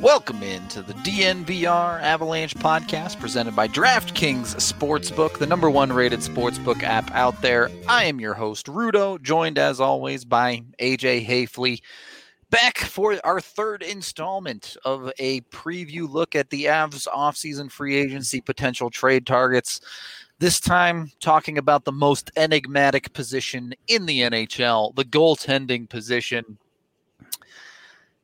Welcome 0.00 0.42
into 0.42 0.80
the 0.80 0.94
DNVR 0.94 2.00
Avalanche 2.00 2.54
podcast 2.54 3.20
presented 3.20 3.54
by 3.54 3.68
DraftKings 3.68 4.54
Sportsbook, 4.56 5.38
the 5.38 5.46
number 5.46 5.68
one 5.68 5.92
rated 5.92 6.20
sportsbook 6.20 6.82
app 6.82 7.10
out 7.10 7.42
there. 7.42 7.70
I 7.86 8.04
am 8.04 8.18
your 8.18 8.32
host, 8.32 8.64
Rudo, 8.64 9.20
joined 9.20 9.58
as 9.58 9.78
always 9.78 10.24
by 10.24 10.62
AJ 10.78 11.26
Haefele. 11.26 11.82
Back 12.48 12.78
for 12.78 13.20
our 13.24 13.42
third 13.42 13.82
installment 13.82 14.74
of 14.86 15.12
a 15.18 15.42
preview 15.42 16.10
look 16.10 16.34
at 16.34 16.48
the 16.48 16.64
Avs 16.64 17.06
offseason 17.06 17.70
free 17.70 17.96
agency 17.96 18.40
potential 18.40 18.88
trade 18.88 19.26
targets. 19.26 19.82
This 20.38 20.60
time, 20.60 21.12
talking 21.20 21.58
about 21.58 21.84
the 21.84 21.92
most 21.92 22.30
enigmatic 22.36 23.12
position 23.12 23.74
in 23.86 24.06
the 24.06 24.20
NHL, 24.20 24.94
the 24.94 25.04
goaltending 25.04 25.90
position 25.90 26.56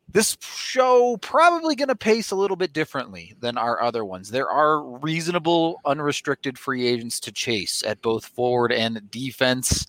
this 0.09 0.37
show 0.41 1.17
probably 1.19 1.75
going 1.75 1.89
to 1.89 1.97
pace 1.97 2.31
a 2.31 2.37
little 2.37 2.57
bit 2.57 2.73
differently 2.73 3.35
than 3.41 3.59
our 3.59 3.83
other 3.83 4.05
ones. 4.05 4.31
There 4.31 4.49
are 4.49 4.83
reasonable 4.83 5.81
unrestricted 5.85 6.59
free 6.59 6.87
agents 6.87 7.21
to 7.21 7.33
chase 7.33 7.83
at 7.85 8.03
both 8.03 8.25
forward 8.25 8.73
and 8.73 9.11
defense. 9.11 9.87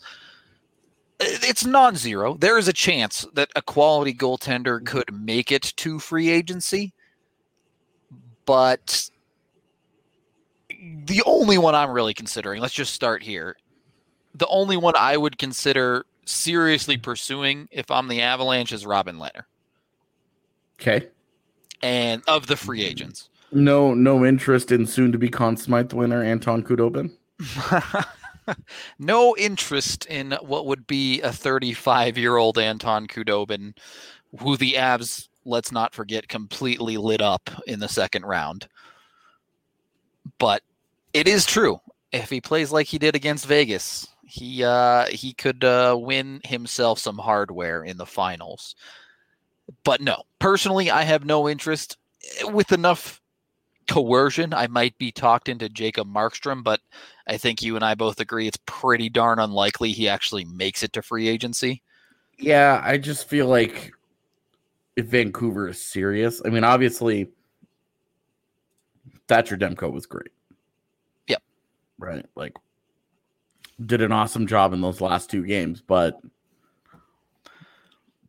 It's 1.19 1.65
non-zero. 1.65 2.35
There 2.35 2.57
is 2.57 2.67
a 2.67 2.73
chance 2.73 3.25
that 3.33 3.49
a 3.55 3.61
quality 3.61 4.13
goaltender 4.13 4.77
mm-hmm. 4.77 4.85
could 4.85 5.13
make 5.13 5.51
it 5.51 5.73
to 5.77 5.99
free 5.99 6.29
agency, 6.29 6.93
but 8.45 9.09
the 11.05 11.23
only 11.25 11.57
one 11.57 11.75
I'm 11.75 11.91
really 11.91 12.13
considering, 12.13 12.61
let's 12.61 12.73
just 12.73 12.93
start 12.93 13.23
here. 13.23 13.55
The 14.35 14.47
only 14.47 14.77
one 14.77 14.95
I 14.95 15.17
would 15.17 15.37
consider 15.37 16.05
seriously 16.25 16.97
pursuing 16.97 17.67
if 17.71 17.89
I'm 17.89 18.07
the 18.07 18.21
Avalanche 18.21 18.71
is 18.71 18.85
Robin 18.85 19.17
Lehner. 19.17 19.43
Okay. 20.79 21.07
And 21.81 22.23
of 22.27 22.47
the 22.47 22.55
free 22.55 22.83
agents. 22.83 23.29
No, 23.51 23.93
no 23.93 24.25
interest 24.25 24.71
in 24.71 24.85
soon 24.85 25.11
to 25.11 25.17
be 25.17 25.29
Conn 25.29 25.57
Smythe 25.57 25.93
winner 25.93 26.23
Anton 26.23 26.63
Khudobin. 26.63 27.11
no 28.99 29.35
interest 29.37 30.05
in 30.07 30.37
what 30.41 30.65
would 30.65 30.85
be 30.87 31.21
a 31.21 31.31
35 31.31 32.17
year 32.17 32.37
old 32.37 32.57
Anton 32.57 33.07
Khudobin, 33.07 33.77
who 34.39 34.57
the 34.57 34.73
Avs, 34.73 35.27
let's 35.45 35.71
not 35.71 35.93
forget, 35.93 36.27
completely 36.27 36.97
lit 36.97 37.21
up 37.21 37.49
in 37.67 37.79
the 37.79 37.87
second 37.87 38.25
round. 38.25 38.67
But 40.39 40.61
it 41.13 41.27
is 41.27 41.45
true. 41.45 41.79
If 42.11 42.29
he 42.29 42.41
plays 42.41 42.71
like 42.71 42.87
he 42.87 42.97
did 42.97 43.15
against 43.15 43.45
Vegas, 43.45 44.07
he 44.25 44.63
uh, 44.63 45.05
he 45.07 45.33
could 45.33 45.63
uh, 45.63 45.97
win 45.99 46.41
himself 46.43 46.99
some 46.99 47.17
hardware 47.17 47.83
in 47.83 47.97
the 47.97 48.05
finals. 48.05 48.75
But 49.83 50.01
no, 50.01 50.23
personally, 50.39 50.89
I 50.91 51.03
have 51.03 51.25
no 51.25 51.47
interest. 51.47 51.97
With 52.43 52.71
enough 52.71 53.21
coercion, 53.87 54.53
I 54.53 54.67
might 54.67 54.97
be 54.97 55.11
talked 55.11 55.49
into 55.49 55.69
Jacob 55.69 56.07
Markstrom, 56.07 56.63
but 56.63 56.81
I 57.27 57.37
think 57.37 57.61
you 57.61 57.75
and 57.75 57.85
I 57.85 57.95
both 57.95 58.19
agree 58.19 58.47
it's 58.47 58.59
pretty 58.65 59.09
darn 59.09 59.39
unlikely 59.39 59.91
he 59.91 60.09
actually 60.09 60.45
makes 60.45 60.83
it 60.83 60.93
to 60.93 61.01
free 61.01 61.27
agency. 61.27 61.81
Yeah, 62.37 62.81
I 62.83 62.97
just 62.97 63.27
feel 63.27 63.47
like 63.47 63.93
if 64.95 65.07
Vancouver 65.07 65.69
is 65.69 65.81
serious, 65.81 66.41
I 66.45 66.49
mean, 66.49 66.63
obviously, 66.63 67.29
Thatcher 69.27 69.57
Demko 69.57 69.91
was 69.91 70.05
great. 70.05 70.31
Yep. 71.27 71.41
Right. 71.97 72.25
Like, 72.35 72.53
did 73.85 74.01
an 74.01 74.11
awesome 74.11 74.47
job 74.47 74.73
in 74.73 74.81
those 74.81 75.01
last 75.01 75.29
two 75.29 75.45
games, 75.45 75.81
but 75.81 76.19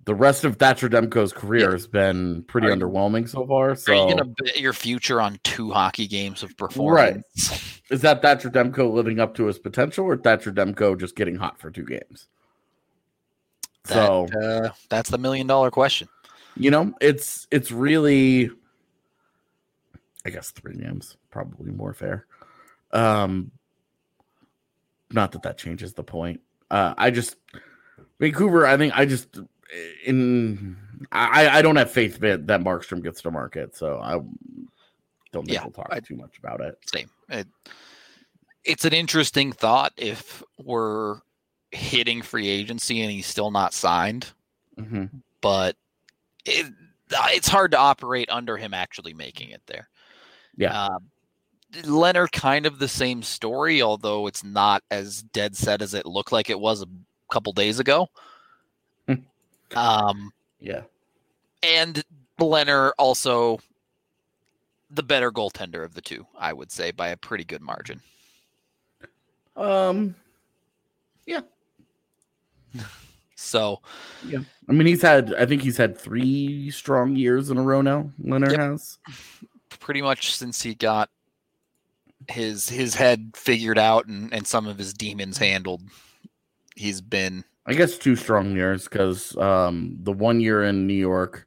the 0.09 0.15
rest 0.15 0.43
of 0.43 0.57
Thatcher 0.57 0.89
Demko's 0.89 1.35
career 1.35 1.67
yeah. 1.67 1.73
has 1.73 1.87
been 1.87 2.43
pretty 2.45 2.69
are 2.69 2.75
underwhelming 2.75 3.21
you, 3.21 3.27
so 3.27 3.47
far. 3.47 3.75
So 3.75 3.93
are 3.93 4.09
you 4.09 4.17
gonna 4.17 4.33
bet 4.39 4.59
your 4.59 4.73
future 4.73 5.21
on 5.21 5.39
two 5.45 5.71
hockey 5.71 6.07
games 6.07 6.43
of 6.43 6.57
performance? 6.57 7.51
Right. 7.51 7.83
Is 7.91 8.01
that 8.01 8.23
Thatcher 8.23 8.49
Demko 8.49 8.91
living 8.91 9.21
up 9.21 9.35
to 9.35 9.45
his 9.45 9.59
potential 9.59 10.07
or 10.07 10.17
Thatcher 10.17 10.51
Demko 10.51 10.99
just 10.99 11.15
getting 11.15 11.37
hot 11.37 11.61
for 11.61 11.71
two 11.71 11.85
games? 11.85 12.27
That, 13.85 14.07
so 14.07 14.29
uh, 14.41 14.71
that's 14.89 15.11
the 15.11 15.19
million 15.19 15.47
dollar 15.47 15.71
question. 15.71 16.09
You 16.57 16.71
know, 16.71 16.95
it's 17.03 17.47
it's 17.51 17.71
really 17.71 18.51
I 20.25 20.31
guess 20.31 20.53
three 20.53 20.77
games, 20.77 21.19
probably 21.31 21.71
more 21.71 21.93
fair. 21.93 22.25
Um 22.93 23.51
not 25.11 25.33
that 25.33 25.43
that 25.43 25.59
changes 25.59 25.93
the 25.93 26.03
point. 26.03 26.41
Uh 26.71 26.95
I 26.97 27.11
just 27.11 27.37
Vancouver, 28.19 28.67
I 28.67 28.79
think 28.79 28.99
I 28.99 29.05
just 29.05 29.39
in 30.05 30.77
I, 31.13 31.59
I 31.59 31.63
don't 31.63 31.77
have 31.77 31.91
faith 31.91 32.19
that, 32.21 32.47
that 32.47 32.61
Markstrom 32.61 33.03
gets 33.03 33.23
to 33.23 33.31
market, 33.31 33.77
so 33.77 33.99
I 33.99 34.13
don't 35.33 35.45
think 35.45 35.51
yeah, 35.51 35.63
we'll 35.63 35.73
talk 35.73 35.89
I, 35.91 36.01
too 36.01 36.17
much 36.17 36.39
about 36.39 36.61
it. 36.61 36.79
Same. 36.87 37.09
It, 37.29 37.47
it's 38.65 38.85
an 38.85 38.93
interesting 38.93 39.53
thought 39.53 39.93
if 39.97 40.43
we're 40.59 41.21
hitting 41.71 42.23
free 42.23 42.49
agency 42.49 43.03
and 43.03 43.11
he's 43.11 43.27
still 43.27 43.51
not 43.51 43.73
signed, 43.73 44.33
mm-hmm. 44.79 45.05
but 45.41 45.77
it, 46.45 46.67
it's 47.11 47.49
hard 47.49 47.71
to 47.73 47.79
operate 47.79 48.29
under 48.31 48.57
him 48.57 48.75
actually 48.75 49.15
making 49.15 49.51
it 49.51 49.63
there. 49.67 49.89
Yeah. 50.57 50.73
Uh, 50.73 50.99
Lehner 51.83 52.31
kind 52.33 52.67
of 52.67 52.79
the 52.79 52.89
same 52.89 53.23
story, 53.23 53.83
although 53.83 54.27
it's 54.27 54.43
not 54.43 54.83
as 54.91 55.23
dead 55.23 55.57
set 55.57 55.83
as 55.83 55.95
it 55.95 56.07
looked 56.07 56.33
like 56.33 56.51
it 56.51 56.59
was 56.59 56.83
a 56.83 56.89
couple 57.31 57.53
days 57.53 57.79
ago. 57.79 58.09
Um, 59.75 60.33
yeah. 60.61 60.83
And 61.63 62.03
Lehner 62.39 62.93
also 62.99 63.59
the 64.91 65.03
better 65.03 65.31
goaltender 65.31 65.85
of 65.85 65.95
the 65.95 66.01
two, 66.01 66.27
I 66.39 66.53
would 66.53 66.71
say, 66.71 66.91
by 66.91 67.09
a 67.09 67.17
pretty 67.17 67.45
good 67.45 67.61
margin. 67.61 68.01
Um, 69.57 70.15
yeah. 71.27 71.41
so, 73.37 73.81
yeah. 74.27 74.41
I 74.69 74.73
mean, 74.73 74.87
he's 74.87 75.03
had, 75.03 75.35
I 75.35 75.47
think 75.47 75.63
he's 75.63 75.77
had 75.77 75.99
three 75.99 76.71
strong 76.71 77.17
years 77.17 77.51
in 77.51 77.59
a 77.59 77.63
row 77.63 77.81
now. 77.83 78.11
Lehner 78.23 78.51
yep. 78.51 78.61
has 78.61 78.99
pretty 79.69 80.03
much 80.03 80.35
since 80.35 80.63
he 80.63 80.75
got 80.75 81.11
his 82.29 82.69
his 82.69 82.95
head 82.95 83.31
figured 83.35 83.79
out 83.79 84.07
and 84.07 84.33
and 84.35 84.47
some 84.47 84.67
of 84.67 84.79
his 84.79 84.93
demons 84.93 85.39
handled. 85.39 85.83
He's 86.77 87.01
been 87.01 87.45
I 87.69 87.75
guess 87.75 87.99
two 87.99 88.17
strong 88.17 88.57
years 88.57 88.85
because 88.85 89.37
um, 89.37 89.99
the 90.01 90.13
one 90.13 90.41
year 90.41 90.65
in 90.65 90.87
New 90.87 90.95
York, 90.95 91.47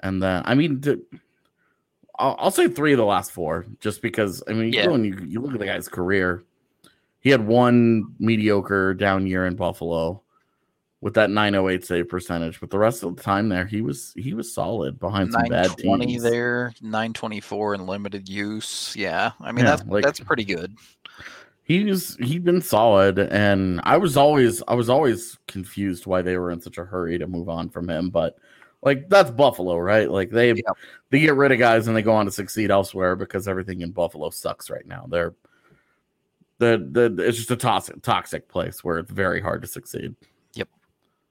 and 0.00 0.20
then 0.20 0.42
I 0.44 0.56
mean, 0.56 0.82
I'll, 2.18 2.34
I'll, 2.36 2.50
say 2.50 2.66
three 2.66 2.92
of 2.92 2.98
the 2.98 3.04
last 3.04 3.30
four, 3.30 3.64
just 3.78 4.02
because 4.02 4.42
I 4.48 4.54
mean, 4.54 4.72
yeah. 4.72 4.90
you, 4.90 5.02
you, 5.04 5.18
you 5.24 5.40
look 5.40 5.52
at 5.52 5.60
the 5.60 5.66
guy's 5.66 5.88
career. 5.88 6.42
He 7.20 7.30
had 7.30 7.46
one 7.46 8.16
mediocre 8.18 8.92
down 8.92 9.28
year 9.28 9.46
in 9.46 9.54
Buffalo 9.54 10.20
with 11.00 11.14
that 11.14 11.30
908 11.30 11.84
save 11.84 12.08
percentage, 12.08 12.58
but 12.58 12.70
the 12.70 12.78
rest 12.78 13.04
of 13.04 13.14
the 13.14 13.22
time 13.22 13.48
there, 13.48 13.66
he 13.66 13.82
was 13.82 14.12
he 14.16 14.34
was 14.34 14.52
solid 14.52 14.98
behind 14.98 15.32
some 15.32 15.44
bad 15.44 15.76
teams. 15.78 16.22
there, 16.24 16.72
924 16.82 17.74
in 17.74 17.86
limited 17.86 18.28
use. 18.28 18.96
Yeah, 18.96 19.30
I 19.40 19.52
mean 19.52 19.64
yeah, 19.64 19.76
that's 19.76 19.88
like, 19.88 20.02
that's 20.02 20.18
pretty 20.18 20.44
good 20.44 20.74
he's 21.62 22.16
he's 22.16 22.40
been 22.40 22.62
solid 22.62 23.18
and 23.18 23.80
i 23.84 23.96
was 23.96 24.16
always 24.16 24.62
i 24.68 24.74
was 24.74 24.88
always 24.88 25.38
confused 25.46 26.06
why 26.06 26.22
they 26.22 26.36
were 26.36 26.50
in 26.50 26.60
such 26.60 26.78
a 26.78 26.84
hurry 26.84 27.18
to 27.18 27.26
move 27.26 27.48
on 27.48 27.68
from 27.68 27.88
him 27.88 28.10
but 28.10 28.38
like 28.82 29.08
that's 29.08 29.30
buffalo 29.30 29.76
right? 29.78 30.10
Like 30.10 30.30
they 30.30 30.48
yeah. 30.48 30.72
they 31.10 31.20
get 31.20 31.34
rid 31.34 31.52
of 31.52 31.58
guys 31.58 31.86
and 31.86 31.96
they 31.96 32.02
go 32.02 32.14
on 32.14 32.24
to 32.26 32.32
succeed 32.32 32.70
elsewhere 32.70 33.16
because 33.16 33.46
everything 33.46 33.82
in 33.82 33.90
buffalo 33.90 34.30
sucks 34.30 34.70
right 34.70 34.86
now. 34.86 35.06
They're 35.08 35.34
the 36.58 36.88
the 36.90 37.22
it's 37.22 37.38
just 37.38 37.50
a 37.50 37.56
toxic 37.56 38.00
toxic 38.02 38.48
place 38.48 38.82
where 38.82 38.98
it's 38.98 39.10
very 39.10 39.40
hard 39.40 39.62
to 39.62 39.68
succeed. 39.68 40.14
Yep. 40.54 40.68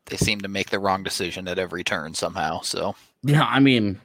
They 0.06 0.18
seem 0.18 0.42
to 0.42 0.48
make 0.48 0.70
the 0.70 0.80
wrong 0.80 1.04
decision 1.04 1.48
at 1.48 1.60
every 1.60 1.84
turn 1.84 2.14
somehow 2.14 2.62
so. 2.62 2.96
Yeah 3.24 3.46
i 3.46 3.60
mean 3.60 4.00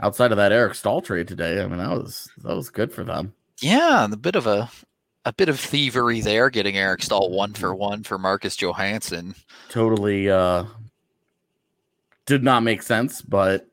outside 0.00 0.30
of 0.30 0.36
that 0.36 0.52
eric 0.52 0.76
staal 0.76 1.00
trade 1.00 1.26
today 1.26 1.60
i 1.60 1.66
mean 1.66 1.78
that 1.78 1.90
was 1.90 2.30
that 2.44 2.54
was 2.54 2.70
good 2.70 2.92
for 2.92 3.02
them 3.02 3.34
yeah, 3.60 4.04
a 4.04 4.16
bit 4.16 4.36
of 4.36 4.46
a 4.46 4.70
a 5.24 5.32
bit 5.32 5.48
of 5.48 5.60
thievery 5.60 6.20
there, 6.20 6.48
getting 6.48 6.76
Eric 6.76 7.02
Staal 7.02 7.30
one 7.30 7.52
for 7.52 7.68
mm-hmm. 7.68 7.78
one 7.78 8.02
for 8.02 8.18
Marcus 8.18 8.56
Johansson. 8.56 9.34
Totally 9.68 10.30
uh 10.30 10.64
did 12.26 12.42
not 12.42 12.62
make 12.62 12.82
sense, 12.82 13.22
but 13.22 13.66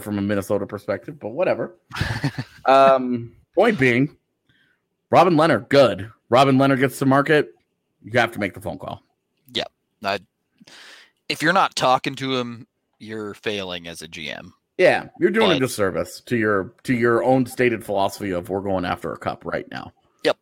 from 0.00 0.18
a 0.18 0.22
Minnesota 0.22 0.66
perspective, 0.66 1.18
but 1.18 1.30
whatever. 1.30 1.76
um 2.66 3.34
point 3.54 3.78
being, 3.78 4.16
Robin 5.10 5.34
Lehner, 5.34 5.68
good. 5.68 6.10
Robin 6.28 6.56
Lehner 6.56 6.78
gets 6.78 6.98
to 6.98 7.06
market, 7.06 7.54
you 8.02 8.18
have 8.18 8.32
to 8.32 8.40
make 8.40 8.54
the 8.54 8.60
phone 8.60 8.78
call. 8.78 9.02
Yep. 9.52 9.70
I, 10.02 10.18
if 11.28 11.42
you're 11.42 11.52
not 11.52 11.76
talking 11.76 12.14
to 12.16 12.36
him, 12.36 12.66
you're 12.98 13.34
failing 13.34 13.88
as 13.88 14.02
a 14.02 14.08
GM. 14.08 14.52
Yeah, 14.78 15.08
you're 15.20 15.30
doing 15.30 15.50
but, 15.50 15.56
a 15.56 15.60
disservice 15.60 16.20
to 16.22 16.36
your 16.36 16.74
to 16.82 16.94
your 16.94 17.22
own 17.22 17.46
stated 17.46 17.84
philosophy 17.84 18.32
of 18.32 18.48
we're 18.48 18.60
going 18.60 18.84
after 18.84 19.12
a 19.12 19.16
cup 19.16 19.44
right 19.44 19.70
now. 19.70 19.92
Yep. 20.24 20.36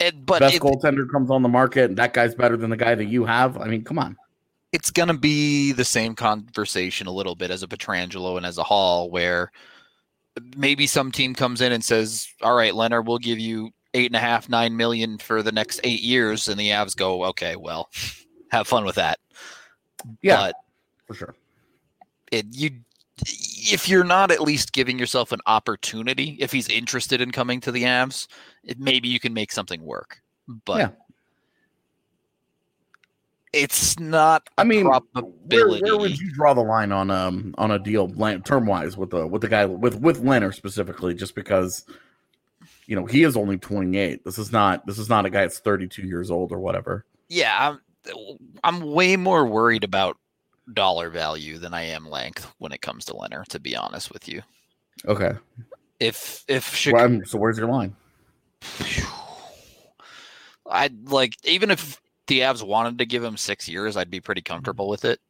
And, 0.00 0.26
but 0.26 0.40
best 0.40 0.58
goaltender 0.58 1.08
comes 1.08 1.30
on 1.30 1.42
the 1.42 1.48
market, 1.48 1.84
and 1.84 1.96
that 1.98 2.12
guy's 2.12 2.34
better 2.34 2.56
than 2.56 2.70
the 2.70 2.76
guy 2.76 2.96
that 2.96 3.04
you 3.04 3.24
have. 3.24 3.56
I 3.56 3.66
mean, 3.66 3.84
come 3.84 3.98
on. 3.98 4.16
it's 4.72 4.90
going 4.90 5.08
to 5.08 5.14
be 5.14 5.72
the 5.72 5.84
same 5.84 6.14
conversation 6.14 7.06
a 7.06 7.12
little 7.12 7.36
bit 7.36 7.50
as 7.50 7.62
a 7.62 7.68
Pietrangelo 7.68 8.36
and 8.36 8.44
as 8.44 8.58
a 8.58 8.64
Hall, 8.64 9.10
where 9.10 9.52
maybe 10.56 10.86
some 10.86 11.12
team 11.12 11.34
comes 11.34 11.60
in 11.60 11.70
and 11.70 11.84
says, 11.84 12.28
"All 12.42 12.56
right, 12.56 12.74
Leonard, 12.74 13.06
we'll 13.06 13.18
give 13.18 13.38
you 13.38 13.70
eight 13.94 14.06
and 14.06 14.16
a 14.16 14.20
half, 14.20 14.48
nine 14.48 14.76
million 14.76 15.18
for 15.18 15.42
the 15.42 15.52
next 15.52 15.80
eight 15.84 16.02
years," 16.02 16.48
and 16.48 16.58
the 16.58 16.70
Avs 16.70 16.96
go, 16.96 17.24
"Okay, 17.26 17.54
well, 17.54 17.90
have 18.50 18.66
fun 18.66 18.84
with 18.84 18.96
that." 18.96 19.20
Yeah, 20.20 20.36
but 20.36 20.54
for 21.06 21.14
sure. 21.14 21.34
It 22.30 22.46
you 22.50 22.70
if 23.26 23.88
you're 23.88 24.04
not 24.04 24.30
at 24.30 24.40
least 24.40 24.72
giving 24.72 24.98
yourself 24.98 25.32
an 25.32 25.40
opportunity, 25.46 26.36
if 26.40 26.52
he's 26.52 26.68
interested 26.68 27.20
in 27.20 27.32
coming 27.32 27.60
to 27.60 27.72
the 27.72 27.82
Avs, 27.84 28.26
it, 28.64 28.78
maybe 28.78 29.08
you 29.08 29.20
can 29.20 29.34
make 29.34 29.52
something 29.52 29.82
work. 29.82 30.20
But 30.64 30.78
yeah 30.78 30.90
it's 33.52 33.98
not. 33.98 34.48
I 34.58 34.64
mean, 34.64 34.86
where, 34.86 35.68
where, 35.68 35.96
would 35.96 36.18
you 36.18 36.30
draw 36.32 36.54
the 36.54 36.62
line 36.62 36.92
on 36.92 37.10
um 37.10 37.54
on 37.58 37.70
a 37.70 37.78
deal 37.78 38.08
term 38.44 38.66
wise 38.66 38.96
with 38.96 39.10
the 39.10 39.26
with 39.26 39.42
the 39.42 39.48
guy 39.48 39.64
with 39.64 40.00
with 40.00 40.20
Leonard 40.20 40.54
specifically? 40.54 41.14
Just 41.14 41.34
because 41.34 41.84
you 42.86 42.96
know 42.96 43.06
he 43.06 43.22
is 43.22 43.36
only 43.36 43.58
28. 43.58 44.24
This 44.24 44.38
is 44.38 44.52
not 44.52 44.86
this 44.86 44.98
is 44.98 45.08
not 45.08 45.26
a 45.26 45.30
guy 45.30 45.42
that's 45.42 45.60
32 45.60 46.02
years 46.02 46.30
old 46.30 46.52
or 46.52 46.58
whatever. 46.58 47.04
Yeah, 47.28 47.76
I'm 48.04 48.38
I'm 48.64 48.80
way 48.92 49.16
more 49.16 49.46
worried 49.46 49.84
about 49.84 50.16
dollar 50.74 51.10
value 51.10 51.58
than 51.58 51.74
I 51.74 51.82
am 51.82 52.08
length 52.08 52.52
when 52.58 52.72
it 52.72 52.82
comes 52.82 53.04
to 53.06 53.16
Leonard. 53.16 53.48
To 53.50 53.60
be 53.60 53.76
honest 53.76 54.12
with 54.12 54.28
you. 54.28 54.42
Okay. 55.06 55.32
If 56.00 56.44
if 56.48 56.86
well, 56.92 57.20
so 57.24 57.38
where's 57.38 57.58
your 57.58 57.68
line? 57.68 57.94
I'd 60.70 61.08
like 61.08 61.34
even 61.44 61.70
if 61.70 62.00
the 62.26 62.40
Avs 62.40 62.62
wanted 62.62 62.98
to 62.98 63.06
give 63.06 63.24
him 63.24 63.36
six 63.36 63.68
years, 63.68 63.96
I'd 63.96 64.10
be 64.10 64.20
pretty 64.20 64.42
comfortable 64.42 64.88
with 64.88 65.04
it. 65.04 65.20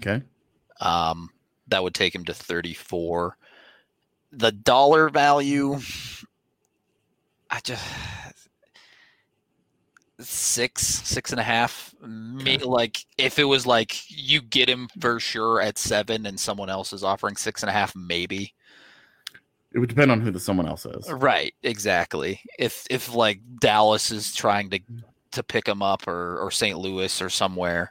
Okay. 0.00 0.22
Um, 0.80 1.30
that 1.68 1.82
would 1.82 1.94
take 1.94 2.14
him 2.14 2.24
to 2.26 2.34
34. 2.34 3.36
The 4.32 4.52
dollar 4.52 5.08
value, 5.08 5.78
I 7.50 7.60
just 7.60 7.84
six, 10.24 10.86
six 10.86 11.30
and 11.30 11.40
a 11.40 11.44
half. 11.44 11.94
Okay. 12.04 12.58
Like 12.58 13.04
if 13.18 13.38
it 13.38 13.44
was 13.44 13.66
like 13.66 13.98
you 14.08 14.40
get 14.42 14.68
him 14.68 14.88
for 15.00 15.20
sure 15.20 15.60
at 15.60 15.78
seven, 15.78 16.26
and 16.26 16.38
someone 16.38 16.70
else 16.70 16.92
is 16.92 17.04
offering 17.04 17.36
six 17.36 17.62
and 17.62 17.70
a 17.70 17.72
half, 17.72 17.94
maybe. 17.94 18.54
It 19.74 19.78
would 19.78 19.88
depend 19.88 20.10
on 20.10 20.20
who 20.20 20.30
the 20.30 20.40
someone 20.40 20.66
else 20.66 20.84
is. 20.84 21.10
Right, 21.10 21.54
exactly. 21.62 22.40
If 22.58 22.86
if 22.90 23.14
like 23.14 23.40
Dallas 23.60 24.10
is 24.10 24.34
trying 24.34 24.70
to 24.70 24.78
mm-hmm. 24.78 24.98
to 25.32 25.42
pick 25.42 25.66
him 25.66 25.82
up 25.82 26.06
or 26.06 26.38
or 26.38 26.50
St. 26.50 26.78
Louis 26.78 27.22
or 27.22 27.30
somewhere. 27.30 27.90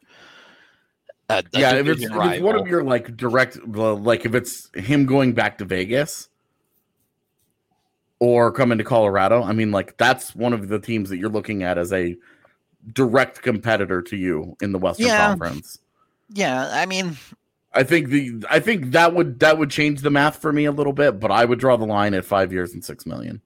A, 1.29 1.35
a 1.53 1.59
yeah, 1.59 1.75
if 1.75 1.87
it's, 1.87 2.03
if 2.03 2.11
it's, 2.11 2.41
one 2.41 2.59
of 2.59 2.67
your 2.67 2.83
like 2.83 3.15
direct, 3.15 3.57
like 3.65 4.25
if 4.25 4.35
it's 4.35 4.69
him 4.75 5.05
going 5.05 5.33
back 5.33 5.57
to 5.59 5.65
Vegas 5.65 6.27
or 8.21 8.51
coming 8.51 8.77
to 8.77 8.83
Colorado, 8.83 9.41
I 9.41 9.51
mean, 9.51 9.71
like 9.71 9.97
that's 9.97 10.35
one 10.35 10.53
of 10.53 10.69
the 10.69 10.79
teams 10.79 11.09
that 11.09 11.17
you're 11.17 11.27
looking 11.27 11.63
at 11.63 11.79
as 11.79 11.91
a 11.91 12.15
direct 12.93 13.41
competitor 13.41 14.03
to 14.03 14.15
you 14.15 14.55
in 14.61 14.71
the 14.71 14.77
Western 14.77 15.07
yeah. 15.07 15.27
Conference. 15.27 15.79
Yeah, 16.29 16.69
I 16.71 16.85
mean, 16.85 17.17
I 17.73 17.83
think 17.83 18.09
the 18.09 18.45
I 18.49 18.59
think 18.59 18.91
that 18.91 19.15
would 19.15 19.39
that 19.39 19.57
would 19.57 19.71
change 19.71 20.01
the 20.01 20.11
math 20.11 20.37
for 20.37 20.53
me 20.53 20.65
a 20.65 20.71
little 20.71 20.93
bit, 20.93 21.19
but 21.19 21.31
I 21.31 21.43
would 21.43 21.59
draw 21.59 21.75
the 21.77 21.85
line 21.85 22.13
at 22.13 22.23
five 22.23 22.53
years 22.53 22.73
and 22.73 22.85
six 22.85 23.07
million. 23.07 23.41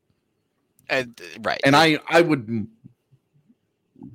Uh, 0.89 1.05
right, 1.39 1.61
and 1.63 1.73
I 1.73 1.97
I 2.09 2.19
would 2.19 2.67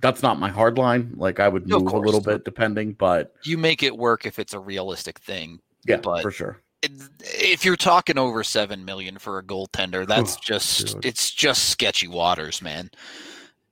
that's 0.00 0.22
not 0.22 0.38
my 0.38 0.50
hard 0.50 0.76
line. 0.76 1.14
Like 1.16 1.40
I 1.40 1.48
would 1.48 1.66
move 1.66 1.90
a 1.90 1.98
little 1.98 2.20
bit 2.20 2.44
depending, 2.44 2.92
but 2.92 3.34
you 3.44 3.56
make 3.56 3.82
it 3.82 3.96
work 3.96 4.26
if 4.26 4.38
it's 4.38 4.52
a 4.52 4.60
realistic 4.60 5.18
thing. 5.20 5.58
Yeah, 5.86 5.96
but 5.96 6.20
for 6.20 6.30
sure. 6.30 6.60
If 6.82 7.64
you're 7.64 7.76
talking 7.76 8.18
over 8.18 8.42
seven 8.42 8.84
million 8.84 9.18
for 9.18 9.38
a 9.38 9.42
goaltender, 9.42 10.06
that's 10.06 10.36
oh, 10.36 10.40
just 10.42 10.94
dude. 10.94 11.04
it's 11.04 11.30
just 11.30 11.68
sketchy 11.68 12.08
waters, 12.08 12.62
man. 12.62 12.90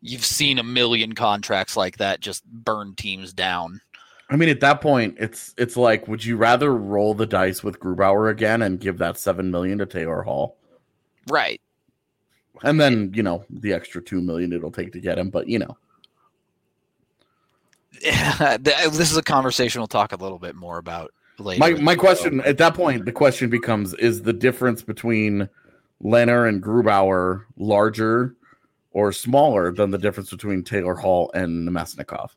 You've 0.00 0.24
seen 0.24 0.58
a 0.58 0.62
million 0.62 1.14
contracts 1.14 1.76
like 1.76 1.96
that 1.98 2.20
just 2.20 2.44
burn 2.44 2.94
teams 2.94 3.32
down. 3.32 3.80
I 4.30 4.36
mean, 4.36 4.50
at 4.50 4.60
that 4.60 4.80
point, 4.80 5.16
it's 5.18 5.54
it's 5.56 5.76
like, 5.76 6.06
would 6.06 6.24
you 6.24 6.36
rather 6.36 6.74
roll 6.74 7.14
the 7.14 7.26
dice 7.26 7.64
with 7.64 7.80
Grubauer 7.80 8.30
again 8.30 8.62
and 8.62 8.78
give 8.78 8.98
that 8.98 9.16
seven 9.16 9.50
million 9.50 9.78
to 9.78 9.86
Taylor 9.86 10.22
Hall? 10.22 10.56
Right. 11.28 11.60
And 12.62 12.80
then, 12.80 13.12
you 13.14 13.22
know, 13.22 13.44
the 13.48 13.72
extra 13.72 14.02
two 14.02 14.20
million 14.20 14.52
it'll 14.52 14.72
take 14.72 14.92
to 14.92 15.00
get 15.00 15.18
him, 15.18 15.30
but 15.30 15.48
you 15.48 15.58
know. 15.58 15.76
this 18.60 19.10
is 19.10 19.16
a 19.16 19.22
conversation 19.22 19.80
we'll 19.80 19.88
talk 19.88 20.12
a 20.12 20.16
little 20.16 20.38
bit 20.38 20.54
more 20.54 20.78
about 20.78 21.12
later. 21.38 21.60
My 21.60 21.72
my 21.74 21.94
question 21.94 22.40
at 22.42 22.58
that 22.58 22.74
point, 22.74 23.04
the 23.04 23.12
question 23.12 23.50
becomes: 23.50 23.94
Is 23.94 24.22
the 24.22 24.32
difference 24.32 24.82
between 24.82 25.48
Leonard 26.00 26.48
and 26.54 26.62
Grubauer 26.62 27.44
larger 27.56 28.34
or 28.92 29.12
smaller 29.12 29.72
than 29.72 29.90
the 29.90 29.98
difference 29.98 30.30
between 30.30 30.62
Taylor 30.62 30.94
Hall 30.94 31.30
and 31.34 31.68
Namestnikov? 31.68 32.30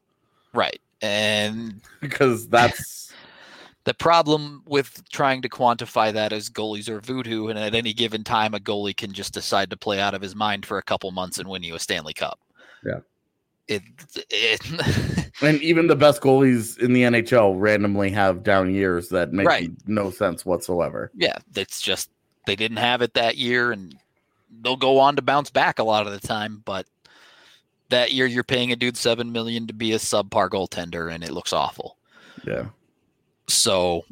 Right, 0.54 0.82
and 1.02 1.82
because 2.02 2.48
that's 2.48 3.14
the 3.84 3.94
problem 3.94 4.64
with 4.66 5.02
trying 5.10 5.42
to 5.42 5.50
quantify 5.50 6.14
that 6.14 6.34
as 6.34 6.50
goalies 6.50 6.90
are 6.90 7.02
voodoo, 7.02 7.48
and 7.48 7.58
at 7.58 7.76
any 7.76 7.94
given 7.94 8.24
time, 8.24 8.54
a 8.54 8.60
goalie 8.60 8.96
can 8.96 9.14
just 9.14 9.34
decide 9.34 9.70
to 9.70 9.78
play 9.78 10.00
out 10.00 10.14
of 10.14 10.22
his 10.22 10.36
mind 10.36 10.66
for 10.66 10.78
a 10.78 10.84
couple 10.84 11.12
months 11.12 11.40
and 11.40 11.48
win 11.48 11.64
you 11.64 11.76
a 11.76 11.80
Stanley 11.80 12.14
Cup. 12.14 12.40
Yeah 12.86 13.00
it, 13.72 13.84
it 14.30 14.62
and 15.42 15.62
even 15.62 15.88
the 15.88 15.96
best 15.96 16.22
goalies 16.22 16.78
in 16.80 16.94
the 16.94 17.04
NHL 17.04 17.54
randomly 17.58 18.10
have 18.12 18.44
down 18.44 18.74
years 18.74 19.10
that 19.10 19.34
make 19.34 19.48
right. 19.48 19.72
no 19.88 20.10
sense 20.10 20.46
whatsoever. 20.46 21.12
Yeah, 21.16 21.38
it's 21.56 21.82
just 21.82 22.10
they 22.46 22.56
didn't 22.56 22.78
have 22.78 23.02
it 23.02 23.14
that 23.14 23.38
year, 23.38 23.72
and 23.72 23.96
they'll 24.62 24.76
go 24.76 25.00
on 25.00 25.16
to 25.16 25.22
bounce 25.22 25.50
back 25.50 25.80
a 25.80 25.84
lot 25.84 26.08
of 26.08 26.14
the 26.14 26.28
time. 26.28 26.62
But 26.66 26.86
that 27.90 28.12
year, 28.12 28.26
you're 28.26 28.44
paying 28.44 28.72
a 28.72 28.76
dude 28.76 28.98
seven 28.98 29.32
million 29.32 29.68
to 29.68 29.74
be 29.74 29.94
a 29.94 29.98
subpar 29.98 30.50
goaltender, 30.50 31.14
and 31.14 31.24
it 31.24 31.32
looks 31.32 31.54
awful. 31.54 31.98
Yeah. 32.46 32.66
So 33.48 34.06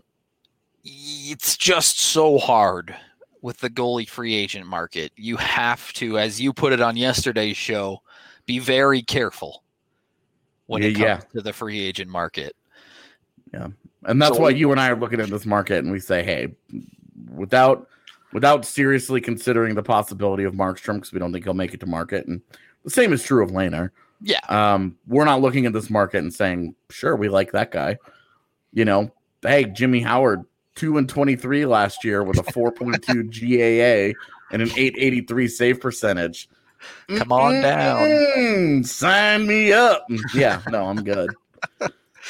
it's 0.84 1.58
just 1.58 2.00
so 2.00 2.38
hard 2.38 2.96
with 3.42 3.60
the 3.60 3.70
goalie 3.70 4.08
free 4.08 4.36
agent 4.36 4.68
market. 4.68 5.12
You 5.16 5.38
have 5.38 5.94
to, 5.94 6.18
as 6.18 6.42
you 6.42 6.54
put 6.54 6.74
it 6.74 6.82
on 6.82 6.98
yesterday's 6.98 7.58
show 7.58 8.02
be 8.50 8.58
very 8.58 9.04
careful 9.04 9.62
when 10.70 10.84
yeah, 10.84 10.88
it 10.90 10.94
comes 10.94 11.04
yeah. 11.04 11.18
to 11.34 11.42
the 11.42 11.52
free 11.52 11.80
agent 11.80 12.12
market. 12.12 12.56
Yeah. 13.52 13.70
And 14.04 14.22
that's 14.22 14.36
so, 14.36 14.44
why 14.44 14.50
you 14.52 14.70
and 14.72 14.80
I 14.80 14.90
are 14.90 14.96
looking 14.96 15.20
at 15.20 15.28
this 15.30 15.46
market 15.46 15.80
and 15.80 15.92
we 15.92 16.00
say, 16.00 16.24
hey, 16.24 16.50
without 17.34 17.88
without 18.34 18.66
seriously 18.66 19.20
considering 19.20 19.74
the 19.74 19.82
possibility 19.82 20.44
of 20.44 20.54
Markstrom, 20.54 20.96
because 20.96 21.12
we 21.12 21.18
don't 21.18 21.34
think 21.34 21.44
he'll 21.44 21.56
make 21.56 21.74
it 21.74 21.80
to 21.80 21.88
market. 21.88 22.28
And 22.28 22.40
the 22.84 22.92
same 22.92 23.12
is 23.12 23.24
true 23.24 23.44
of 23.44 23.50
Lehner. 23.50 23.90
Yeah. 24.22 24.42
Um, 24.48 24.96
we're 25.08 25.26
not 25.26 25.42
looking 25.42 25.66
at 25.66 25.74
this 25.74 25.90
market 25.90 26.20
and 26.20 26.32
saying, 26.32 26.76
sure, 26.92 27.16
we 27.16 27.30
like 27.30 27.52
that 27.54 27.72
guy. 27.72 27.98
You 28.72 28.86
know, 28.86 29.12
hey, 29.42 29.66
Jimmy 29.66 30.02
Howard, 30.02 30.44
two 30.76 31.00
and 31.00 31.10
twenty 31.10 31.36
three 31.36 31.66
last 31.66 32.04
year 32.04 32.24
with 32.24 32.38
a 32.38 32.52
four 32.52 32.72
point 32.72 33.04
two 33.04 33.24
GAA 33.24 34.14
and 34.52 34.62
an 34.62 34.70
eight 34.78 34.94
eighty 35.00 35.22
three 35.22 35.48
save 35.48 35.82
percentage. 35.82 36.48
Come 37.08 37.32
on 37.32 37.62
down. 37.62 38.84
Sign 38.84 39.48
me 39.48 39.74
up. 39.74 40.06
Yeah, 40.34 40.62
no, 40.70 40.86
I'm 40.86 41.04
good. 41.04 41.32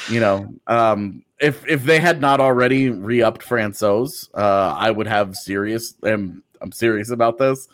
you 0.08 0.20
know, 0.20 0.52
um, 0.66 1.24
if 1.40 1.66
if 1.66 1.84
they 1.84 2.00
had 2.00 2.20
not 2.20 2.40
already 2.40 2.90
re-upped 2.90 3.42
Francouz, 3.42 4.28
uh, 4.34 4.74
I 4.76 4.90
would 4.90 5.06
have 5.06 5.36
serious. 5.36 5.94
And 6.02 6.42
I'm 6.60 6.72
serious 6.72 7.10
about 7.10 7.38
this. 7.38 7.68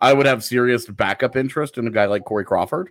I 0.00 0.12
would 0.12 0.26
have 0.26 0.44
serious 0.44 0.86
backup 0.86 1.36
interest 1.36 1.78
in 1.78 1.86
a 1.86 1.90
guy 1.90 2.06
like 2.06 2.24
Corey 2.24 2.44
Crawford. 2.44 2.90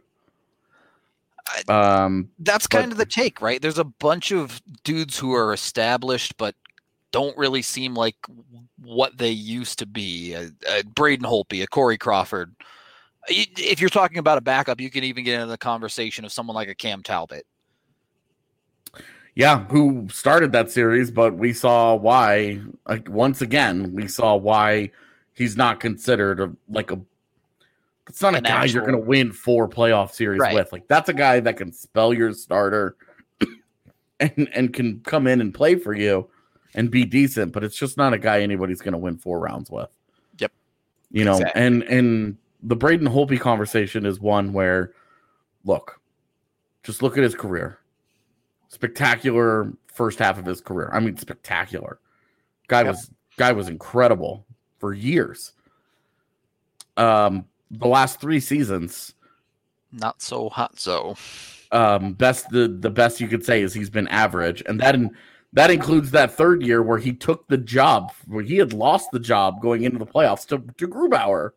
Um, 1.70 2.30
that's 2.40 2.68
kind 2.68 2.88
but, 2.88 2.94
of 2.94 2.98
the 2.98 3.06
take, 3.06 3.42
right? 3.42 3.62
There's 3.62 3.78
a 3.78 3.86
bunch 3.86 4.32
of 4.32 4.62
dudes 4.84 5.18
who 5.18 5.34
are 5.34 5.54
established, 5.54 6.38
but 6.38 6.56
don't 7.12 7.38
really 7.38 7.62
seem 7.62 7.94
like 7.94 8.18
what 8.84 9.18
they 9.18 9.30
used 9.30 9.80
to 9.80 9.86
be. 9.86 10.36
Uh, 10.36 10.48
uh, 10.70 10.84
Braden 10.94 11.26
Holtby, 11.26 11.64
a 11.64 11.68
Corey 11.68 11.98
Crawford, 11.98 12.54
if 13.28 13.80
you're 13.80 13.90
talking 13.90 14.18
about 14.18 14.38
a 14.38 14.42
backup, 14.42 14.80
you 14.80 14.90
can 14.90 15.04
even 15.04 15.24
get 15.24 15.36
into 15.36 15.48
the 15.48 15.58
conversation 15.58 16.26
of 16.26 16.32
someone 16.32 16.56
like 16.56 16.70
a 16.70 16.76
Cam 16.76 17.04
Talbot. 17.04 17.46
Yeah, 19.36 19.66
who 19.66 20.08
started 20.12 20.52
that 20.54 20.72
series, 20.72 21.12
but 21.12 21.36
we 21.36 21.54
saw 21.54 21.94
why. 21.96 22.60
Like 22.88 23.08
once 23.08 23.40
again, 23.42 23.94
we 23.94 24.08
saw 24.08 24.36
why 24.36 24.90
he's 25.34 25.56
not 25.56 25.80
considered 25.80 26.40
a, 26.40 26.52
like 26.70 26.90
a. 26.90 27.00
It's 28.10 28.22
not 28.22 28.34
a 28.34 28.42
guy 28.42 28.64
actual, 28.64 28.74
you're 28.74 28.82
going 28.82 29.00
to 29.00 29.06
win 29.06 29.32
four 29.32 29.70
playoff 29.70 30.12
series 30.12 30.40
right. 30.40 30.56
with. 30.56 30.72
Like 30.72 30.88
that's 30.88 31.10
a 31.10 31.14
guy 31.14 31.40
that 31.42 31.56
can 31.56 31.72
spell 31.72 32.16
your 32.16 32.34
starter, 32.34 32.96
and 34.20 34.50
and 34.56 34.74
can 34.74 35.02
come 35.02 35.28
in 35.28 35.40
and 35.40 35.54
play 35.54 35.76
for 35.76 35.94
you, 35.94 36.28
and 36.74 36.90
be 36.90 37.06
decent. 37.06 37.52
But 37.52 37.64
it's 37.64 37.78
just 37.78 37.96
not 37.96 38.14
a 38.14 38.18
guy 38.18 38.42
anybody's 38.42 38.82
going 38.82 38.94
to 38.94 38.98
win 38.98 39.20
four 39.20 39.40
rounds 39.40 39.70
with. 39.70 39.90
Yep. 40.40 40.52
You 41.12 41.26
know, 41.26 41.34
exactly. 41.34 41.62
and 41.62 41.84
and 41.84 42.38
the 42.64 42.76
Braden 42.76 43.08
Holtby 43.08 43.40
conversation 43.40 44.06
is 44.06 44.20
one 44.20 44.54
where, 44.54 44.94
look, 45.64 46.00
just 46.84 47.02
look 47.02 47.18
at 47.18 47.24
his 47.24 47.36
career. 47.36 47.80
spectacular 48.70 49.74
first 49.88 50.20
half 50.20 50.38
of 50.38 50.46
his 50.46 50.62
career. 50.62 50.90
I 50.94 51.00
mean, 51.00 51.18
spectacular. 51.18 52.00
Guy 52.68 52.84
yep. 52.84 52.92
was 52.92 53.12
guy 53.38 53.52
was 53.52 53.68
incredible 53.68 54.46
for 54.80 54.94
years. 54.94 55.54
Um, 56.98 57.46
the 57.72 57.88
last 57.88 58.20
three 58.20 58.40
seasons, 58.40 59.14
not 59.92 60.22
so 60.22 60.50
hot. 60.50 60.80
So, 60.80 61.16
um, 61.72 62.14
best 62.14 62.50
the 62.50 62.68
the 62.68 62.90
best 62.90 63.20
you 63.22 63.28
could 63.28 63.46
say 63.46 63.62
is 63.62 63.74
he's 63.74 63.90
been 63.90 64.08
average, 64.08 64.64
and 64.68 64.80
that 64.80 64.96
in, 64.96 65.16
that 65.54 65.72
includes 65.72 66.12
that 66.12 66.32
third 66.32 66.62
year 66.62 66.84
where 66.84 66.98
he 66.98 67.14
took 67.14 67.48
the 67.48 67.58
job 67.58 68.12
where 68.28 68.44
he 68.44 68.58
had 68.58 68.74
lost 68.74 69.12
the 69.12 69.20
job 69.20 69.62
going 69.62 69.84
into 69.84 69.98
the 69.98 70.06
playoffs 70.06 70.46
to 70.48 70.60
to 70.78 70.88
Grubauer. 70.88 71.52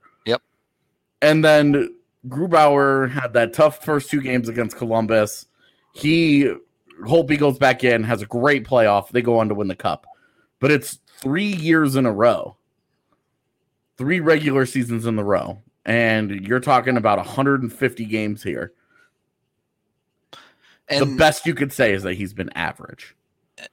And 1.22 1.44
then 1.44 1.94
Grubauer 2.28 3.10
had 3.10 3.32
that 3.34 3.52
tough 3.52 3.84
first 3.84 4.10
two 4.10 4.20
games 4.20 4.48
against 4.48 4.76
Columbus. 4.76 5.46
He 5.92 6.52
Holtby 7.02 7.38
goes 7.38 7.58
back 7.58 7.82
in, 7.84 8.04
has 8.04 8.22
a 8.22 8.26
great 8.26 8.66
playoff. 8.66 9.08
They 9.08 9.22
go 9.22 9.38
on 9.38 9.48
to 9.48 9.54
win 9.54 9.68
the 9.68 9.76
cup. 9.76 10.06
But 10.60 10.70
it's 10.70 10.98
three 11.18 11.52
years 11.52 11.96
in 11.96 12.06
a 12.06 12.12
row, 12.12 12.56
three 13.96 14.20
regular 14.20 14.66
seasons 14.66 15.06
in 15.06 15.18
a 15.18 15.24
row. 15.24 15.62
And 15.86 16.46
you're 16.46 16.60
talking 16.60 16.96
about 16.96 17.18
150 17.18 18.04
games 18.04 18.42
here. 18.42 18.72
And 20.88 21.00
the 21.00 21.16
best 21.16 21.46
you 21.46 21.54
could 21.54 21.72
say 21.72 21.92
is 21.92 22.02
that 22.02 22.14
he's 22.14 22.34
been 22.34 22.50
average. 22.50 23.16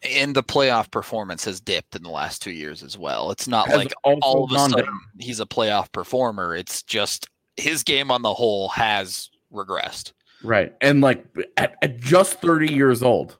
And 0.03 0.35
the 0.35 0.43
playoff 0.43 0.91
performance 0.91 1.45
has 1.45 1.59
dipped 1.59 1.95
in 1.95 2.03
the 2.03 2.09
last 2.09 2.41
two 2.41 2.51
years 2.51 2.83
as 2.83 2.97
well. 2.97 3.31
It's 3.31 3.47
not 3.47 3.69
like 3.69 3.93
all 4.03 4.43
of 4.43 4.51
a 4.51 4.55
sudden 4.55 4.85
down. 4.85 4.99
he's 5.17 5.39
a 5.39 5.45
playoff 5.45 5.91
performer. 5.91 6.55
It's 6.55 6.83
just 6.83 7.27
his 7.57 7.83
game 7.83 8.11
on 8.11 8.21
the 8.21 8.33
whole 8.33 8.69
has 8.69 9.29
regressed. 9.51 10.13
Right. 10.43 10.73
And 10.81 11.01
like 11.01 11.25
at, 11.57 11.75
at 11.81 11.99
just 11.99 12.39
30 12.41 12.71
years 12.71 13.01
old, 13.01 13.37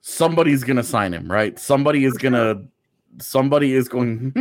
somebody's 0.00 0.64
going 0.64 0.76
to 0.76 0.84
sign 0.84 1.12
him, 1.12 1.30
right? 1.30 1.58
Somebody 1.58 2.04
is 2.04 2.14
going 2.14 2.34
to 2.34 2.62
somebody 3.18 3.72
is 3.72 3.88
going 3.88 4.34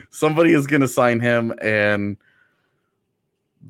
somebody 0.10 0.52
is 0.54 0.66
going 0.66 0.80
to 0.80 0.88
sign 0.88 1.20
him 1.20 1.52
and 1.60 2.16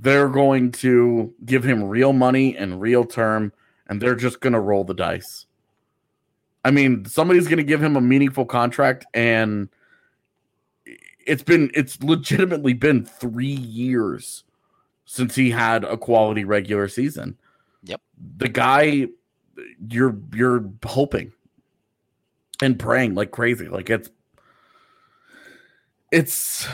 they're 0.01 0.29
going 0.29 0.71
to 0.71 1.35
give 1.45 1.65
him 1.65 1.85
real 1.85 2.13
money 2.13 2.57
and 2.57 2.81
real 2.81 3.05
term 3.05 3.53
and 3.89 4.01
they're 4.01 4.15
just 4.15 4.41
going 4.41 4.53
to 4.53 4.61
roll 4.61 4.85
the 4.85 4.95
dice. 4.95 5.47
I 6.65 6.71
mean, 6.71 7.05
somebody's 7.05 7.47
going 7.47 7.59
to 7.59 7.65
give 7.65 7.83
him 7.83 7.97
a 7.97 8.01
meaningful 8.01 8.45
contract 8.45 9.07
and 9.15 9.69
it's 11.29 11.43
been 11.43 11.71
it's 11.75 12.03
legitimately 12.03 12.73
been 12.73 13.05
3 13.05 13.47
years 13.47 14.45
since 15.05 15.35
he 15.35 15.51
had 15.51 15.85
a 15.85 15.97
quality 15.97 16.45
regular 16.45 16.89
season. 16.89 17.39
Yep. 17.85 18.01
The 18.39 18.49
guy 18.49 19.07
you're 19.89 20.17
you're 20.35 20.65
hoping 20.85 21.33
and 22.63 22.79
praying 22.79 23.15
like 23.15 23.31
crazy. 23.31 23.69
Like 23.69 23.91
it's 23.91 24.11
it's 26.11 26.67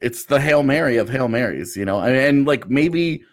it's 0.00 0.24
the 0.24 0.40
Hail 0.40 0.62
Mary 0.62 0.96
of 0.96 1.08
Hail 1.08 1.28
Marys, 1.28 1.76
you 1.76 1.84
know. 1.84 2.00
And, 2.00 2.16
and 2.16 2.46
like 2.46 2.68
maybe 2.68 3.24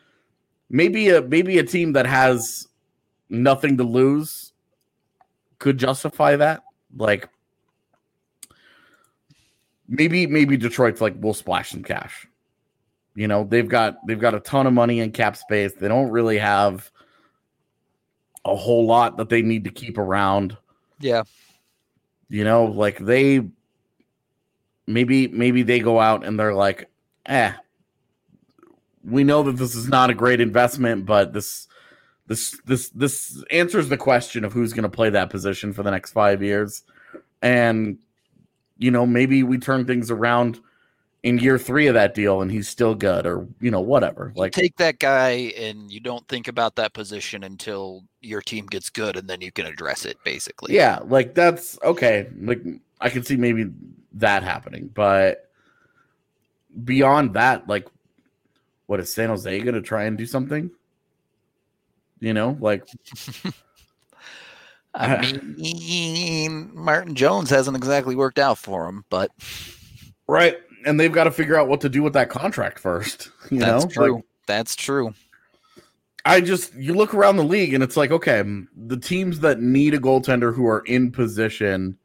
maybe 0.69 1.09
a 1.09 1.21
maybe 1.21 1.57
a 1.57 1.63
team 1.63 1.93
that 1.93 2.05
has 2.05 2.67
nothing 3.29 3.77
to 3.77 3.83
lose 3.83 4.53
could 5.59 5.77
justify 5.77 6.35
that. 6.35 6.63
Like 6.95 7.29
maybe 9.87 10.27
maybe 10.27 10.57
Detroit's 10.57 11.01
like 11.01 11.15
we'll 11.19 11.33
splash 11.33 11.71
some 11.71 11.83
cash. 11.83 12.27
You 13.15 13.27
know, 13.27 13.43
they've 13.43 13.67
got 13.67 14.05
they've 14.05 14.19
got 14.19 14.35
a 14.35 14.39
ton 14.39 14.67
of 14.67 14.73
money 14.73 14.99
in 14.99 15.11
cap 15.11 15.35
space. 15.37 15.73
They 15.73 15.87
don't 15.87 16.11
really 16.11 16.37
have 16.37 16.91
a 18.45 18.55
whole 18.55 18.85
lot 18.85 19.17
that 19.17 19.29
they 19.29 19.41
need 19.41 19.63
to 19.63 19.69
keep 19.69 19.97
around. 19.97 20.55
Yeah. 20.99 21.23
You 22.29 22.43
know, 22.43 22.65
like 22.65 22.99
they 22.99 23.47
maybe 24.85 25.27
maybe 25.27 25.63
they 25.63 25.79
go 25.79 25.99
out 25.99 26.25
and 26.25 26.39
they're 26.39 26.53
like, 26.53 26.89
"Eh, 27.25 27.53
we 29.03 29.23
know 29.23 29.43
that 29.43 29.53
this 29.53 29.75
is 29.75 29.87
not 29.87 30.09
a 30.09 30.13
great 30.13 30.39
investment, 30.39 31.05
but 31.05 31.33
this 31.33 31.67
this 32.27 32.59
this 32.65 32.89
this 32.89 33.43
answers 33.51 33.89
the 33.89 33.97
question 33.97 34.43
of 34.43 34.53
who's 34.53 34.73
going 34.73 34.83
to 34.83 34.89
play 34.89 35.09
that 35.09 35.29
position 35.29 35.73
for 35.73 35.83
the 35.83 35.91
next 35.91 36.11
5 36.11 36.43
years." 36.43 36.83
And 37.41 37.97
you 38.77 38.91
know, 38.91 39.05
maybe 39.05 39.43
we 39.43 39.57
turn 39.57 39.85
things 39.85 40.11
around 40.11 40.59
in 41.23 41.39
year 41.39 41.57
three 41.57 41.87
of 41.87 41.93
that 41.93 42.13
deal 42.13 42.41
and 42.41 42.51
he's 42.51 42.69
still 42.69 42.95
good 42.95 43.25
or 43.25 43.47
you 43.59 43.71
know 43.71 43.81
whatever 43.81 44.31
like 44.35 44.55
you 44.55 44.61
take 44.61 44.77
that 44.77 44.99
guy 44.99 45.51
and 45.57 45.91
you 45.91 45.99
don't 45.99 46.27
think 46.27 46.47
about 46.47 46.75
that 46.75 46.93
position 46.93 47.43
until 47.43 48.03
your 48.21 48.41
team 48.41 48.65
gets 48.67 48.89
good 48.89 49.17
and 49.17 49.27
then 49.27 49.41
you 49.41 49.51
can 49.51 49.65
address 49.65 50.05
it 50.05 50.17
basically. 50.23 50.73
Yeah 50.73 50.99
like 51.03 51.33
that's 51.33 51.77
okay 51.83 52.29
like 52.39 52.61
i 53.01 53.09
can 53.09 53.23
see 53.23 53.35
maybe 53.35 53.69
that 54.13 54.43
happening 54.43 54.89
but 54.93 55.49
beyond 56.83 57.33
that 57.33 57.67
like 57.67 57.87
what 58.85 58.99
is 58.99 59.11
san 59.11 59.29
jose 59.29 59.59
gonna 59.59 59.81
try 59.81 60.05
and 60.05 60.17
do 60.17 60.25
something? 60.25 60.71
You 62.19 62.33
know 62.33 62.57
like 62.59 62.87
I 64.93 65.15
uh, 65.15 65.21
mean, 65.21 66.71
Martin 66.73 67.15
Jones 67.15 67.49
hasn't 67.49 67.77
exactly 67.77 68.15
worked 68.15 68.39
out 68.39 68.57
for 68.57 68.87
him, 68.87 69.05
but 69.09 69.31
right 70.27 70.57
and 70.87 70.99
they've 70.99 71.11
got 71.11 71.25
to 71.25 71.31
figure 71.31 71.59
out 71.59 71.67
what 71.67 71.81
to 71.81 71.89
do 71.89 72.01
with 72.01 72.13
that 72.13 72.29
contract 72.29 72.79
first. 72.79 73.29
You 73.49 73.59
That's 73.59 73.85
know, 73.85 73.89
true. 73.89 74.15
Like, 74.15 74.23
That's 74.45 74.75
true. 74.75 75.13
I 76.25 76.41
just 76.41 76.75
you 76.75 76.93
look 76.93 77.13
around 77.13 77.37
the 77.37 77.45
league 77.45 77.73
and 77.73 77.81
it's 77.81 77.95
like, 77.95 78.11
okay, 78.11 78.43
the 78.75 78.97
teams 78.97 79.39
that 79.39 79.61
need 79.61 79.93
a 79.93 79.99
goaltender 79.99 80.53
who 80.53 80.67
are 80.67 80.81
in 80.81 81.13
position 81.13 81.97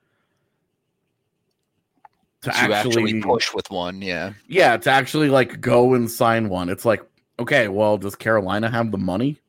to, 2.42 2.50
to 2.50 2.56
actually, 2.56 2.74
actually 2.76 3.22
push 3.22 3.52
with 3.52 3.68
one, 3.70 4.02
yeah, 4.02 4.34
yeah, 4.46 4.76
to 4.76 4.88
actually 4.88 5.30
like 5.30 5.60
go 5.60 5.94
and 5.94 6.08
sign 6.08 6.48
one. 6.48 6.68
It's 6.68 6.84
like, 6.84 7.02
okay, 7.40 7.66
well, 7.66 7.98
does 7.98 8.14
Carolina 8.14 8.70
have 8.70 8.92
the 8.92 8.98
money? 8.98 9.40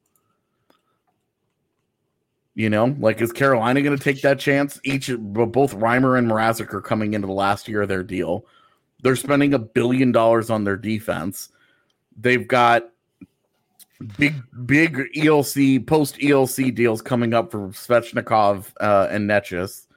You 2.56 2.70
know, 2.70 2.96
like 3.00 3.20
is 3.20 3.32
Carolina 3.32 3.82
going 3.82 3.98
to 3.98 4.04
take 4.04 4.22
that 4.22 4.40
chance? 4.40 4.80
Each, 4.84 5.10
both 5.18 5.76
Reimer 5.76 6.20
and 6.20 6.30
Mrazek 6.30 6.72
are 6.74 6.82
coming 6.82 7.16
into 7.16 7.26
the 7.26 7.34
last 7.34 7.68
year 7.68 7.82
of 7.82 7.90
their 7.90 8.04
deal. 8.04 8.46
They're 9.02 9.16
spending 9.16 9.54
a 9.54 9.60
billion 9.60 10.12
dollars 10.12 10.50
on 10.52 10.64
their 10.64 10.78
defense. 10.78 11.50
They've 12.16 12.48
got 12.48 12.90
big, 14.18 14.36
big 14.66 14.98
ELC 15.16 15.86
post 15.86 16.18
ELC 16.18 16.74
deals 16.74 17.02
coming 17.02 17.34
up 17.34 17.52
for 17.52 17.70
Svechnikov 17.70 18.72
uh, 18.80 19.08
and 19.10 19.28
Necas. 19.28 19.88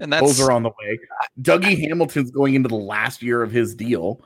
And 0.00 0.12
those 0.12 0.40
are 0.40 0.50
on 0.50 0.64
the 0.64 0.70
way. 0.70 0.98
Dougie 1.40 1.78
Hamilton's 1.88 2.32
going 2.32 2.54
into 2.54 2.68
the 2.68 2.74
last 2.74 3.22
year 3.22 3.42
of 3.42 3.52
his 3.52 3.74
deal. 3.74 4.20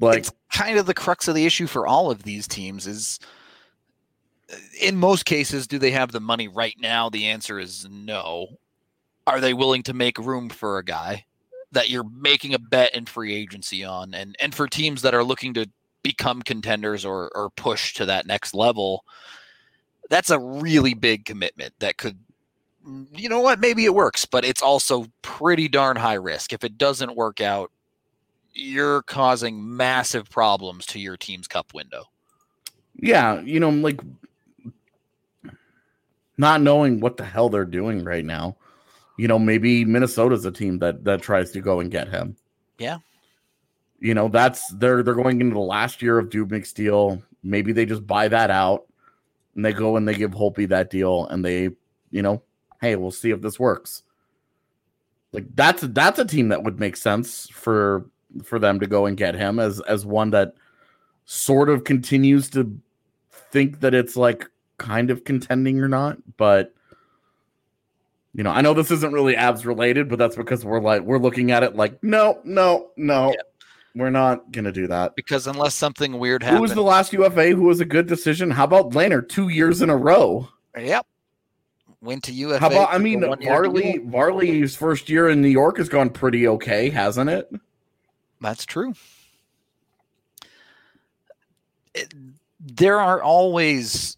Like 0.00 0.18
it's 0.18 0.32
kind 0.52 0.78
of 0.78 0.86
the 0.86 0.94
crux 0.94 1.28
of 1.28 1.34
the 1.34 1.46
issue 1.46 1.66
for 1.66 1.86
all 1.86 2.10
of 2.10 2.22
these 2.22 2.48
teams 2.48 2.86
is 2.86 3.18
in 4.80 4.96
most 4.96 5.24
cases, 5.24 5.66
do 5.66 5.78
they 5.78 5.90
have 5.90 6.12
the 6.12 6.20
money 6.20 6.48
right 6.48 6.76
now? 6.78 7.08
The 7.08 7.26
answer 7.26 7.58
is 7.58 7.86
no. 7.90 8.58
Are 9.26 9.40
they 9.40 9.54
willing 9.54 9.82
to 9.84 9.94
make 9.94 10.18
room 10.18 10.48
for 10.48 10.78
a 10.78 10.84
guy? 10.84 11.24
that 11.72 11.90
you're 11.90 12.04
making 12.04 12.54
a 12.54 12.58
bet 12.58 12.94
in 12.94 13.04
free 13.04 13.34
agency 13.34 13.84
on 13.84 14.14
and 14.14 14.36
and 14.40 14.54
for 14.54 14.66
teams 14.66 15.02
that 15.02 15.14
are 15.14 15.24
looking 15.24 15.52
to 15.54 15.68
become 16.02 16.40
contenders 16.40 17.04
or 17.04 17.30
or 17.34 17.50
push 17.50 17.92
to 17.94 18.06
that 18.06 18.26
next 18.26 18.54
level 18.54 19.04
that's 20.08 20.30
a 20.30 20.38
really 20.38 20.94
big 20.94 21.24
commitment 21.24 21.74
that 21.80 21.98
could 21.98 22.16
you 23.12 23.28
know 23.28 23.40
what 23.40 23.60
maybe 23.60 23.84
it 23.84 23.94
works 23.94 24.24
but 24.24 24.44
it's 24.44 24.62
also 24.62 25.06
pretty 25.22 25.68
darn 25.68 25.96
high 25.96 26.14
risk 26.14 26.52
if 26.52 26.62
it 26.62 26.78
doesn't 26.78 27.16
work 27.16 27.40
out 27.40 27.70
you're 28.54 29.02
causing 29.02 29.76
massive 29.76 30.30
problems 30.30 30.86
to 30.86 30.98
your 30.98 31.16
team's 31.16 31.48
cup 31.48 31.74
window 31.74 32.04
yeah 32.94 33.40
you 33.40 33.58
know 33.58 33.70
like 33.70 34.00
not 36.38 36.60
knowing 36.60 37.00
what 37.00 37.16
the 37.16 37.24
hell 37.24 37.48
they're 37.48 37.64
doing 37.64 38.04
right 38.04 38.24
now 38.24 38.56
you 39.16 39.28
know, 39.28 39.38
maybe 39.38 39.84
Minnesota's 39.84 40.44
a 40.44 40.52
team 40.52 40.78
that 40.78 41.04
that 41.04 41.22
tries 41.22 41.50
to 41.52 41.60
go 41.60 41.80
and 41.80 41.90
get 41.90 42.08
him. 42.08 42.36
Yeah. 42.78 42.98
You 43.98 44.14
know, 44.14 44.28
that's 44.28 44.68
they're 44.74 45.02
they're 45.02 45.14
going 45.14 45.40
into 45.40 45.54
the 45.54 45.60
last 45.60 46.02
year 46.02 46.18
of 46.18 46.28
Dubnyk's 46.28 46.72
deal. 46.72 47.22
Maybe 47.42 47.72
they 47.72 47.86
just 47.86 48.06
buy 48.06 48.28
that 48.28 48.50
out 48.50 48.86
and 49.54 49.64
they 49.64 49.72
go 49.72 49.96
and 49.96 50.06
they 50.06 50.14
give 50.14 50.32
Holtby 50.32 50.68
that 50.68 50.90
deal 50.90 51.26
and 51.26 51.44
they, 51.44 51.70
you 52.10 52.22
know, 52.22 52.42
hey, 52.80 52.96
we'll 52.96 53.10
see 53.10 53.30
if 53.30 53.40
this 53.40 53.58
works. 53.58 54.02
Like 55.32 55.46
that's 55.54 55.82
that's 55.82 56.18
a 56.18 56.24
team 56.24 56.48
that 56.50 56.62
would 56.62 56.78
make 56.78 56.96
sense 56.96 57.48
for 57.48 58.06
for 58.44 58.58
them 58.58 58.80
to 58.80 58.86
go 58.86 59.06
and 59.06 59.16
get 59.16 59.34
him 59.34 59.58
as 59.58 59.80
as 59.82 60.04
one 60.04 60.30
that 60.30 60.54
sort 61.24 61.70
of 61.70 61.84
continues 61.84 62.50
to 62.50 62.78
think 63.50 63.80
that 63.80 63.94
it's 63.94 64.16
like 64.16 64.50
kind 64.78 65.10
of 65.10 65.24
contending 65.24 65.80
or 65.80 65.88
not, 65.88 66.18
but 66.36 66.74
you 68.36 68.42
know, 68.42 68.50
I 68.50 68.60
know 68.60 68.74
this 68.74 68.90
isn't 68.90 69.12
really 69.14 69.34
Avs 69.34 69.64
related, 69.64 70.10
but 70.10 70.18
that's 70.18 70.36
because 70.36 70.64
we're 70.64 70.80
like 70.80 71.02
we're 71.02 71.18
looking 71.18 71.50
at 71.50 71.62
it 71.62 71.74
like 71.74 72.02
no, 72.02 72.40
no, 72.44 72.90
no. 72.96 73.30
Yeah. 73.30 73.40
We're 73.94 74.10
not 74.10 74.52
gonna 74.52 74.72
do 74.72 74.86
that 74.88 75.16
because 75.16 75.46
unless 75.46 75.74
something 75.74 76.18
weird 76.18 76.42
happens. 76.42 76.58
Who 76.58 76.62
was 76.62 76.74
the 76.74 76.82
last 76.82 77.14
UFA 77.14 77.52
who 77.52 77.62
was 77.62 77.80
a 77.80 77.86
good 77.86 78.06
decision? 78.06 78.50
How 78.50 78.64
about 78.64 78.90
Lehner 78.90 79.26
two 79.26 79.48
years 79.48 79.80
in 79.80 79.88
a 79.88 79.96
row? 79.96 80.48
Yep. 80.76 81.06
Went 82.02 82.24
to 82.24 82.32
UFA. 82.32 82.58
How 82.58 82.66
about? 82.66 82.92
I 82.92 82.98
mean, 82.98 83.20
Varley. 83.42 84.00
Varley's 84.04 84.76
first 84.76 85.08
year 85.08 85.30
in 85.30 85.40
New 85.40 85.48
York 85.48 85.78
has 85.78 85.88
gone 85.88 86.10
pretty 86.10 86.46
okay, 86.46 86.90
hasn't 86.90 87.30
it? 87.30 87.50
That's 88.42 88.66
true. 88.66 88.92
It, 91.94 92.12
there 92.60 93.00
are 93.00 93.22
always 93.22 94.15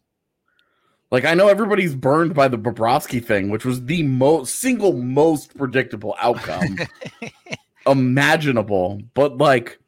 like 1.11 1.25
I 1.25 1.35
know 1.35 1.49
everybody's 1.49 1.95
burned 1.95 2.35
by 2.35 2.49
the 2.49 2.59
Bobrovsky 2.59 3.25
thing, 3.25 3.51
which 3.51 3.65
was 3.65 3.85
the 3.85 4.03
most 4.03 4.57
single 4.57 4.93
most 4.93 5.57
predictable 5.57 6.15
outcome 6.21 6.79
imaginable, 7.87 9.01
but 9.15 9.39
like 9.39 9.79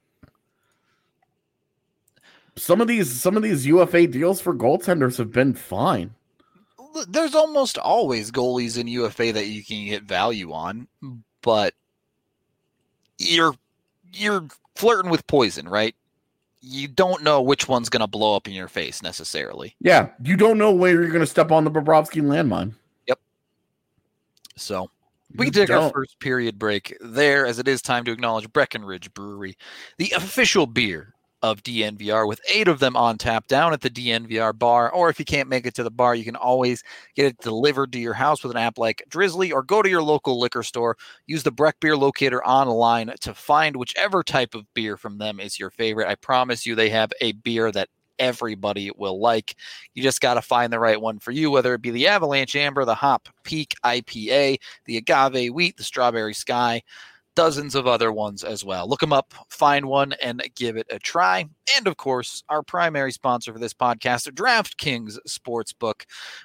some 2.56 2.80
of 2.80 2.88
these 2.88 3.20
some 3.20 3.36
of 3.36 3.42
these 3.42 3.66
UFA 3.66 4.06
deals 4.06 4.40
for 4.40 4.54
goaltenders 4.54 5.18
have 5.18 5.32
been 5.32 5.54
fine. 5.54 6.14
There's 7.08 7.34
almost 7.34 7.78
always 7.78 8.30
goalies 8.30 8.78
in 8.78 8.88
UFA 8.88 9.32
that 9.32 9.46
you 9.46 9.62
can 9.62 9.86
get 9.86 10.02
value 10.02 10.52
on, 10.52 10.88
but 11.42 11.74
you're 13.18 13.54
you're 14.12 14.48
flirting 14.74 15.10
with 15.10 15.26
poison, 15.26 15.68
right? 15.68 15.94
You 16.60 16.88
don't 16.88 17.22
know 17.22 17.40
which 17.40 17.68
one's 17.68 17.88
going 17.88 18.00
to 18.00 18.06
blow 18.06 18.36
up 18.36 18.46
in 18.46 18.54
your 18.54 18.68
face 18.68 19.02
necessarily. 19.02 19.74
Yeah, 19.80 20.10
you 20.22 20.36
don't 20.36 20.58
know 20.58 20.72
where 20.72 20.92
you're 20.92 21.08
going 21.08 21.20
to 21.20 21.26
step 21.26 21.50
on 21.50 21.64
the 21.64 21.70
Bobrovsky 21.70 22.22
landmine. 22.22 22.74
Yep. 23.06 23.18
So 24.56 24.90
we 25.36 25.46
can 25.46 25.54
take 25.54 25.68
don't. 25.68 25.84
our 25.84 25.90
first 25.90 26.18
period 26.20 26.58
break 26.58 26.96
there, 27.00 27.46
as 27.46 27.58
it 27.58 27.68
is 27.68 27.80
time 27.80 28.04
to 28.04 28.12
acknowledge 28.12 28.52
Breckenridge 28.52 29.12
Brewery, 29.14 29.56
the 29.96 30.12
official 30.16 30.66
beer 30.66 31.14
of 31.42 31.62
DNVR 31.62 32.26
with 32.28 32.40
eight 32.48 32.68
of 32.68 32.78
them 32.78 32.96
on 32.96 33.18
tap 33.18 33.46
down 33.46 33.72
at 33.72 33.80
the 33.80 33.90
DNVR 33.90 34.56
bar. 34.58 34.90
Or 34.92 35.08
if 35.08 35.18
you 35.18 35.24
can't 35.24 35.48
make 35.48 35.66
it 35.66 35.74
to 35.74 35.82
the 35.82 35.90
bar, 35.90 36.14
you 36.14 36.24
can 36.24 36.36
always 36.36 36.82
get 37.14 37.26
it 37.26 37.38
delivered 37.38 37.92
to 37.92 37.98
your 37.98 38.14
house 38.14 38.42
with 38.42 38.52
an 38.52 38.58
app 38.58 38.78
like 38.78 39.02
Drizly 39.08 39.52
or 39.52 39.62
go 39.62 39.82
to 39.82 39.88
your 39.88 40.02
local 40.02 40.38
liquor 40.38 40.62
store. 40.62 40.96
Use 41.26 41.42
the 41.42 41.50
Breck 41.50 41.80
Beer 41.80 41.96
Locator 41.96 42.44
online 42.44 43.12
to 43.20 43.34
find 43.34 43.76
whichever 43.76 44.22
type 44.22 44.54
of 44.54 44.72
beer 44.74 44.96
from 44.96 45.18
them 45.18 45.40
is 45.40 45.58
your 45.58 45.70
favorite. 45.70 46.08
I 46.08 46.14
promise 46.16 46.66
you, 46.66 46.74
they 46.74 46.90
have 46.90 47.12
a 47.20 47.32
beer 47.32 47.72
that 47.72 47.88
everybody 48.18 48.90
will 48.96 49.18
like. 49.18 49.56
You 49.94 50.02
just 50.02 50.20
got 50.20 50.34
to 50.34 50.42
find 50.42 50.72
the 50.72 50.78
right 50.78 51.00
one 51.00 51.18
for 51.18 51.32
you, 51.32 51.50
whether 51.50 51.74
it 51.74 51.82
be 51.82 51.90
the 51.90 52.06
Avalanche 52.06 52.54
Amber, 52.54 52.84
the 52.84 52.94
Hop 52.94 53.28
Peak 53.42 53.74
IPA, 53.82 54.58
the 54.84 54.98
Agave 54.98 55.52
Wheat, 55.52 55.76
the 55.76 55.82
Strawberry 55.82 56.34
Sky 56.34 56.82
dozens 57.34 57.74
of 57.74 57.86
other 57.86 58.12
ones 58.12 58.44
as 58.44 58.64
well. 58.64 58.88
Look 58.88 59.00
them 59.00 59.12
up, 59.12 59.32
find 59.48 59.86
one, 59.86 60.12
and 60.22 60.42
give 60.54 60.76
it 60.76 60.86
a 60.90 60.98
try. 60.98 61.46
And 61.76 61.86
of 61.86 61.96
course, 61.96 62.42
our 62.48 62.62
primary 62.62 63.12
sponsor 63.12 63.52
for 63.52 63.58
this 63.58 63.74
podcast, 63.74 64.30
DraftKings 64.32 65.18
Sportsbook. 65.28 66.02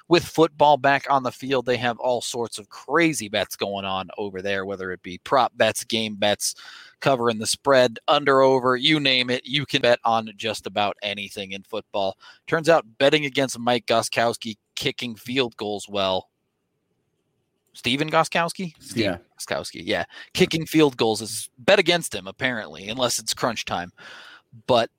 With 0.08 0.24
football 0.24 0.76
back 0.76 1.06
on 1.10 1.22
the 1.22 1.32
field, 1.32 1.66
they 1.66 1.76
have 1.76 1.98
all 1.98 2.20
sorts 2.20 2.58
of 2.58 2.68
crazy 2.68 3.28
bets 3.28 3.56
going 3.56 3.84
on 3.84 4.08
over 4.18 4.40
there, 4.40 4.64
whether 4.64 4.92
it 4.92 5.02
be 5.02 5.18
prop 5.18 5.56
bets, 5.56 5.84
game 5.84 6.16
bets, 6.16 6.54
covering 7.00 7.38
the 7.38 7.46
spread, 7.46 7.98
under, 8.08 8.40
over, 8.40 8.76
you 8.76 9.00
name 9.00 9.30
it. 9.30 9.44
You 9.44 9.66
can 9.66 9.82
bet 9.82 9.98
on 10.04 10.30
just 10.36 10.66
about 10.66 10.96
anything 11.02 11.52
in 11.52 11.62
football. 11.62 12.16
Turns 12.46 12.68
out 12.68 12.86
betting 12.98 13.26
against 13.26 13.58
Mike 13.58 13.86
Gostkowski 13.86 14.56
kicking 14.76 15.16
field 15.16 15.56
goals 15.56 15.88
well 15.88 16.28
Stephen 17.76 18.10
Gostkowski? 18.10 18.72
Steve 18.80 19.04
yeah. 19.04 19.18
Gostkowski. 19.38 19.82
Yeah. 19.84 20.04
Kicking 20.32 20.64
field 20.64 20.96
goals 20.96 21.20
is 21.20 21.50
bet 21.58 21.78
against 21.78 22.14
him, 22.14 22.26
apparently, 22.26 22.88
unless 22.88 23.18
it's 23.18 23.34
crunch 23.34 23.66
time. 23.66 23.92
But 24.66 24.90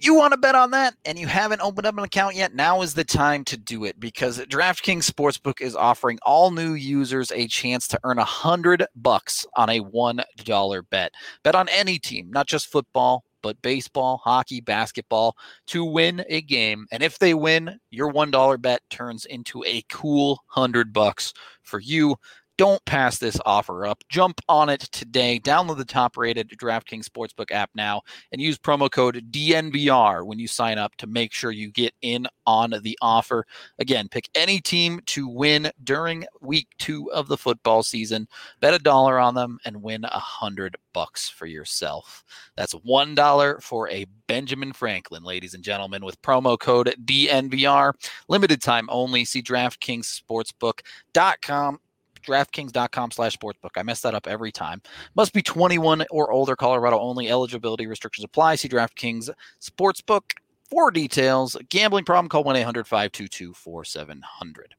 you 0.00 0.14
want 0.14 0.32
to 0.32 0.36
bet 0.36 0.56
on 0.56 0.72
that 0.72 0.96
and 1.04 1.16
you 1.16 1.28
haven't 1.28 1.60
opened 1.60 1.86
up 1.86 1.96
an 1.96 2.02
account 2.02 2.34
yet, 2.34 2.52
now 2.52 2.82
is 2.82 2.94
the 2.94 3.04
time 3.04 3.44
to 3.44 3.56
do 3.56 3.84
it 3.84 4.00
because 4.00 4.40
DraftKings 4.46 5.08
Sportsbook 5.08 5.60
is 5.60 5.76
offering 5.76 6.18
all 6.22 6.50
new 6.50 6.74
users 6.74 7.30
a 7.30 7.46
chance 7.46 7.86
to 7.88 8.00
earn 8.02 8.18
a 8.18 8.24
hundred 8.24 8.84
bucks 8.96 9.46
on 9.56 9.70
a 9.70 9.78
one 9.78 10.20
dollar 10.44 10.82
bet. 10.82 11.12
Bet 11.44 11.54
on 11.54 11.68
any 11.68 12.00
team, 12.00 12.30
not 12.32 12.48
just 12.48 12.66
football, 12.66 13.22
but 13.44 13.60
baseball, 13.60 14.22
hockey, 14.24 14.62
basketball 14.62 15.36
to 15.66 15.84
win 15.84 16.24
a 16.30 16.40
game. 16.40 16.86
And 16.90 17.02
if 17.02 17.18
they 17.18 17.34
win, 17.34 17.78
your 17.90 18.10
$1 18.10 18.62
bet 18.62 18.80
turns 18.88 19.26
into 19.26 19.62
a 19.64 19.84
cool 19.92 20.40
100 20.54 20.94
bucks 20.94 21.34
for 21.62 21.78
you. 21.78 22.16
Don't 22.56 22.84
pass 22.84 23.18
this 23.18 23.36
offer 23.44 23.84
up. 23.84 24.04
Jump 24.08 24.40
on 24.48 24.68
it 24.68 24.78
today. 24.80 25.40
Download 25.40 25.76
the 25.76 25.84
top 25.84 26.16
rated 26.16 26.50
DraftKings 26.50 27.04
Sportsbook 27.04 27.50
app 27.50 27.70
now 27.74 28.02
and 28.30 28.40
use 28.40 28.58
promo 28.58 28.88
code 28.88 29.32
DNVR 29.32 30.24
when 30.24 30.38
you 30.38 30.46
sign 30.46 30.78
up 30.78 30.94
to 30.96 31.08
make 31.08 31.32
sure 31.32 31.50
you 31.50 31.72
get 31.72 31.92
in 32.02 32.28
on 32.46 32.72
the 32.82 32.96
offer. 33.02 33.44
Again, 33.80 34.08
pick 34.08 34.28
any 34.36 34.60
team 34.60 35.00
to 35.06 35.26
win 35.26 35.72
during 35.82 36.26
week 36.40 36.68
two 36.78 37.10
of 37.10 37.26
the 37.26 37.36
football 37.36 37.82
season. 37.82 38.28
Bet 38.60 38.72
a 38.72 38.78
dollar 38.78 39.18
on 39.18 39.34
them 39.34 39.58
and 39.64 39.82
win 39.82 40.04
a 40.04 40.20
hundred 40.20 40.76
bucks 40.92 41.28
for 41.28 41.46
yourself. 41.46 42.22
That's 42.56 42.72
one 42.72 43.16
dollar 43.16 43.58
for 43.60 43.90
a 43.90 44.06
Benjamin 44.28 44.72
Franklin, 44.72 45.24
ladies 45.24 45.54
and 45.54 45.64
gentlemen, 45.64 46.04
with 46.04 46.22
promo 46.22 46.56
code 46.58 46.94
DNVR. 47.04 47.94
Limited 48.28 48.62
time 48.62 48.88
only. 48.90 49.24
See 49.24 49.42
DraftKingsSportsbook.com 49.42 51.80
DraftKings.com 52.24 53.10
slash 53.10 53.38
sportsbook. 53.38 53.70
I 53.76 53.82
mess 53.82 54.00
that 54.02 54.14
up 54.14 54.26
every 54.26 54.52
time. 54.52 54.82
Must 55.14 55.32
be 55.32 55.42
21 55.42 56.04
or 56.10 56.32
older, 56.32 56.56
Colorado 56.56 56.98
only. 56.98 57.28
Eligibility 57.28 57.86
restrictions 57.86 58.24
apply. 58.24 58.56
See 58.56 58.68
DraftKings 58.68 59.30
Sportsbook 59.60 60.32
for 60.70 60.90
details. 60.90 61.56
Gambling 61.68 62.04
problem, 62.04 62.28
call 62.28 62.44
1 62.44 62.56
800 62.56 62.86
522 62.86 63.54
4700. 63.54 64.74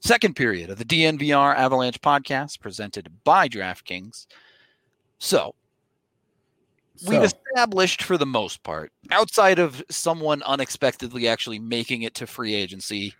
Second 0.00 0.36
period 0.36 0.70
of 0.70 0.78
the 0.78 0.84
DNVR 0.84 1.56
Avalanche 1.56 2.00
podcast 2.00 2.60
presented 2.60 3.10
by 3.24 3.48
DraftKings. 3.48 4.26
So, 5.18 5.54
so, 6.94 7.10
we've 7.10 7.22
established 7.22 8.02
for 8.02 8.16
the 8.16 8.26
most 8.26 8.62
part, 8.62 8.92
outside 9.10 9.58
of 9.58 9.82
someone 9.90 10.42
unexpectedly 10.44 11.28
actually 11.28 11.58
making 11.58 12.02
it 12.02 12.14
to 12.14 12.26
free 12.26 12.54
agency. 12.54 13.14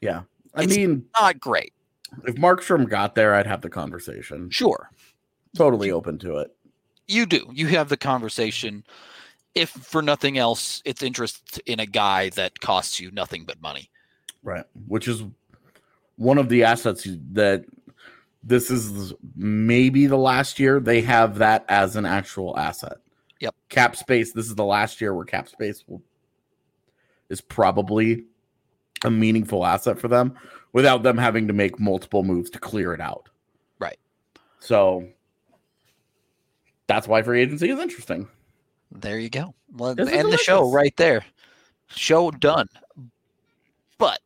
Yeah. 0.00 0.22
I 0.54 0.66
mean, 0.66 1.04
not 1.18 1.40
great. 1.40 1.72
If 2.26 2.36
Markstrom 2.36 2.88
got 2.88 3.14
there, 3.14 3.34
I'd 3.34 3.46
have 3.46 3.62
the 3.62 3.70
conversation. 3.70 4.50
Sure. 4.50 4.90
Totally 5.56 5.90
open 5.90 6.18
to 6.20 6.38
it. 6.38 6.54
You 7.06 7.26
do. 7.26 7.50
You 7.52 7.68
have 7.68 7.88
the 7.88 7.96
conversation. 7.96 8.84
If 9.54 9.70
for 9.70 10.02
nothing 10.02 10.38
else, 10.38 10.82
it's 10.84 11.02
interest 11.02 11.60
in 11.66 11.80
a 11.80 11.86
guy 11.86 12.30
that 12.30 12.60
costs 12.60 12.98
you 12.98 13.10
nothing 13.10 13.44
but 13.44 13.60
money. 13.60 13.90
Right. 14.42 14.64
Which 14.88 15.06
is 15.06 15.22
one 16.16 16.38
of 16.38 16.48
the 16.48 16.64
assets 16.64 17.06
that 17.32 17.64
this 18.42 18.70
is 18.70 19.12
maybe 19.36 20.06
the 20.06 20.18
last 20.18 20.58
year 20.58 20.80
they 20.80 21.00
have 21.02 21.38
that 21.38 21.64
as 21.68 21.96
an 21.96 22.06
actual 22.06 22.58
asset. 22.58 22.98
Yep. 23.40 23.54
Cap 23.68 23.96
space. 23.96 24.32
This 24.32 24.46
is 24.46 24.54
the 24.54 24.64
last 24.64 25.00
year 25.00 25.14
where 25.14 25.24
cap 25.24 25.48
space 25.48 25.84
will, 25.86 26.02
is 27.28 27.40
probably 27.40 28.24
a 29.04 29.10
meaningful 29.10 29.64
asset 29.66 29.98
for 29.98 30.08
them 30.08 30.36
without 30.74 31.02
them 31.02 31.16
having 31.16 31.46
to 31.46 31.54
make 31.54 31.80
multiple 31.80 32.22
moves 32.22 32.50
to 32.50 32.58
clear 32.58 32.92
it 32.92 33.00
out. 33.00 33.30
Right. 33.78 33.98
So 34.58 35.08
that's 36.86 37.08
why 37.08 37.22
free 37.22 37.40
agency 37.40 37.70
is 37.70 37.78
interesting. 37.78 38.28
There 38.92 39.18
you 39.18 39.30
go. 39.30 39.54
Well, 39.72 39.90
end 39.90 39.98
delicious. 39.98 40.30
the 40.30 40.36
show 40.36 40.70
right 40.70 40.94
there. 40.98 41.24
Show 41.86 42.30
done. 42.30 42.68
But 43.98 44.20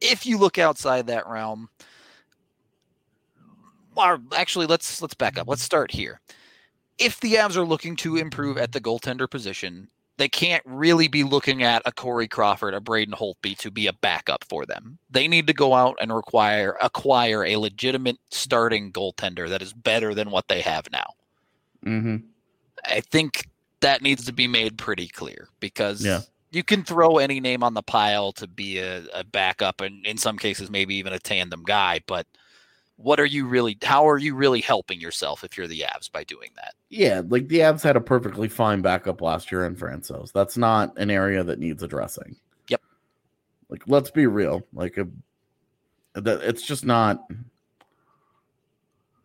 if 0.00 0.24
you 0.24 0.38
look 0.38 0.58
outside 0.58 1.06
that 1.08 1.28
realm, 1.28 1.68
or 3.96 4.20
actually 4.34 4.66
let's 4.66 5.02
let's 5.02 5.14
back 5.14 5.38
up. 5.38 5.48
Let's 5.48 5.62
start 5.62 5.90
here. 5.90 6.20
If 6.98 7.20
the 7.20 7.34
Avs 7.34 7.56
are 7.56 7.64
looking 7.64 7.96
to 7.96 8.16
improve 8.16 8.58
at 8.58 8.72
the 8.72 8.80
goaltender 8.80 9.28
position, 9.28 9.88
they 10.22 10.28
can't 10.28 10.62
really 10.64 11.08
be 11.08 11.24
looking 11.24 11.64
at 11.64 11.82
a 11.84 11.90
Corey 11.90 12.28
Crawford, 12.28 12.74
a 12.74 12.80
Braden 12.80 13.12
Holtby 13.12 13.58
to 13.58 13.72
be 13.72 13.88
a 13.88 13.92
backup 13.92 14.44
for 14.44 14.64
them. 14.64 14.96
They 15.10 15.26
need 15.26 15.48
to 15.48 15.52
go 15.52 15.74
out 15.74 15.98
and 16.00 16.14
require 16.14 16.76
acquire 16.80 17.44
a 17.44 17.56
legitimate 17.56 18.18
starting 18.30 18.92
goaltender 18.92 19.48
that 19.48 19.62
is 19.62 19.72
better 19.72 20.14
than 20.14 20.30
what 20.30 20.46
they 20.46 20.60
have 20.60 20.86
now. 20.92 21.14
Mm-hmm. 21.84 22.16
I 22.86 23.00
think 23.00 23.48
that 23.80 24.00
needs 24.00 24.24
to 24.26 24.32
be 24.32 24.46
made 24.46 24.78
pretty 24.78 25.08
clear 25.08 25.48
because 25.58 26.04
yeah. 26.04 26.20
you 26.52 26.62
can 26.62 26.84
throw 26.84 27.18
any 27.18 27.40
name 27.40 27.64
on 27.64 27.74
the 27.74 27.82
pile 27.82 28.30
to 28.34 28.46
be 28.46 28.78
a, 28.78 29.02
a 29.12 29.24
backup 29.24 29.80
and 29.80 30.06
in 30.06 30.18
some 30.18 30.38
cases 30.38 30.70
maybe 30.70 30.94
even 30.94 31.12
a 31.12 31.18
tandem 31.18 31.64
guy, 31.64 31.98
but– 32.06 32.28
what 32.96 33.18
are 33.18 33.26
you 33.26 33.46
really 33.46 33.76
how 33.82 34.08
are 34.08 34.18
you 34.18 34.34
really 34.34 34.60
helping 34.60 35.00
yourself 35.00 35.44
if 35.44 35.56
you're 35.56 35.66
the 35.66 35.80
Avs 35.80 36.10
by 36.10 36.24
doing 36.24 36.50
that? 36.56 36.74
Yeah, 36.88 37.22
like 37.26 37.48
the 37.48 37.58
Avs 37.58 37.82
had 37.82 37.96
a 37.96 38.00
perfectly 38.00 38.48
fine 38.48 38.82
backup 38.82 39.20
last 39.20 39.50
year 39.50 39.64
in 39.64 39.76
Francouz. 39.76 40.32
That's 40.32 40.56
not 40.56 40.96
an 40.98 41.10
area 41.10 41.42
that 41.42 41.58
needs 41.58 41.82
addressing. 41.82 42.36
Yep. 42.68 42.82
Like 43.68 43.82
let's 43.86 44.10
be 44.10 44.26
real. 44.26 44.66
Like 44.72 44.98
a 44.98 45.08
that 46.14 46.42
it's 46.42 46.62
just 46.62 46.84
not 46.84 47.24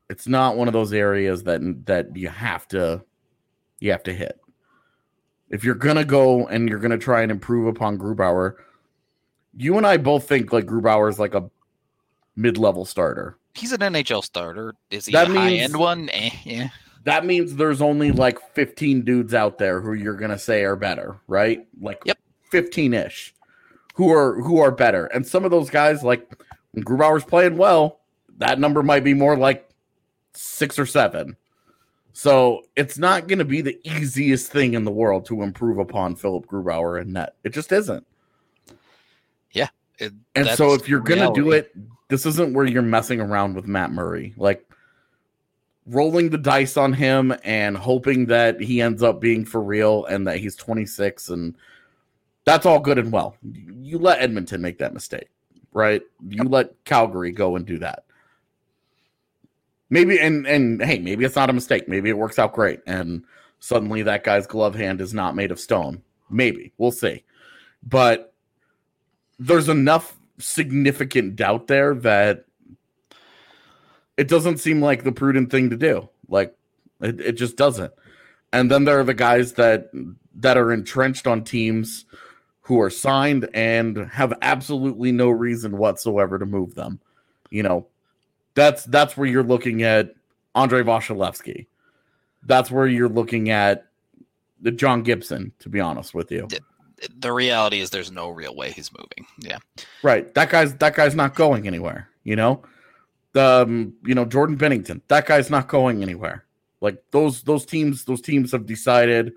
it's 0.09 0.27
not 0.27 0.55
one 0.55 0.67
of 0.67 0.73
those 0.73 0.93
areas 0.93 1.43
that 1.43 1.61
that 1.85 2.15
you 2.15 2.29
have 2.29 2.67
to 2.69 3.03
you 3.79 3.91
have 3.91 4.03
to 4.03 4.13
hit. 4.13 4.39
If 5.49 5.63
you're 5.63 5.75
gonna 5.75 6.05
go 6.05 6.47
and 6.47 6.67
you're 6.69 6.79
gonna 6.79 6.97
try 6.97 7.21
and 7.21 7.31
improve 7.31 7.67
upon 7.67 7.97
Grubauer, 7.97 8.55
you 9.55 9.77
and 9.77 9.85
I 9.85 9.97
both 9.97 10.27
think 10.27 10.51
like 10.51 10.65
Grubauer 10.65 11.09
is 11.09 11.19
like 11.19 11.35
a 11.35 11.49
mid-level 12.35 12.85
starter. 12.85 13.37
He's 13.57 13.71
an 13.71 13.79
NHL 13.79 14.23
starter. 14.23 14.73
Is 14.91 15.07
he 15.07 15.13
that 15.13 15.29
a 15.29 15.33
high 15.33 15.53
end 15.53 15.75
one? 15.75 16.09
Eh, 16.13 16.29
yeah. 16.43 16.69
That 17.03 17.25
means 17.25 17.55
there's 17.55 17.81
only 17.81 18.11
like 18.11 18.37
15 18.53 19.03
dudes 19.03 19.33
out 19.33 19.57
there 19.57 19.79
who 19.81 19.93
you're 19.93 20.15
gonna 20.15 20.37
say 20.37 20.63
are 20.63 20.75
better, 20.75 21.19
right? 21.27 21.65
Like 21.79 22.01
yep. 22.05 22.17
15-ish 22.51 23.33
who 23.97 24.13
are 24.13 24.39
who 24.41 24.59
are 24.59 24.71
better. 24.71 25.07
And 25.07 25.25
some 25.25 25.43
of 25.43 25.51
those 25.51 25.69
guys, 25.69 26.03
like 26.03 26.29
when 26.71 26.83
Grubauer's 26.83 27.23
playing 27.23 27.57
well, 27.57 27.99
that 28.37 28.59
number 28.59 28.83
might 28.83 29.03
be 29.03 29.15
more 29.15 29.35
like 29.35 29.67
six 30.33 30.77
or 30.77 30.85
seven. 30.85 31.35
So 32.13 32.63
it's 32.75 32.97
not 32.97 33.27
going 33.27 33.39
to 33.39 33.45
be 33.45 33.61
the 33.61 33.79
easiest 33.83 34.51
thing 34.51 34.73
in 34.73 34.85
the 34.85 34.91
world 34.91 35.25
to 35.27 35.41
improve 35.41 35.77
upon 35.77 36.15
Philip 36.15 36.45
Grubauer 36.47 36.99
and 37.01 37.13
net. 37.13 37.35
It 37.43 37.53
just 37.53 37.71
isn't. 37.71 38.05
Yeah. 39.51 39.69
It, 39.99 40.13
and 40.35 40.47
so 40.49 40.73
if 40.73 40.87
you're 40.87 40.99
going 40.99 41.21
to 41.21 41.39
do 41.39 41.51
it, 41.51 41.75
this 42.09 42.25
isn't 42.25 42.53
where 42.53 42.65
you're 42.65 42.81
messing 42.81 43.19
around 43.19 43.55
with 43.55 43.67
Matt 43.67 43.91
Murray. 43.91 44.33
Like 44.37 44.67
rolling 45.85 46.29
the 46.29 46.37
dice 46.37 46.77
on 46.77 46.93
him 46.93 47.33
and 47.43 47.77
hoping 47.77 48.25
that 48.25 48.59
he 48.59 48.81
ends 48.81 49.03
up 49.03 49.21
being 49.21 49.45
for 49.45 49.61
real 49.61 50.05
and 50.05 50.27
that 50.27 50.37
he's 50.37 50.55
26 50.55 51.29
and 51.29 51.55
that's 52.47 52.65
all 52.65 52.79
good 52.79 52.97
and 52.97 53.11
well. 53.11 53.35
You 53.43 53.99
let 53.99 54.21
Edmonton 54.21 54.61
make 54.61 54.77
that 54.77 54.93
mistake, 54.93 55.29
right? 55.73 56.01
You 56.29 56.43
let 56.43 56.81
Calgary 56.85 57.33
go 57.33 57.57
and 57.57 57.65
do 57.65 57.77
that. 57.79 58.05
Maybe 59.89 60.19
and 60.19 60.47
and 60.47 60.81
hey, 60.81 60.99
maybe 60.99 61.25
it's 61.25 61.35
not 61.35 61.49
a 61.49 61.53
mistake. 61.53 61.89
Maybe 61.89 62.09
it 62.09 62.17
works 62.17 62.39
out 62.39 62.53
great, 62.53 62.79
and 62.87 63.23
suddenly 63.59 64.01
that 64.03 64.23
guy's 64.23 64.47
glove 64.47 64.75
hand 64.75 65.01
is 65.01 65.13
not 65.13 65.35
made 65.35 65.51
of 65.51 65.59
stone. 65.59 66.01
Maybe 66.29 66.73
we'll 66.77 66.91
see, 66.91 67.23
but 67.83 68.33
there's 69.39 69.69
enough 69.69 70.16
significant 70.39 71.35
doubt 71.35 71.67
there 71.67 71.95
that 71.95 72.45
it 74.17 74.27
doesn't 74.27 74.57
seem 74.57 74.81
like 74.81 75.03
the 75.03 75.11
prudent 75.11 75.51
thing 75.51 75.69
to 75.69 75.77
do. 75.77 76.09
Like 76.27 76.55
it, 77.01 77.19
it 77.19 77.31
just 77.33 77.55
doesn't. 77.55 77.93
And 78.51 78.71
then 78.71 78.85
there 78.85 78.99
are 78.99 79.03
the 79.03 79.13
guys 79.13 79.53
that 79.53 79.91
that 80.35 80.57
are 80.57 80.71
entrenched 80.71 81.27
on 81.27 81.43
teams 81.43 82.05
who 82.61 82.81
are 82.81 82.89
signed 82.89 83.49
and 83.53 83.97
have 84.11 84.33
absolutely 84.41 85.11
no 85.11 85.29
reason 85.29 85.77
whatsoever 85.77 86.37
to 86.37 86.45
move 86.45 86.75
them. 86.75 86.99
You 87.49 87.63
know, 87.63 87.87
that's 88.55 88.83
that's 88.85 89.15
where 89.15 89.27
you're 89.27 89.43
looking 89.43 89.83
at 89.83 90.13
Andre 90.53 90.83
Vasilevskiy. 90.83 91.67
That's 92.43 92.71
where 92.71 92.87
you're 92.87 93.09
looking 93.09 93.49
at 93.49 93.87
the 94.61 94.71
John 94.71 95.03
Gibson, 95.03 95.53
to 95.59 95.69
be 95.69 95.79
honest 95.79 96.13
with 96.13 96.31
you. 96.31 96.47
The, 97.19 97.31
reality 97.31 97.79
is 97.79 97.89
there's 97.89 98.11
no 98.11 98.29
real 98.29 98.55
way 98.55 98.71
he's 98.71 98.91
moving. 98.91 99.27
Yeah. 99.39 99.59
Right. 100.03 100.33
That 100.33 100.49
guy's 100.49 100.73
that 100.75 100.95
guy's 100.95 101.15
not 101.15 101.35
going 101.35 101.67
anywhere, 101.67 102.09
you 102.23 102.35
know? 102.35 102.63
The 103.33 103.63
um, 103.63 103.93
you 104.03 104.15
know, 104.15 104.25
Jordan 104.25 104.57
Binnington, 104.57 105.01
that 105.07 105.27
guy's 105.27 105.49
not 105.49 105.67
going 105.67 106.01
anywhere. 106.01 106.45
Like 106.81 107.03
those 107.11 107.43
those 107.43 107.65
teams, 107.65 108.05
those 108.05 108.21
teams 108.21 108.51
have 108.51 108.65
decided 108.65 109.33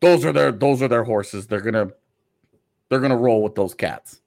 those 0.00 0.24
are 0.24 0.32
their 0.32 0.52
those 0.52 0.82
are 0.82 0.88
their 0.88 1.04
horses. 1.04 1.46
They're 1.46 1.60
gonna 1.60 1.88
they're 2.88 3.00
gonna 3.00 3.16
roll 3.16 3.42
with 3.42 3.54
those 3.54 3.74
cats. 3.74 4.20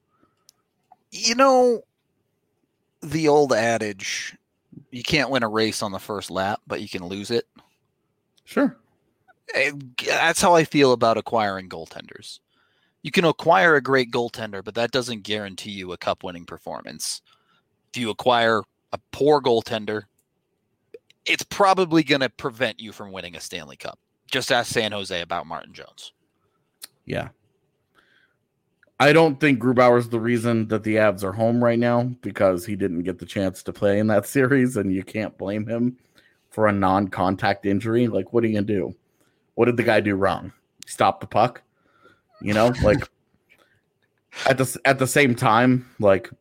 You 1.12 1.36
know, 1.36 1.84
the 3.02 3.28
old 3.28 3.54
adage 3.54 4.36
you 4.92 5.04
can't 5.04 5.30
win 5.30 5.44
a 5.44 5.50
race 5.50 5.82
on 5.82 5.92
the 5.92 6.00
first 6.00 6.30
lap, 6.30 6.62
but 6.68 6.82
you 6.82 6.90
can 6.90 7.06
lose 7.06 7.32
it. 7.32 7.48
Sure. 8.44 8.78
Eh, 9.54 9.72
that's 10.06 10.42
how 10.42 10.56
I 10.56 10.64
feel 10.64 10.94
about 10.94 11.18
acquiring 11.18 11.70
goaltenders. 11.70 12.40
You 13.04 13.12
can 13.12 13.26
acquire 13.26 13.76
a 13.76 13.82
great 13.82 14.12
goaltender, 14.12 14.64
but 14.64 14.76
that 14.76 14.92
doesn't 14.92 15.24
guarantee 15.24 15.72
you 15.72 15.92
a 15.92 15.98
cup 15.98 16.24
winning 16.24 16.46
performance. 16.46 17.22
If 17.94 18.00
you 18.00 18.10
acquire 18.10 18.62
a 18.94 19.00
poor 19.12 19.42
goaltender, 19.42 20.04
it's 21.26 21.44
probably 21.44 22.04
going 22.04 22.22
to 22.22 22.30
prevent 22.30 22.80
you 22.80 22.92
from 22.92 23.12
winning 23.12 23.36
a 23.36 23.42
Stanley 23.42 23.76
Cup. 23.76 24.00
Just 24.30 24.52
ask 24.52 24.72
San 24.72 24.92
Jose 24.92 25.20
about 25.20 25.48
Martin 25.48 25.74
Jones. 25.74 26.14
Yeah. 27.06 27.30
I 29.00 29.14
don't 29.14 29.40
think 29.40 29.60
Grubauer's 29.60 30.10
the 30.10 30.20
reason 30.20 30.68
that 30.68 30.84
the 30.84 30.98
Avs 30.98 31.24
are 31.24 31.34
home 31.34 31.64
right 31.64 31.80
now 31.80 32.04
because 32.22 32.66
he 32.66 32.76
didn't 32.76 33.02
get 33.02 33.18
the 33.18 33.26
chance 33.26 33.64
to 33.64 33.74
play 33.74 33.98
in 33.98 34.08
that 34.08 34.26
series, 34.28 34.78
and 34.78 34.94
you 34.94 35.04
can't 35.04 35.38
blame 35.38 35.66
him 35.66 35.98
for 36.52 36.68
a 36.68 36.72
non-contact 36.72 37.66
injury. 37.66 38.08
Like, 38.08 38.32
what 38.32 38.44
are 38.44 38.48
you 38.48 38.54
gonna 38.54 38.68
do? 38.68 38.96
What 39.62 39.68
did 39.68 39.78
the 39.78 39.84
guy 39.84 40.00
do 40.00 40.16
wrong? 40.16 40.52
Stop 40.88 41.20
the 41.20 41.28
puck? 41.28 41.62
You 42.42 42.56
know, 42.56 42.74
like 42.82 43.08
at 44.48 44.58
the 44.58 44.82
at 44.86 44.98
the 44.98 45.06
same 45.06 45.36
time, 45.36 45.88
like 46.00 46.32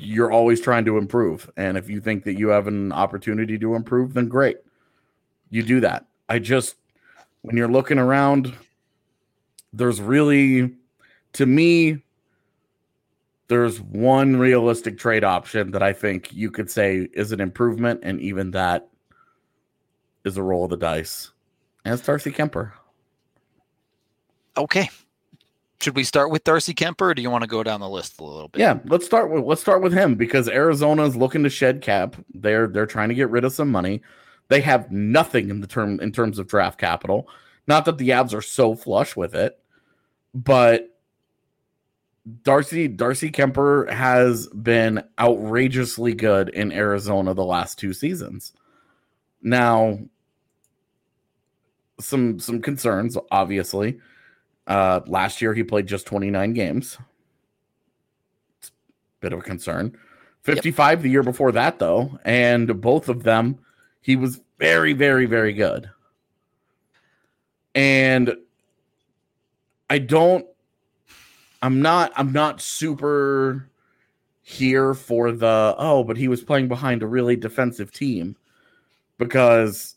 you're 0.00 0.32
always 0.32 0.60
trying 0.60 0.84
to 0.86 0.98
improve, 0.98 1.48
and 1.56 1.78
if 1.78 1.88
you 1.88 2.00
think 2.00 2.24
that 2.24 2.36
you 2.36 2.48
have 2.48 2.66
an 2.66 2.90
opportunity 2.90 3.56
to 3.56 3.76
improve, 3.76 4.14
then 4.14 4.26
great, 4.26 4.56
you 5.48 5.62
do 5.62 5.78
that. 5.78 6.06
I 6.28 6.40
just 6.40 6.74
when 7.42 7.56
you're 7.56 7.68
looking 7.68 8.00
around, 8.00 8.52
there's 9.72 10.00
really 10.00 10.74
to 11.34 11.46
me, 11.46 12.02
there's 13.46 13.80
one 13.80 14.38
realistic 14.38 14.98
trade 14.98 15.22
option 15.22 15.70
that 15.70 15.84
I 15.84 15.92
think 15.92 16.32
you 16.32 16.50
could 16.50 16.68
say 16.68 17.06
is 17.12 17.30
an 17.30 17.40
improvement, 17.40 18.00
and 18.02 18.20
even 18.20 18.50
that 18.50 18.88
is 20.24 20.36
a 20.36 20.42
roll 20.42 20.64
of 20.64 20.70
the 20.70 20.76
dice. 20.76 21.30
It's 21.92 22.02
Darcy 22.02 22.32
Kuemper. 22.32 22.72
Okay. 24.56 24.90
Should 25.80 25.94
we 25.94 26.04
start 26.04 26.30
with 26.30 26.42
Darcy 26.42 26.74
Kuemper, 26.74 27.02
or 27.02 27.14
do 27.14 27.22
you 27.22 27.30
want 27.30 27.42
to 27.42 27.48
go 27.48 27.62
down 27.62 27.80
the 27.80 27.88
list 27.88 28.18
a 28.18 28.24
little 28.24 28.48
bit? 28.48 28.60
Yeah, 28.60 28.78
let's 28.86 29.04
start 29.04 29.30
with 29.30 29.44
let's 29.44 29.60
start 29.60 29.82
with 29.82 29.92
him 29.92 30.14
because 30.14 30.48
Arizona 30.48 31.04
is 31.04 31.16
looking 31.16 31.42
to 31.42 31.50
shed 31.50 31.82
cap. 31.82 32.16
They're 32.34 32.66
they're 32.66 32.86
trying 32.86 33.10
to 33.10 33.14
get 33.14 33.30
rid 33.30 33.44
of 33.44 33.52
some 33.52 33.70
money. 33.70 34.02
They 34.48 34.62
have 34.62 34.90
nothing 34.90 35.50
in 35.50 35.60
the 35.60 35.66
term 35.66 36.00
in 36.00 36.12
terms 36.12 36.38
of 36.38 36.48
draft 36.48 36.78
capital. 36.80 37.28
Not 37.66 37.84
that 37.84 37.98
the 37.98 38.10
Avs 38.10 38.32
are 38.32 38.42
so 38.42 38.74
flush 38.74 39.16
with 39.16 39.34
it, 39.34 39.58
but 40.34 40.98
Darcy 42.42 42.88
Darcy 42.88 43.30
Kuemper 43.30 43.90
has 43.90 44.48
been 44.48 45.04
outrageously 45.20 46.14
good 46.14 46.48
in 46.48 46.72
Arizona 46.72 47.34
the 47.34 47.44
last 47.44 47.78
two 47.78 47.92
seasons. 47.92 48.54
Now, 49.42 49.98
some 52.00 52.38
some 52.38 52.60
concerns, 52.60 53.16
obviously. 53.30 54.00
Uh, 54.66 55.00
last 55.06 55.40
year 55.40 55.54
he 55.54 55.62
played 55.62 55.86
just 55.86 56.06
29 56.06 56.52
games. 56.52 56.98
It's 58.58 58.68
a 58.68 58.72
bit 59.20 59.32
of 59.32 59.38
a 59.38 59.42
concern. 59.42 59.96
55 60.42 60.98
yep. 60.98 61.02
the 61.02 61.10
year 61.10 61.22
before 61.22 61.52
that, 61.52 61.78
though, 61.78 62.18
and 62.24 62.80
both 62.80 63.08
of 63.08 63.22
them 63.22 63.58
he 64.00 64.16
was 64.16 64.40
very, 64.58 64.92
very, 64.92 65.26
very 65.26 65.52
good. 65.52 65.90
And 67.74 68.36
I 69.90 69.98
don't 69.98 70.46
I'm 71.62 71.82
not 71.82 72.12
I'm 72.16 72.32
not 72.32 72.60
super 72.60 73.68
here 74.42 74.94
for 74.94 75.32
the 75.32 75.74
oh, 75.76 76.04
but 76.04 76.16
he 76.16 76.28
was 76.28 76.44
playing 76.44 76.68
behind 76.68 77.02
a 77.02 77.06
really 77.06 77.34
defensive 77.34 77.92
team 77.92 78.36
because 79.18 79.95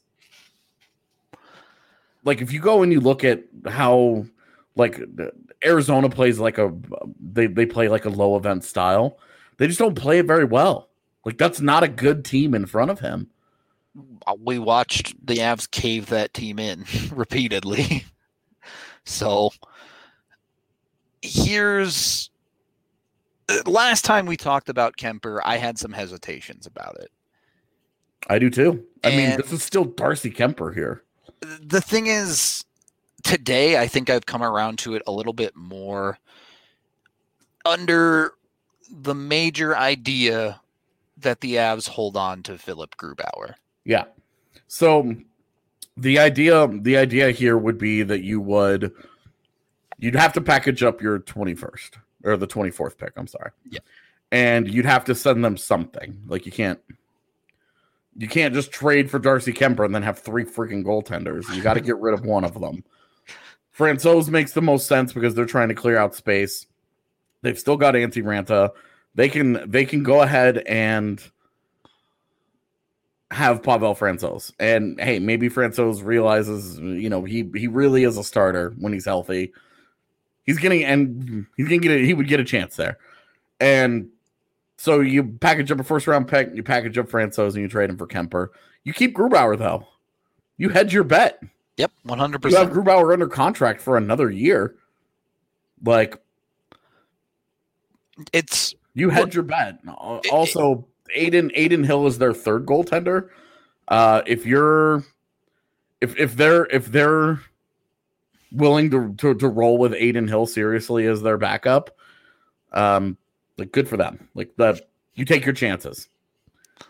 like 2.23 2.41
if 2.41 2.51
you 2.51 2.59
go 2.59 2.81
and 2.83 2.91
you 2.91 2.99
look 2.99 3.23
at 3.23 3.43
how 3.67 4.25
like 4.75 4.99
Arizona 5.63 6.09
plays 6.09 6.39
like 6.39 6.57
a 6.57 6.73
they 7.19 7.47
they 7.47 7.65
play 7.65 7.87
like 7.87 8.05
a 8.05 8.09
low 8.09 8.35
event 8.35 8.63
style. 8.63 9.17
They 9.57 9.67
just 9.67 9.79
don't 9.79 9.95
play 9.95 10.19
it 10.19 10.25
very 10.25 10.45
well. 10.45 10.89
Like 11.25 11.37
that's 11.37 11.59
not 11.59 11.83
a 11.83 11.87
good 11.87 12.23
team 12.23 12.53
in 12.53 12.65
front 12.65 12.91
of 12.91 12.99
him. 12.99 13.29
We 14.37 14.59
watched 14.59 15.15
the 15.25 15.35
Avs 15.35 15.69
cave 15.69 16.07
that 16.07 16.33
team 16.33 16.59
in 16.59 16.85
repeatedly. 17.11 18.05
so 19.03 19.51
here's 21.21 22.29
uh, 23.49 23.69
last 23.69 24.05
time 24.05 24.25
we 24.25 24.37
talked 24.37 24.69
about 24.69 24.95
Kuemper, 24.97 25.41
I 25.43 25.57
had 25.57 25.77
some 25.77 25.91
hesitations 25.91 26.65
about 26.65 26.97
it. 26.99 27.11
I 28.29 28.39
do 28.39 28.49
too. 28.49 28.85
I 29.03 29.09
and 29.09 29.17
mean, 29.17 29.37
this 29.37 29.51
is 29.51 29.63
still 29.63 29.85
Darcy 29.85 30.29
Kuemper 30.29 30.73
here. 30.73 31.03
The 31.41 31.81
thing 31.81 32.07
is, 32.07 32.65
today 33.23 33.77
I 33.77 33.87
think 33.87 34.09
I've 34.09 34.25
come 34.25 34.43
around 34.43 34.79
to 34.79 34.95
it 34.95 35.03
a 35.07 35.11
little 35.11 35.33
bit 35.33 35.55
more 35.55 36.17
under 37.65 38.33
the 38.91 39.13
major 39.13 39.75
idea 39.75 40.61
that 41.17 41.41
the 41.41 41.55
Avs 41.55 41.87
hold 41.87 42.17
on 42.17 42.43
to 42.43 42.57
Philip 42.57 42.95
Grubauer. 42.97 43.55
Yeah. 43.85 44.05
So 44.67 45.15
the 45.97 46.19
idea 46.19 46.67
the 46.67 46.97
idea 46.97 47.31
here 47.31 47.57
would 47.57 47.77
be 47.77 48.03
that 48.03 48.23
you 48.23 48.39
would 48.39 48.93
you'd 49.97 50.15
have 50.15 50.33
to 50.33 50.41
package 50.41 50.81
up 50.81 51.01
your 51.01 51.19
21st 51.19 51.97
or 52.23 52.37
the 52.37 52.47
24th 52.47 52.97
pick. 52.97 53.13
I'm 53.17 53.27
sorry. 53.27 53.51
Yeah. 53.69 53.79
And 54.31 54.71
you'd 54.71 54.85
have 54.85 55.05
to 55.05 55.15
send 55.15 55.43
them 55.43 55.57
something. 55.57 56.21
Like 56.27 56.45
you 56.45 56.51
can't 56.51 56.79
you 58.19 58.27
can't 58.27 58.53
just 58.53 58.71
trade 58.71 59.09
for 59.09 59.17
Darcy 59.17 59.53
Kuemper 59.53 59.85
and 59.85 59.95
then 59.95 60.03
have 60.03 60.19
three 60.19 60.43
freaking 60.43 60.83
goaltenders. 60.83 61.51
You 61.55 61.63
got 61.63 61.75
to 61.75 61.81
get 61.81 61.97
rid 61.99 62.13
of 62.13 62.25
one 62.25 62.43
of 62.43 62.59
them. 62.59 62.83
Francouz 63.75 64.27
makes 64.27 64.51
the 64.51 64.61
most 64.61 64.87
sense 64.87 65.13
because 65.13 65.33
they're 65.33 65.45
trying 65.45 65.69
to 65.69 65.73
clear 65.73 65.97
out 65.97 66.15
space. 66.15 66.65
They've 67.43 67.57
still 67.57 67.77
got 67.77 67.93
Antti 67.93 68.21
Raanta. 68.21 68.71
They 69.15 69.29
can 69.29 69.71
they 69.71 69.85
can 69.85 70.03
go 70.03 70.21
ahead 70.21 70.57
and 70.57 71.23
have 73.31 73.63
Pavel 73.63 73.95
Francouz. 73.95 74.51
And 74.59 74.99
hey, 74.99 75.19
maybe 75.19 75.49
Francouz 75.49 76.03
realizes, 76.03 76.77
you 76.77 77.09
know, 77.09 77.23
he 77.23 77.49
he 77.55 77.67
really 77.67 78.03
is 78.03 78.17
a 78.17 78.23
starter 78.23 78.75
when 78.79 78.91
he's 78.91 79.05
healthy. 79.05 79.53
He's 80.43 80.59
getting 80.59 80.83
and 80.83 81.45
he's 81.55 81.69
gonna 81.69 81.79
get 81.79 81.91
a, 81.91 82.05
he 82.05 82.13
would 82.13 82.27
get 82.27 82.41
a 82.41 82.45
chance 82.45 82.75
there. 82.75 82.97
And 83.61 84.09
so 84.79 85.01
you 85.01 85.25
package 85.25 85.71
up 85.73 85.79
a 85.81 85.83
first 85.83 86.07
round 86.07 86.29
pick, 86.29 86.51
you 86.53 86.63
package 86.63 86.97
up 86.97 87.09
Francouz, 87.09 87.53
and 87.53 87.57
you 87.57 87.67
trade 87.67 87.89
him 87.89 87.97
for 87.97 88.07
Kuemper. 88.07 88.47
You 88.85 88.93
keep 88.93 89.13
Grubauer 89.13 89.57
though. 89.57 89.85
You 90.55 90.69
hedge 90.69 90.93
your 90.93 91.03
bet. 91.03 91.43
Yep, 91.75 91.91
one 92.03 92.17
hundred 92.17 92.41
percent. 92.41 92.61
You 92.61 92.73
have 92.73 92.85
Grubauer 92.85 93.11
under 93.11 93.27
contract 93.27 93.81
for 93.81 93.97
another 93.97 94.31
year. 94.31 94.75
Like, 95.83 96.21
it's 98.31 98.73
you 98.93 99.09
hedge 99.09 99.35
your 99.35 99.43
bet. 99.43 99.79
Also, 100.31 100.85
Aiden 101.15 101.51
Adin 101.57 101.83
Hill 101.83 102.07
is 102.07 102.17
their 102.17 102.33
third 102.33 102.65
goaltender. 102.65 103.29
Uh, 103.89 104.21
if 104.25 104.45
you're, 104.45 105.03
if 105.99 106.17
if 106.17 106.35
they're 106.37 106.65
if 106.67 106.87
they're 106.87 107.41
willing 108.51 108.89
to, 108.91 109.13
to 109.17 109.33
to 109.35 109.47
roll 109.47 109.77
with 109.77 109.93
Adin 109.93 110.27
Hill 110.27 110.45
seriously 110.45 111.05
as 111.05 111.21
their 111.21 111.37
backup, 111.37 111.97
um, 112.71 113.17
like 113.59 113.71
good 113.71 113.87
for 113.87 113.97
them. 113.97 114.29
Like 114.33 114.55
that, 114.57 114.89
you 115.15 115.25
take 115.25 115.45
your 115.45 115.53
chances. 115.53 116.07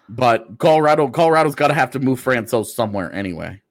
But 0.08 0.58
Colorado, 0.60 1.10
Colorado's 1.10 1.56
got 1.56 1.70
to 1.70 1.74
have 1.74 1.92
to 1.92 2.00
move 2.00 2.24
Francouz 2.24 2.68
somewhere 2.68 3.12
anyway. 3.12 3.62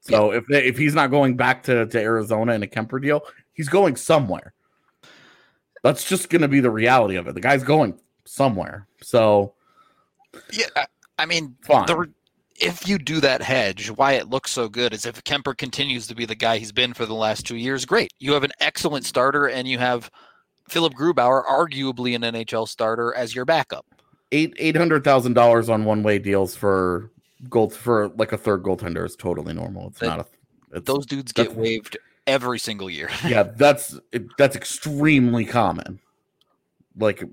So 0.00 0.32
if 0.32 0.44
they, 0.48 0.64
if 0.64 0.76
he's 0.76 0.94
not 0.94 1.12
going 1.12 1.36
back 1.36 1.62
to, 1.64 1.86
to 1.86 2.00
Arizona 2.00 2.54
in 2.54 2.62
a 2.64 2.66
Kuemper 2.66 3.00
deal, 3.00 3.22
he's 3.52 3.68
going 3.68 3.94
somewhere. 3.94 4.52
That's 5.84 6.08
just 6.08 6.28
going 6.28 6.42
to 6.42 6.48
be 6.48 6.60
the 6.60 6.70
reality 6.70 7.16
of 7.16 7.28
it. 7.28 7.34
The 7.34 7.40
guy's 7.40 7.62
going 7.62 7.98
somewhere. 8.24 8.88
So 9.00 9.54
yeah, 10.52 10.86
I 11.18 11.26
mean, 11.26 11.56
the, 11.66 12.10
if 12.60 12.88
you 12.88 12.98
do 12.98 13.20
that 13.20 13.42
hedge, 13.42 13.90
why 13.90 14.12
it 14.12 14.28
looks 14.28 14.50
so 14.50 14.68
good 14.68 14.92
is 14.92 15.06
if 15.06 15.22
Kuemper 15.24 15.56
continues 15.56 16.06
to 16.08 16.14
be 16.14 16.24
the 16.24 16.34
guy 16.34 16.58
he's 16.58 16.72
been 16.72 16.94
for 16.94 17.06
the 17.06 17.14
last 17.14 17.46
two 17.46 17.56
years. 17.56 17.84
Great, 17.84 18.12
you 18.18 18.32
have 18.32 18.44
an 18.44 18.52
excellent 18.60 19.04
starter, 19.04 19.46
and 19.46 19.68
you 19.68 19.78
have 19.78 20.10
Philip 20.72 20.94
Grubauer, 20.94 21.44
arguably 21.44 22.16
an 22.16 22.22
NHL 22.22 22.66
starter, 22.66 23.14
as 23.14 23.34
your 23.34 23.44
backup. 23.44 23.84
Eight 24.32 24.54
eight 24.58 24.76
hundred 24.76 25.04
thousand 25.04 25.34
dollars 25.34 25.68
on 25.68 25.84
one 25.84 26.02
way 26.02 26.18
deals 26.18 26.56
for 26.56 27.10
gold 27.50 27.74
for 27.74 28.08
like 28.16 28.32
a 28.32 28.38
third 28.38 28.62
goaltender 28.62 29.04
is 29.04 29.14
totally 29.14 29.52
normal. 29.52 29.88
It's 29.88 29.98
that, 30.00 30.06
not 30.06 30.20
a. 30.20 30.76
It's, 30.76 30.86
those 30.86 31.04
dudes 31.04 31.32
get 31.32 31.54
waived 31.54 31.98
every 32.26 32.58
single 32.58 32.88
year. 32.88 33.10
yeah, 33.26 33.42
that's 33.42 33.98
that's 34.38 34.56
extremely 34.56 35.44
common. 35.44 36.00
Like 36.96 37.24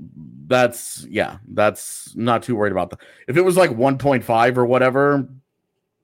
that's 0.47 1.05
yeah, 1.09 1.37
that's 1.47 2.13
not 2.17 2.43
too 2.43 2.57
worried 2.57 2.73
about 2.73 2.89
that. 2.89 2.99
If 3.27 3.37
it 3.37 3.41
was 3.41 3.55
like 3.55 3.71
1.5 3.71 4.57
or 4.57 4.65
whatever, 4.65 5.27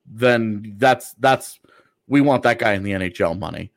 then 0.06 0.74
that's 0.78 1.12
that's 1.14 1.60
we 2.08 2.22
want 2.22 2.42
that 2.44 2.58
guy 2.58 2.72
in 2.72 2.82
the 2.82 2.92
NHL 2.92 3.38
money. 3.38 3.70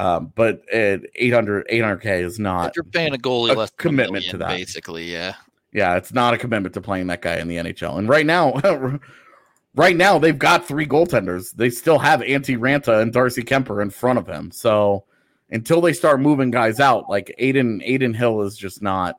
Um, 0.00 0.32
but 0.34 0.66
at 0.70 1.02
800 1.14 1.68
800k 1.68 2.24
is 2.24 2.38
not. 2.38 2.74
You're 2.74 2.84
paying 2.84 3.14
a 3.14 3.18
goalie 3.18 3.50
a 3.50 3.52
less 3.52 3.70
commitment 3.76 4.24
million, 4.24 4.30
to 4.30 4.38
that, 4.38 4.48
basically, 4.48 5.12
yeah, 5.12 5.34
yeah, 5.72 5.96
it's 5.96 6.10
not 6.10 6.32
a 6.32 6.38
commitment 6.38 6.72
to 6.74 6.80
playing 6.80 7.08
that 7.08 7.20
guy 7.20 7.36
in 7.36 7.48
the 7.48 7.56
NHL. 7.56 7.98
And 7.98 8.08
right 8.08 8.24
now, 8.24 8.54
right 9.74 9.94
now 9.94 10.18
they've 10.18 10.38
got 10.38 10.66
three 10.66 10.86
goaltenders. 10.86 11.52
They 11.52 11.68
still 11.68 11.98
have 11.98 12.20
Antti 12.20 12.56
Raanta 12.56 13.02
and 13.02 13.12
Darcy 13.12 13.42
Kuemper 13.42 13.82
in 13.82 13.90
front 13.90 14.18
of 14.18 14.26
him. 14.26 14.50
So 14.52 15.04
until 15.50 15.82
they 15.82 15.92
start 15.92 16.18
moving 16.18 16.50
guys 16.50 16.80
out, 16.80 17.10
like 17.10 17.34
Aiden 17.38 17.82
Adin 17.86 18.14
Hill 18.14 18.40
is 18.40 18.56
just 18.56 18.80
not 18.80 19.16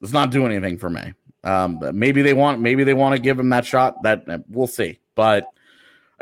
it's 0.00 0.12
not 0.12 0.32
doing 0.32 0.50
anything 0.50 0.78
for 0.78 0.90
me. 0.90 1.14
Um, 1.44 1.78
maybe 1.92 2.22
they 2.22 2.34
want 2.34 2.60
maybe 2.60 2.82
they 2.82 2.94
want 2.94 3.14
to 3.14 3.22
give 3.22 3.38
him 3.38 3.50
that 3.50 3.64
shot. 3.64 4.02
That 4.02 4.24
we'll 4.48 4.66
see. 4.66 4.98
But 5.14 5.46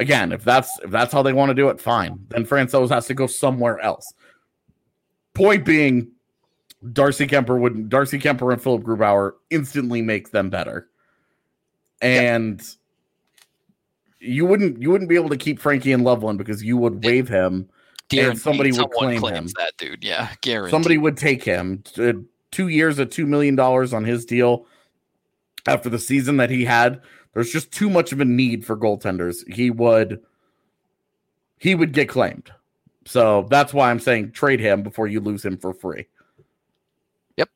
again, 0.01 0.33
if 0.33 0.43
that's 0.43 0.79
if 0.81 0.91
that's 0.91 1.13
how 1.13 1.23
they 1.23 1.33
want 1.33 1.51
to 1.51 1.55
do 1.55 1.69
it, 1.69 1.81
fine. 1.81 2.19
Then 2.29 2.45
Francouz 2.45 2.89
has 2.89 3.07
to 3.07 3.15
go 3.15 3.27
somewhere 3.27 3.79
else. 3.79 4.13
Point 5.35 5.65
being, 5.65 6.11
Darcy 6.93 7.27
Kuemper 7.27 7.61
would 7.61 7.89
Darcy 7.89 8.19
Kuemper 8.19 8.53
and 8.53 8.61
Philip 8.61 8.83
Grubauer 8.83 9.33
instantly 9.51 10.03
make 10.03 10.33
them 10.33 10.51
better. 10.51 10.89
And 12.03 12.61
you 14.19 14.47
wouldn't 14.47 14.83
you 14.83 14.91
wouldn't 14.91 15.09
be 15.09 15.17
able 15.17 15.29
to 15.29 15.37
keep 15.37 15.61
Frankie 15.61 15.93
and 15.93 16.03
Loveland 16.03 16.39
because 16.39 16.65
you 16.65 16.77
would 16.77 17.05
waive 17.05 17.29
him 17.29 17.69
Guaranteed 18.11 18.31
and 18.31 18.41
somebody 18.41 18.73
would 18.73 18.91
claim 18.91 19.23
him. 19.23 19.47
That 19.57 19.77
dude, 19.79 20.03
yeah, 20.03 20.31
guaranteed. 20.41 20.73
Somebody 20.73 20.99
would 20.99 21.17
take 21.17 21.45
him. 21.45 21.85
Uh, 21.97 22.15
two 22.51 22.67
years 22.67 22.99
at 22.99 23.13
two 23.13 23.25
million 23.25 23.55
dollars 23.55 23.93
on 23.93 24.05
his 24.05 24.25
deal 24.25 24.67
after 25.67 25.89
the 25.89 25.99
season 25.99 26.37
that 26.39 26.51
he 26.51 26.65
had. 26.65 27.01
There's 27.35 27.51
just 27.51 27.73
too 27.73 27.89
much 27.89 28.13
of 28.13 28.21
a 28.21 28.25
need 28.25 28.65
for 28.65 28.77
goaltenders. 28.77 29.47
He 29.53 29.71
would 29.71 30.21
he 31.59 31.75
would 31.75 31.93
get 31.93 32.09
claimed. 32.09 32.51
So 33.07 33.47
that's 33.51 33.73
why 33.73 33.91
I'm 33.91 34.01
saying 34.01 34.33
trade 34.33 34.61
him 34.61 34.83
before 34.83 35.07
you 35.07 35.21
lose 35.21 35.45
him 35.45 35.57
for 35.57 35.73
free. 35.73 36.07
Yep. 37.37 37.51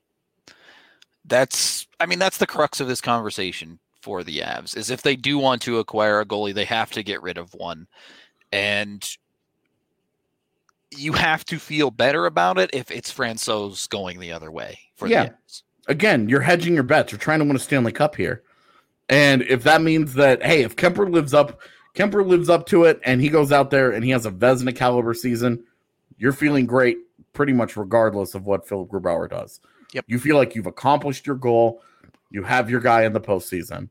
That's 1.25 1.87
I 2.01 2.07
mean 2.07 2.19
that's 2.19 2.39
the 2.39 2.47
crux 2.47 2.81
of 2.81 2.89
this 2.89 3.01
conversation 3.01 3.79
for 4.01 4.23
the 4.23 4.41
Avs 4.41 4.77
is 4.77 4.91
if 4.91 5.03
they 5.03 5.17
do 5.17 5.39
want 5.39 5.63
to 5.63 5.79
acquire 5.79 6.21
a 6.21 6.27
goalie, 6.27 6.55
they 6.55 6.67
have 6.67 6.91
to 6.93 7.03
get 7.03 7.23
rid 7.23 7.39
of 7.39 7.55
one. 7.55 7.87
And 8.53 9.03
you 10.97 11.13
have 11.15 11.45
to 11.47 11.59
feel 11.59 11.91
better 11.91 12.27
about 12.27 12.59
it 12.59 12.71
if 12.73 12.91
it's 12.91 13.13
Francouz 13.13 13.89
going 13.89 14.21
the 14.21 14.31
other 14.31 14.53
way 14.53 14.79
for 14.95 15.09
yeah. 15.09 15.31
Again, 15.87 16.29
you're 16.29 16.41
hedging 16.41 16.75
your 16.75 16.83
bets. 16.83 17.13
You're 17.13 17.19
trying 17.19 17.41
to 17.41 17.45
win 17.45 17.57
a 17.57 17.59
Stanley 17.59 17.93
Cup 17.93 18.17
here. 18.17 18.43
And 19.09 19.43
if 19.43 19.63
that 19.65 19.83
means 19.83 20.15
that, 20.15 20.43
hey, 20.43 20.63
if 20.63 20.77
Kuemper 20.77 21.11
lives 21.11 21.35
up, 21.35 21.61
Kuemper 21.95 22.27
lives 22.27 22.49
up 22.49 22.67
to 22.67 22.85
it 22.85 23.01
and 23.05 23.21
he 23.21 23.29
goes 23.29 23.53
out 23.53 23.71
there 23.71 23.91
and 23.91 24.05
he 24.05 24.11
has 24.11 24.27
a 24.27 24.31
Vezina 24.31 24.75
caliber 24.75 25.15
season, 25.15 25.65
you're 26.17 26.33
feeling 26.33 26.67
great 26.67 26.99
pretty 27.33 27.53
much 27.53 27.77
regardless 27.77 28.35
of 28.35 28.47
what 28.47 28.67
Philip 28.67 28.89
Grubauer 28.89 29.29
does. 29.29 29.61
Yep. 29.93 30.05
You 30.09 30.19
feel 30.19 30.37
like 30.37 30.55
you've 30.55 30.67
accomplished 30.67 31.27
your 31.27 31.37
goal. 31.37 31.83
You 32.31 32.43
have 32.43 32.71
your 32.71 32.81
guy 32.81 33.05
in 33.05 33.13
the 33.13 33.21
postseason. 33.21 33.89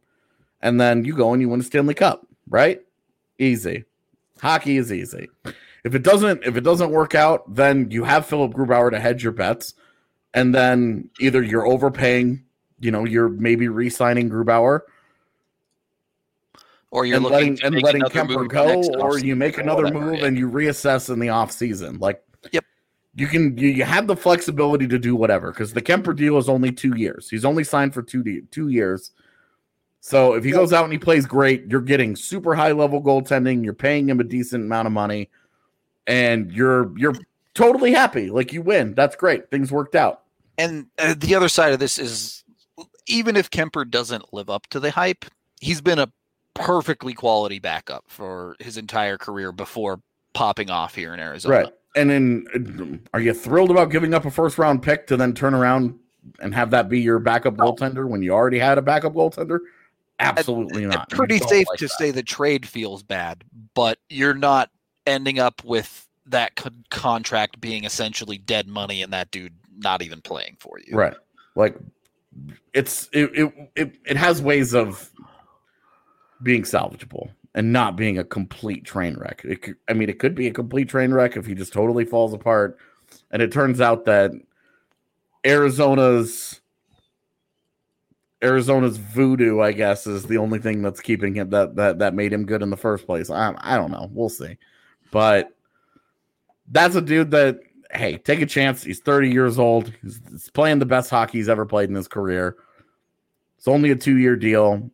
And 0.61 0.79
then 0.79 1.05
you 1.05 1.15
go 1.15 1.33
and 1.33 1.41
you 1.41 1.49
win 1.49 1.59
a 1.59 1.63
Stanley 1.63 1.93
Cup, 1.93 2.25
right? 2.49 2.81
Easy. 3.37 3.85
Hockey 4.39 4.77
is 4.77 4.91
easy. 4.91 5.29
If 5.83 5.95
it 5.95 6.03
doesn't 6.03 6.43
if 6.43 6.55
it 6.55 6.63
doesn't 6.63 6.91
work 6.91 7.15
out, 7.15 7.53
then 7.53 7.91
you 7.91 8.03
have 8.05 8.25
Philip 8.25 8.53
Grubauer 8.53 8.89
to 8.91 8.99
hedge 8.99 9.23
your 9.23 9.33
bets, 9.33 9.73
and 10.33 10.55
then 10.55 11.09
either 11.19 11.43
you're 11.43 11.67
overpaying, 11.67 12.43
you 12.79 12.91
know, 12.91 13.05
you're 13.05 13.29
maybe 13.29 13.67
re-signing 13.67 14.29
Grubauer, 14.29 14.81
or 16.93 17.07
you're 17.07 17.15
and 17.17 17.25
letting 17.25 17.59
and 17.63 17.81
letting 17.81 18.03
Kuemper 18.03 18.47
go, 18.47 18.83
or 18.99 19.17
you 19.17 19.35
make 19.35 19.57
another 19.57 19.85
whatever, 19.85 19.99
move 19.99 20.19
yeah. 20.19 20.25
and 20.27 20.37
you 20.37 20.47
reassess 20.47 21.11
in 21.11 21.19
the 21.19 21.29
off 21.29 21.51
season. 21.51 21.97
Like, 21.97 22.23
yep, 22.51 22.63
you 23.15 23.25
can 23.25 23.57
you, 23.57 23.83
have 23.83 24.05
the 24.05 24.15
flexibility 24.15 24.87
to 24.87 24.99
do 24.99 25.15
whatever 25.15 25.51
because 25.51 25.73
the 25.73 25.81
Kuemper 25.81 26.15
deal 26.15 26.37
is 26.37 26.47
only 26.47 26.71
two 26.71 26.95
years. 26.95 27.31
He's 27.31 27.45
only 27.45 27.63
signed 27.63 27.95
for 27.95 28.03
two 28.03 28.43
two 28.51 28.67
years. 28.67 29.09
So 30.01 30.35
if 30.35 30.43
he 30.43 30.51
goes 30.51 30.71
out 30.71 30.83
and 30.83 30.93
he 30.93 30.99
plays 30.99 31.25
great, 31.25 31.65
you're 31.67 31.81
getting 31.81 32.15
super 32.15 32.53
high 32.53 32.73
level 32.73 33.01
goaltending. 33.01 33.63
You're 33.63 33.73
paying 33.73 34.07
him 34.07 34.19
a 34.19 34.23
decent 34.23 34.63
amount 34.63 34.85
of 34.85 34.91
money 34.91 35.31
and 36.05 36.51
you're 36.51 36.95
you're 36.95 37.15
totally 37.55 37.91
happy. 37.91 38.29
Like 38.29 38.53
you 38.53 38.61
win. 38.61 38.93
That's 38.93 39.15
great. 39.15 39.49
Things 39.49 39.71
worked 39.71 39.95
out. 39.95 40.21
And 40.59 40.85
uh, 40.99 41.15
the 41.17 41.33
other 41.33 41.49
side 41.49 41.73
of 41.73 41.79
this 41.79 41.97
is 41.97 42.43
even 43.07 43.35
if 43.35 43.49
Kuemper 43.49 43.89
doesn't 43.89 44.31
live 44.31 44.51
up 44.51 44.67
to 44.67 44.79
the 44.79 44.91
hype, 44.91 45.25
he's 45.59 45.81
been 45.81 45.97
a 45.97 46.11
perfectly 46.53 47.13
quality 47.13 47.59
backup 47.59 48.05
for 48.07 48.55
his 48.59 48.77
entire 48.77 49.17
career 49.17 49.51
before 49.51 50.01
popping 50.33 50.69
off 50.69 50.95
here 50.95 51.13
in 51.13 51.19
Arizona. 51.19 51.55
Right. 51.55 51.73
And 51.95 52.09
then 52.09 52.99
uh, 53.03 53.07
are 53.13 53.19
you 53.19 53.33
thrilled 53.33 53.71
about 53.71 53.91
giving 53.91 54.13
up 54.13 54.25
a 54.25 54.31
first 54.31 54.57
round 54.57 54.81
pick 54.81 55.07
to 55.07 55.17
then 55.17 55.33
turn 55.33 55.53
around 55.53 55.97
and 56.39 56.53
have 56.53 56.71
that 56.71 56.89
be 56.89 56.99
your 56.99 57.19
backup 57.19 57.55
goaltender 57.55 58.07
when 58.07 58.21
you 58.21 58.31
already 58.31 58.59
had 58.59 58.77
a 58.77 58.81
backup 58.81 59.13
goaltender? 59.13 59.59
Absolutely 60.19 60.85
not. 60.85 61.09
pretty 61.09 61.39
safe 61.39 61.67
like 61.67 61.79
to 61.79 61.85
that. 61.85 61.97
say 61.97 62.11
the 62.11 62.23
trade 62.23 62.67
feels 62.67 63.03
bad, 63.03 63.43
but 63.73 63.99
you're 64.09 64.33
not 64.33 64.69
ending 65.05 65.39
up 65.39 65.63
with 65.63 66.07
that 66.25 66.55
co- 66.55 66.69
contract 66.89 67.59
being 67.59 67.83
essentially 67.83 68.37
dead 68.37 68.67
money 68.67 69.01
and 69.01 69.11
that 69.11 69.31
dude 69.31 69.53
not 69.77 70.01
even 70.01 70.21
playing 70.21 70.55
for 70.59 70.79
you. 70.85 70.95
Right. 70.95 71.15
Like 71.55 71.75
it's 72.73 73.09
it 73.11 73.29
it 73.33 73.69
it, 73.75 73.97
it 74.05 74.17
has 74.17 74.41
ways 74.41 74.73
of 74.73 75.11
being 76.43 76.63
salvageable 76.63 77.29
and 77.55 77.71
not 77.71 77.95
being 77.95 78.17
a 78.17 78.23
complete 78.23 78.85
train 78.85 79.15
wreck. 79.17 79.39
Could, 79.39 79.75
I 79.87 79.93
mean, 79.93 80.09
it 80.09 80.19
could 80.19 80.35
be 80.35 80.47
a 80.47 80.53
complete 80.53 80.89
train 80.89 81.13
wreck 81.13 81.37
if 81.37 81.45
he 81.45 81.55
just 81.55 81.73
totally 81.73 82.05
falls 82.05 82.33
apart. 82.33 82.77
And 83.31 83.41
it 83.41 83.51
turns 83.51 83.79
out 83.79 84.05
that 84.05 84.31
Arizona's 85.45 86.61
Arizona's 88.41 88.97
voodoo, 88.97 89.61
I 89.61 89.71
guess, 89.71 90.05
is 90.05 90.25
the 90.25 90.37
only 90.37 90.59
thing 90.59 90.81
that's 90.81 90.99
keeping 90.99 91.33
him 91.33 91.49
that 91.51 91.75
that 91.75 91.99
that 91.99 92.13
made 92.13 92.33
him 92.33 92.45
good 92.45 92.61
in 92.61 92.69
the 92.69 92.77
first 92.77 93.05
place. 93.05 93.29
I 93.29 93.53
I 93.57 93.77
don't 93.77 93.91
know. 93.91 94.09
We'll 94.11 94.29
see. 94.29 94.57
But 95.11 95.49
that's 96.69 96.95
a 96.95 97.01
dude 97.01 97.31
that 97.31 97.59
hey, 97.91 98.17
take 98.17 98.41
a 98.41 98.45
chance. 98.45 98.83
He's 98.83 98.99
30 98.99 99.29
years 99.29 99.59
old. 99.59 99.93
He's, 100.01 100.19
he's 100.29 100.49
playing 100.49 100.79
the 100.79 100.85
best 100.85 101.09
hockey 101.09 101.37
he's 101.37 101.49
ever 101.49 101.65
played 101.65 101.89
in 101.89 101.95
his 101.95 102.07
career. 102.07 102.57
It's 103.57 103.67
only 103.67 103.91
a 103.91 103.95
two 103.95 104.17
year 104.17 104.35
deal. 104.35 104.91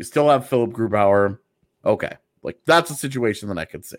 You 0.00 0.04
still 0.04 0.30
have 0.30 0.48
Philip 0.48 0.70
Grubauer. 0.70 1.38
Okay. 1.84 2.16
Like 2.42 2.56
that's 2.64 2.90
a 2.90 2.94
situation 2.94 3.50
that 3.50 3.58
I 3.58 3.66
could 3.66 3.84
see. 3.84 3.98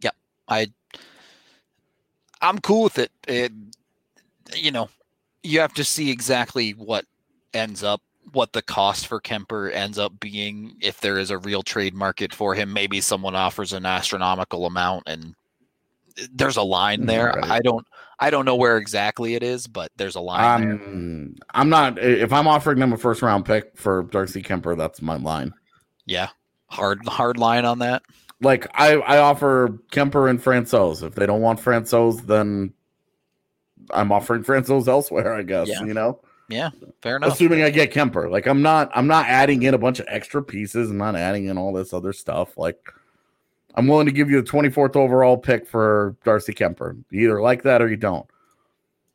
Yeah. 0.00 0.12
I 0.48 0.68
I'm 2.40 2.58
cool 2.60 2.84
with 2.84 2.98
it. 2.98 3.12
it 3.26 3.52
you 4.56 4.70
know, 4.70 4.88
you 5.42 5.60
have 5.60 5.74
to 5.74 5.84
see 5.84 6.10
exactly 6.10 6.70
what 6.70 7.04
ends 7.52 7.84
up 7.84 8.00
what 8.32 8.54
the 8.54 8.62
cost 8.62 9.06
for 9.06 9.20
Kuemper 9.20 9.70
ends 9.70 9.98
up 9.98 10.18
being 10.18 10.76
if 10.80 10.98
there 11.02 11.18
is 11.18 11.30
a 11.30 11.36
real 11.36 11.62
trade 11.62 11.92
market 11.92 12.32
for 12.32 12.54
him. 12.54 12.72
Maybe 12.72 13.02
someone 13.02 13.36
offers 13.36 13.74
an 13.74 13.84
astronomical 13.84 14.64
amount 14.64 15.02
and 15.08 15.34
there's 16.32 16.56
a 16.56 16.62
line 16.62 17.00
mm-hmm, 17.00 17.08
there. 17.08 17.34
Right. 17.36 17.50
I 17.50 17.60
don't 17.60 17.86
I 18.20 18.30
don't 18.30 18.44
know 18.44 18.56
where 18.56 18.78
exactly 18.78 19.34
it 19.34 19.42
is, 19.42 19.66
but 19.66 19.92
there's 19.96 20.16
a 20.16 20.20
line 20.20 20.72
um, 20.72 21.36
I'm 21.54 21.68
not 21.68 21.98
if 21.98 22.32
I'm 22.32 22.48
offering 22.48 22.78
them 22.78 22.92
a 22.92 22.96
first 22.96 23.22
round 23.22 23.44
pick 23.44 23.76
for 23.76 24.02
Darcy 24.04 24.42
Kuemper, 24.42 24.76
that's 24.76 25.00
my 25.00 25.16
line. 25.16 25.54
Yeah. 26.06 26.28
Hard 26.66 27.06
hard 27.06 27.38
line 27.38 27.64
on 27.64 27.78
that. 27.78 28.02
Like 28.40 28.66
I 28.74 28.94
I 28.96 29.18
offer 29.18 29.78
Kuemper 29.92 30.28
and 30.28 30.42
Francouz. 30.42 31.02
If 31.02 31.14
they 31.14 31.26
don't 31.26 31.40
want 31.40 31.60
Francouz, 31.60 32.26
then 32.26 32.72
I'm 33.90 34.12
offering 34.12 34.44
Francouz 34.44 34.88
elsewhere, 34.88 35.32
I 35.32 35.42
guess. 35.42 35.68
Yeah. 35.68 35.84
You 35.84 35.94
know? 35.94 36.20
Yeah, 36.48 36.70
fair 37.02 37.16
enough. 37.16 37.34
Assuming 37.34 37.62
I 37.62 37.70
get 37.70 37.92
Kuemper, 37.92 38.30
Like 38.30 38.46
I'm 38.46 38.62
not 38.62 38.90
I'm 38.94 39.06
not 39.06 39.26
adding 39.26 39.62
in 39.62 39.74
a 39.74 39.78
bunch 39.78 40.00
of 40.00 40.06
extra 40.08 40.42
pieces. 40.42 40.90
I'm 40.90 40.96
not 40.96 41.14
adding 41.14 41.46
in 41.46 41.58
all 41.58 41.72
this 41.72 41.92
other 41.92 42.12
stuff. 42.12 42.56
Like 42.56 42.78
I'm 43.74 43.86
willing 43.86 44.06
to 44.06 44.12
give 44.12 44.30
you 44.30 44.40
the 44.40 44.50
24th 44.50 44.96
overall 44.96 45.36
pick 45.36 45.66
for 45.66 46.16
Darcy 46.24 46.52
Kuemper. 46.52 47.02
You 47.10 47.28
either 47.28 47.42
like 47.42 47.62
that 47.62 47.82
or 47.82 47.88
you 47.88 47.96
don't. 47.96 48.26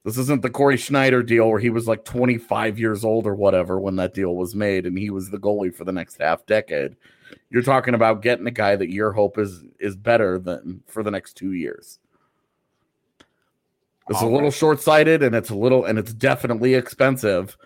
This 0.03 0.17
isn't 0.17 0.41
the 0.41 0.49
Cory 0.49 0.77
Schneider 0.77 1.23
deal 1.23 1.49
where 1.49 1.59
he 1.59 1.69
was 1.69 1.87
like 1.87 2.03
25 2.03 2.77
years 2.77 3.05
old 3.05 3.25
or 3.25 3.35
whatever 3.35 3.79
when 3.79 3.95
that 3.95 4.13
deal 4.13 4.35
was 4.35 4.53
made 4.53 4.85
and 4.85 4.97
he 4.97 5.09
was 5.09 5.29
the 5.29 5.37
goalie 5.37 5.73
for 5.73 5.85
the 5.85 5.93
next 5.93 6.19
half 6.19 6.45
decade. 6.45 6.95
You're 7.49 7.63
talking 7.63 7.93
about 7.93 8.21
getting 8.21 8.45
a 8.45 8.51
guy 8.51 8.75
that 8.75 8.89
your 8.89 9.13
hope 9.13 9.37
is 9.37 9.63
is 9.79 9.95
better 9.95 10.37
than 10.37 10.83
for 10.87 11.03
the 11.03 11.11
next 11.11 11.33
2 11.33 11.53
years. 11.53 11.99
It's 14.09 14.21
a 14.21 14.25
little 14.25 14.51
short 14.51 14.81
sighted 14.81 15.23
and 15.23 15.33
it's 15.33 15.49
a 15.49 15.55
little 15.55 15.85
and 15.85 15.97
it's 15.97 16.13
definitely 16.13 16.73
expensive, 16.73 17.57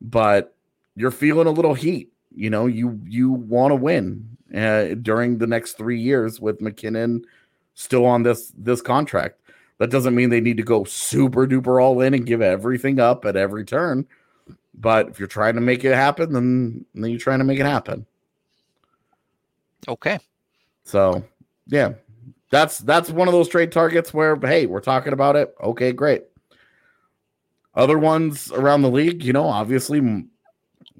but 0.00 0.56
you're 0.96 1.12
feeling 1.12 1.46
a 1.46 1.52
little 1.52 1.74
heat. 1.74 2.12
You 2.34 2.50
know, 2.50 2.66
you 2.66 3.00
you 3.04 3.30
want 3.30 3.70
to 3.70 3.76
win 3.76 4.33
uh, 4.54 4.94
during 4.94 5.38
the 5.38 5.46
next 5.46 5.72
three 5.72 5.98
years 6.00 6.40
with 6.40 6.60
MacKinnon 6.60 7.24
still 7.74 8.06
on 8.06 8.22
this 8.22 8.52
this 8.56 8.80
contract. 8.80 9.40
That 9.78 9.90
doesn't 9.90 10.14
mean 10.14 10.30
they 10.30 10.40
need 10.40 10.56
to 10.58 10.62
go 10.62 10.84
super 10.84 11.46
duper 11.46 11.82
all 11.82 12.00
in 12.00 12.14
and 12.14 12.24
give 12.24 12.40
everything 12.40 13.00
up 13.00 13.24
at 13.24 13.36
every 13.36 13.64
turn. 13.64 14.06
But 14.74 15.08
if 15.08 15.18
you're 15.18 15.28
trying 15.28 15.54
to 15.54 15.60
make 15.60 15.84
it 15.84 15.94
happen, 15.94 16.32
then 16.32 16.84
then 16.94 17.10
you're 17.10 17.18
trying 17.18 17.40
to 17.40 17.44
make 17.44 17.58
it 17.58 17.66
happen. 17.66 18.06
Okay. 19.88 20.18
So 20.84 21.24
yeah, 21.66 21.94
that's 22.50 22.78
that's 22.78 23.10
one 23.10 23.28
of 23.28 23.32
those 23.32 23.48
trade 23.48 23.72
targets 23.72 24.14
where 24.14 24.36
hey, 24.36 24.66
we're 24.66 24.80
talking 24.80 25.12
about 25.12 25.36
it. 25.36 25.54
Okay, 25.62 25.92
great. 25.92 26.24
Other 27.74 27.98
ones 27.98 28.52
around 28.52 28.82
the 28.82 28.90
league, 28.90 29.24
you 29.24 29.32
know, 29.32 29.48
obviously 29.48 30.00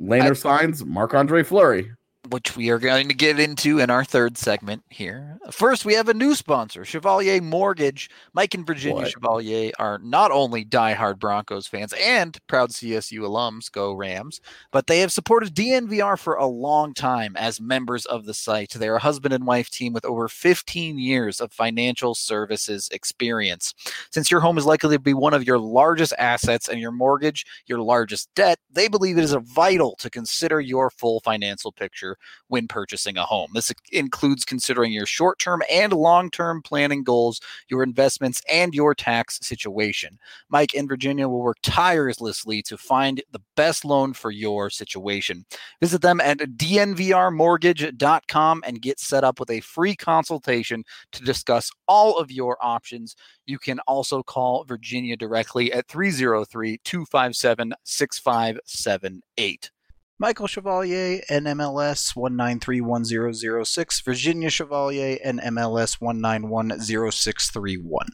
Lehner 0.01 0.37
signs 0.37 0.85
Marc 0.85 1.15
Andre 1.15 1.45
Fleury 1.45 1.93
which 2.31 2.57
we 2.57 2.71
are 2.71 2.79
going 2.79 3.09
to 3.09 3.15
get 3.15 3.39
into 3.39 3.79
in 3.79 3.91
our 3.91 4.05
third 4.05 4.39
segment 4.39 4.83
here. 4.89 5.39
First, 5.51 5.85
we 5.85 5.95
have 5.95 6.09
a 6.09 6.15
new 6.15 6.35
sponsor, 6.35 6.85
Chevalier 6.85 7.41
Mortgage. 7.41 8.11
Mike 8.33 8.55
and 8.55 8.67
Virginia 8.67 9.03
what? 9.03 9.11
Chevalier 9.11 9.73
are 9.79 9.99
not 9.99 10.31
only 10.31 10.65
diehard 10.65 11.19
Broncos 11.19 11.67
fans 11.67 11.93
and 12.01 12.39
proud 12.47 12.71
CSU 12.71 13.21
alums, 13.21 13.71
go 13.71 13.93
Rams, 13.93 14.41
but 14.73 14.87
they 14.87 15.01
have 15.01 15.13
supported 15.13 15.55
DNVR 15.55 16.19
for 16.19 16.35
a 16.35 16.47
long 16.47 16.95
time 16.95 17.37
as 17.37 17.61
members 17.61 18.07
of 18.07 18.25
the 18.25 18.35
site. 18.35 18.71
They're 18.71 18.97
a 18.97 19.01
husband 19.01 19.35
and 19.35 19.47
wife 19.47 19.71
team 19.71 19.93
with 19.93 20.05
over 20.05 20.29
15 20.29 20.99
years 20.99 21.41
of 21.41 21.53
financial 21.53 22.15
services 22.15 22.89
experience. 22.93 23.75
Since 24.11 24.31
your 24.31 24.41
home 24.41 24.59
is 24.59 24.67
likely 24.67 24.97
to 24.97 25.01
be 25.01 25.15
one 25.15 25.35
of 25.35 25.47
your 25.47 25.59
largest 25.59 26.15
assets 26.19 26.69
and 26.69 26.81
your 26.81 26.93
mortgage 26.93 27.45
your 27.67 27.81
largest 27.81 28.29
debt, 28.35 28.59
they 28.71 28.89
believe 28.89 29.19
it 29.19 29.25
is 29.25 29.37
vital 29.41 29.97
to 30.01 30.11
consider 30.11 30.61
your 30.61 30.91
full 30.91 31.21
financial 31.21 31.73
picture 31.73 32.14
when 32.49 32.69
purchasing 32.69 33.17
a 33.17 33.25
home. 33.25 33.51
This 33.55 33.73
includes 33.93 34.45
considering 34.45 34.93
your 34.93 35.07
short 35.07 35.39
term 35.39 35.63
and 35.71 35.93
long 35.93 36.31
term 36.31 36.61
planning 36.63 37.05
goals, 37.05 37.41
your 37.69 37.83
investments, 37.83 38.43
and 38.51 38.75
your 38.75 38.95
tax 38.95 39.39
situation. 39.43 40.19
Mike 40.49 40.75
in 40.75 40.89
Virginia 40.89 41.29
will 41.29 41.43
work 41.43 41.59
tirelessly 41.63 42.63
to 42.63 42.77
find 42.77 43.23
the 43.33 43.41
best 43.57 43.85
loan 43.85 44.13
for 44.13 44.31
your 44.31 44.71
situation. 44.71 45.45
Visit 45.81 46.03
them 46.03 46.21
at 46.21 46.39
dnvrmortgage.com 46.39 48.63
and 48.67 48.83
get 48.83 49.01
set 49.01 49.25
up 49.25 49.41
with 49.41 49.51
a 49.51 49.61
free 49.61 49.97
consultation 49.97 50.85
to 51.13 51.23
discuss 51.23 51.71
all 51.89 52.19
of 52.19 52.31
your 52.31 52.59
options. 52.61 53.17
You 53.47 53.59
can 53.59 53.81
also 53.81 54.23
call 54.23 54.65
Virginia 54.65 55.17
directly 55.17 55.73
at 55.73 55.89
303 55.89 56.79
257 56.85 57.75
6578. 57.85 59.71
Michael 60.17 60.47
Chevalier, 60.47 61.23
NMLS 61.29 62.15
1931006, 62.15 64.05
Virginia 64.05 64.49
Chevalier, 64.49 65.19
NMLS 65.27 66.01
1910631. 66.01 68.07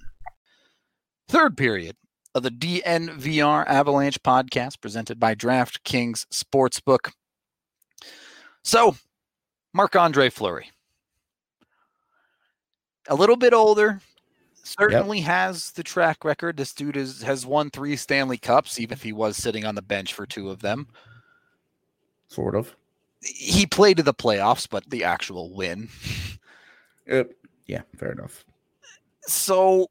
Third 1.29 1.59
period 1.59 1.97
of 2.35 2.43
the 2.43 2.51
DNVR 2.51 3.67
Avalanche 3.67 4.23
podcast 4.23 4.81
presented 4.81 5.21
by 5.21 5.35
DraftKings 5.35 6.25
Sportsbook. 6.33 7.13
So, 8.65 8.97
Marc 9.75 9.95
Andre 9.95 10.31
Fleury. 10.31 10.71
A 13.09 13.15
little 13.15 13.37
bit 13.37 13.53
older, 13.53 14.01
certainly 14.63 15.19
yep. 15.19 15.27
has 15.27 15.73
the 15.73 15.83
track 15.83 16.25
record. 16.25 16.57
This 16.57 16.73
dude 16.73 16.97
is, 16.97 17.21
has 17.23 17.45
won 17.45 17.69
three 17.69 17.97
Stanley 17.97 18.39
Cups, 18.39 18.81
even 18.81 18.95
if 18.95 19.03
he 19.03 19.13
was 19.13 19.37
sitting 19.37 19.67
on 19.67 19.75
the 19.75 19.83
bench 19.83 20.15
for 20.15 20.25
two 20.25 20.49
of 20.49 20.61
them 20.61 20.87
sort 22.31 22.55
of. 22.55 22.75
He 23.23 23.67
played 23.67 23.99
to 23.99 24.03
the 24.03 24.15
playoffs, 24.15 24.67
but 24.69 24.89
the 24.89 25.05
actual 25.05 25.53
win. 25.55 25.89
It, 27.07 27.37
yeah, 27.67 27.81
fair 27.97 28.13
enough. 28.13 28.45
So, 29.23 29.91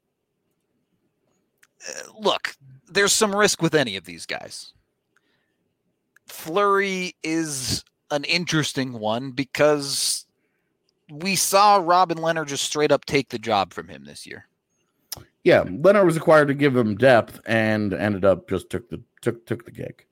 uh, 1.86 2.12
look, 2.18 2.56
there's 2.88 3.12
some 3.12 3.36
risk 3.36 3.60
with 3.60 3.74
any 3.74 3.96
of 3.96 4.06
these 4.06 4.24
guys. 4.24 4.72
Fleury 6.26 7.14
is 7.22 7.84
an 8.10 8.24
interesting 8.24 8.94
one 8.94 9.32
because 9.32 10.24
we 11.10 11.36
saw 11.36 11.76
Robin 11.76 12.16
Lehner 12.16 12.46
just 12.46 12.64
straight 12.64 12.92
up 12.92 13.04
take 13.04 13.28
the 13.28 13.38
job 13.38 13.74
from 13.74 13.88
him 13.88 14.04
this 14.06 14.26
year. 14.26 14.46
Yeah, 15.44 15.64
Lehner 15.64 16.06
was 16.06 16.14
required 16.14 16.48
to 16.48 16.54
give 16.54 16.74
him 16.74 16.96
depth 16.96 17.38
and 17.44 17.92
ended 17.92 18.24
up 18.24 18.48
just 18.48 18.70
took 18.70 18.88
the 18.88 19.02
took 19.20 19.44
took 19.44 19.66
the 19.66 19.72
gig 19.72 20.06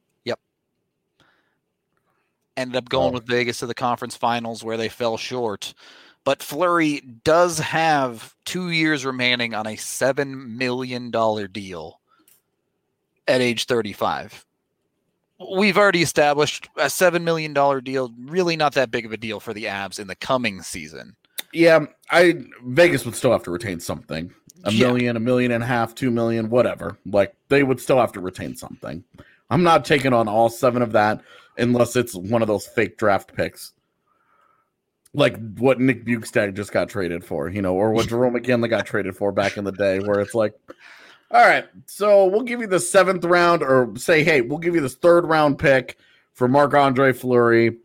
ended 2.59 2.77
up 2.77 2.89
going 2.89 3.11
oh. 3.11 3.15
with 3.15 3.27
Vegas 3.27 3.61
to 3.61 3.67
the 3.67 3.75
conference 3.75 4.17
finals 4.17 4.63
where 4.63 4.77
they 4.77 4.89
fell 4.89 5.17
short. 5.17 5.73
But 6.25 6.43
Fleury 6.43 7.01
does 7.25 7.59
have 7.59 8.35
two 8.45 8.71
years 8.71 9.07
remaining 9.07 9.55
on 9.55 9.67
a 9.67 9.77
$7 9.77 10.57
million 10.57 11.11
deal 11.51 12.01
at 13.27 13.41
age 13.41 13.65
35. 13.65 14.45
We've 15.57 15.79
already 15.79 16.03
established 16.03 16.69
a 16.77 16.87
$7 16.87 17.23
million 17.23 17.55
deal, 17.83 18.13
really 18.19 18.57
not 18.57 18.75
that 18.75 18.91
big 18.91 19.07
of 19.07 19.13
a 19.13 19.17
deal 19.17 19.39
for 19.39 19.55
the 19.55 19.65
Avs 19.65 20.01
in 20.01 20.09
the 20.09 20.17
coming 20.17 20.63
season. 20.63 21.15
Yeah, 21.53 21.87
I 22.11 22.45
Vegas 22.65 23.05
would 23.07 23.15
still 23.15 23.33
have 23.33 23.45
to 23.45 23.51
retain 23.51 23.81
something. 23.81 24.33
A 24.65 24.73
yeah. 24.73 24.89
million, 24.89 25.17
a 25.17 25.21
million 25.21 25.53
and 25.53 25.63
a 25.63 25.67
half, 25.67 25.95
two 25.95 26.11
million, 26.11 26.51
whatever. 26.51 26.99
Like 27.07 27.35
they 27.49 27.63
would 27.63 27.81
still 27.81 27.99
have 27.99 28.13
to 28.13 28.21
retain 28.21 28.57
something. 28.57 29.05
I'm 29.49 29.63
not 29.63 29.85
taking 29.85 30.13
on 30.13 30.29
all 30.29 30.51
seven 30.51 30.83
of 30.83 30.93
that 30.93 31.23
unless 31.59 31.97
it's 31.97 32.15
one 32.15 32.43
of 32.43 32.49
those 32.49 32.67
fake 32.67 32.97
draft 32.97 33.35
picks. 33.35 33.73
Like 35.15 35.37
what 35.57 35.81
Nick 35.81 36.05
Bjugstad 36.05 36.55
just 36.55 36.73
got 36.73 36.89
traded 36.89 37.25
for, 37.25 37.49
you 37.49 37.63
know, 37.63 37.75
or 37.75 37.93
what 37.93 38.07
Jarome 38.09 38.37
Iginla 38.37 38.69
got 38.69 38.87
traded 38.87 39.17
for 39.17 39.33
back 39.33 39.57
in 39.57 39.65
the 39.65 39.73
day, 39.73 40.01
where 40.01 40.21
it's 40.21 40.35
like, 40.35 40.55
all 41.31 41.47
right, 41.47 41.67
so 41.87 42.27
we'll 42.27 42.43
give 42.43 42.61
you 42.61 42.67
the 42.67 42.81
seventh 42.81 43.25
round, 43.25 43.63
or 43.63 43.93
say, 43.97 44.25
hey, 44.25 44.41
we'll 44.41 44.59
give 44.59 44.75
you 44.75 44.81
this 44.81 44.95
third 44.95 45.27
round 45.27 45.59
pick 45.59 45.99
for 46.33 46.49
Marc 46.49 46.73
Andre 46.75 47.13
Fleury 47.13 47.77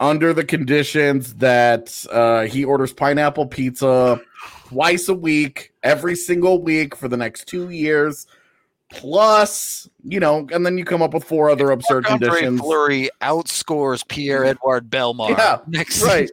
under 0.00 0.34
the 0.34 0.44
conditions 0.44 1.34
that 1.34 2.04
uh, 2.10 2.42
he 2.42 2.64
orders 2.64 2.92
pineapple 2.92 3.46
pizza 3.46 4.20
twice 4.66 5.08
a 5.08 5.14
week, 5.14 5.72
every 5.82 6.14
single 6.14 6.60
week 6.60 6.94
for 6.94 7.08
the 7.08 7.16
next 7.16 7.46
two 7.46 7.70
years 7.70 8.26
plus, 8.90 9.88
you 10.04 10.20
know, 10.20 10.46
and 10.52 10.64
then 10.64 10.78
you 10.78 10.84
come 10.84 11.02
up 11.02 11.14
with 11.14 11.24
four 11.24 11.50
other 11.50 11.70
absurd 11.70 12.04
Marc 12.04 12.20
conditions. 12.20 12.60
Fleury 12.60 13.10
outscores 13.20 14.06
Pierre 14.06 14.44
Edward 14.44 14.88
Bellemare. 14.88 15.36
Yeah, 15.36 15.58
next 15.66 16.02
right. 16.02 16.30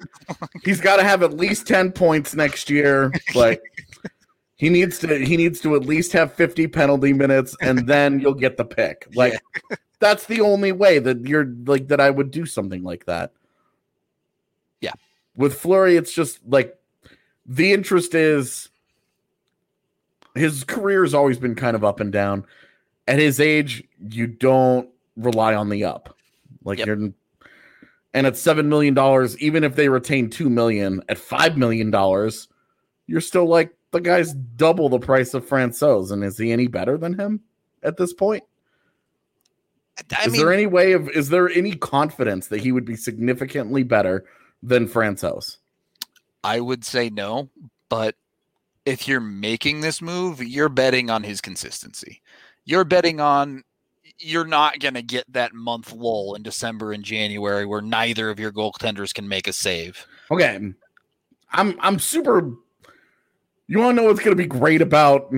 He's 0.63 0.81
got 0.81 0.97
to 0.97 1.03
have 1.03 1.23
at 1.23 1.33
least 1.33 1.67
ten 1.67 1.91
points 1.91 2.35
next 2.35 2.69
year. 2.69 3.11
Like 3.35 3.63
He 4.55 4.69
needs 4.69 4.99
to 4.99 5.25
he 5.25 5.37
needs 5.37 5.59
to 5.61 5.75
at 5.75 5.85
least 5.85 6.13
have 6.13 6.33
50 6.33 6.67
penalty 6.67 7.11
minutes 7.13 7.55
and 7.61 7.87
then 7.87 8.19
you'll 8.19 8.33
get 8.33 8.57
the 8.57 8.65
pick. 8.65 9.07
Like 9.15 9.33
yeah. 9.69 9.75
that's 9.99 10.25
the 10.25 10.41
only 10.41 10.71
way 10.71 10.99
that 10.99 11.25
you're 11.25 11.53
like 11.65 11.87
that 11.87 11.99
I 11.99 12.09
would 12.09 12.31
do 12.31 12.45
something 12.45 12.83
like 12.83 13.05
that. 13.05 13.31
Yeah. 14.79 14.93
With 15.35 15.55
Fleury, 15.55 15.97
it's 15.97 16.13
just 16.13 16.39
like 16.47 16.77
the 17.45 17.73
interest 17.73 18.13
is 18.13 18.69
his 20.35 20.63
career 20.63 21.03
has 21.03 21.13
always 21.13 21.37
been 21.37 21.55
kind 21.55 21.75
of 21.75 21.83
up 21.83 21.99
and 21.99 22.11
down. 22.11 22.45
At 23.07 23.19
his 23.19 23.39
age, 23.39 23.83
you 24.09 24.27
don't 24.27 24.89
rely 25.17 25.55
on 25.55 25.69
the 25.69 25.83
up. 25.83 26.15
Like 26.63 26.79
yep. 26.79 26.87
you're 26.87 27.11
and 28.15 28.27
at 28.27 28.37
seven 28.37 28.69
million 28.69 28.93
dollars, 28.93 29.37
even 29.39 29.63
if 29.63 29.75
they 29.75 29.89
retain 29.89 30.29
two 30.29 30.49
million, 30.49 31.01
at 31.09 31.17
five 31.17 31.57
million 31.57 31.91
dollars, 31.91 32.47
you're 33.07 33.21
still 33.21 33.45
like 33.45 33.73
the 33.91 33.99
guy's 34.01 34.33
double 34.33 34.89
the 34.89 34.99
price 34.99 35.33
of 35.33 35.47
Francouz, 35.47 36.11
and 36.11 36.23
is 36.23 36.37
he 36.37 36.51
any 36.51 36.67
better 36.67 36.97
than 36.97 37.13
him 37.13 37.41
at 37.81 37.97
this 37.97 38.13
point? 38.13 38.43
I 40.17 40.25
is 40.25 40.33
mean, 40.33 40.41
there 40.41 40.53
any 40.53 40.65
way 40.65 40.93
of 40.93 41.09
is 41.09 41.29
there 41.29 41.49
any 41.49 41.73
confidence 41.73 42.47
that 42.47 42.61
he 42.61 42.71
would 42.71 42.85
be 42.85 42.95
significantly 42.95 43.83
better 43.83 44.25
than 44.61 44.87
Francouz? 44.87 45.57
I 46.43 46.59
would 46.59 46.83
say 46.83 47.09
no, 47.09 47.49
but 47.89 48.15
if 48.85 49.07
you're 49.07 49.19
making 49.19 49.81
this 49.81 50.01
move, 50.01 50.43
you're 50.43 50.69
betting 50.69 51.09
on 51.09 51.23
his 51.23 51.41
consistency. 51.41 52.21
You're 52.65 52.83
betting 52.83 53.19
on 53.19 53.63
you're 54.19 54.45
not 54.45 54.79
going 54.79 54.93
to 54.93 55.01
get 55.01 55.25
that 55.33 55.53
month 55.53 55.91
lull 55.91 56.35
in 56.35 56.43
December 56.43 56.93
and 56.93 57.03
January 57.03 57.65
where 57.65 57.81
neither 57.81 58.29
of 58.29 58.39
your 58.39 58.51
goaltenders 58.51 59.13
can 59.13 59.27
make 59.27 59.47
a 59.47 59.53
save. 59.53 60.05
Okay. 60.31 60.59
I'm 61.51 61.77
I'm 61.79 61.99
super 61.99 62.53
you 63.67 63.79
want 63.79 63.97
to 63.97 64.01
know 64.01 64.07
what's 64.07 64.19
going 64.19 64.35
to 64.35 64.41
be 64.41 64.47
great 64.47 64.81
about 64.81 65.33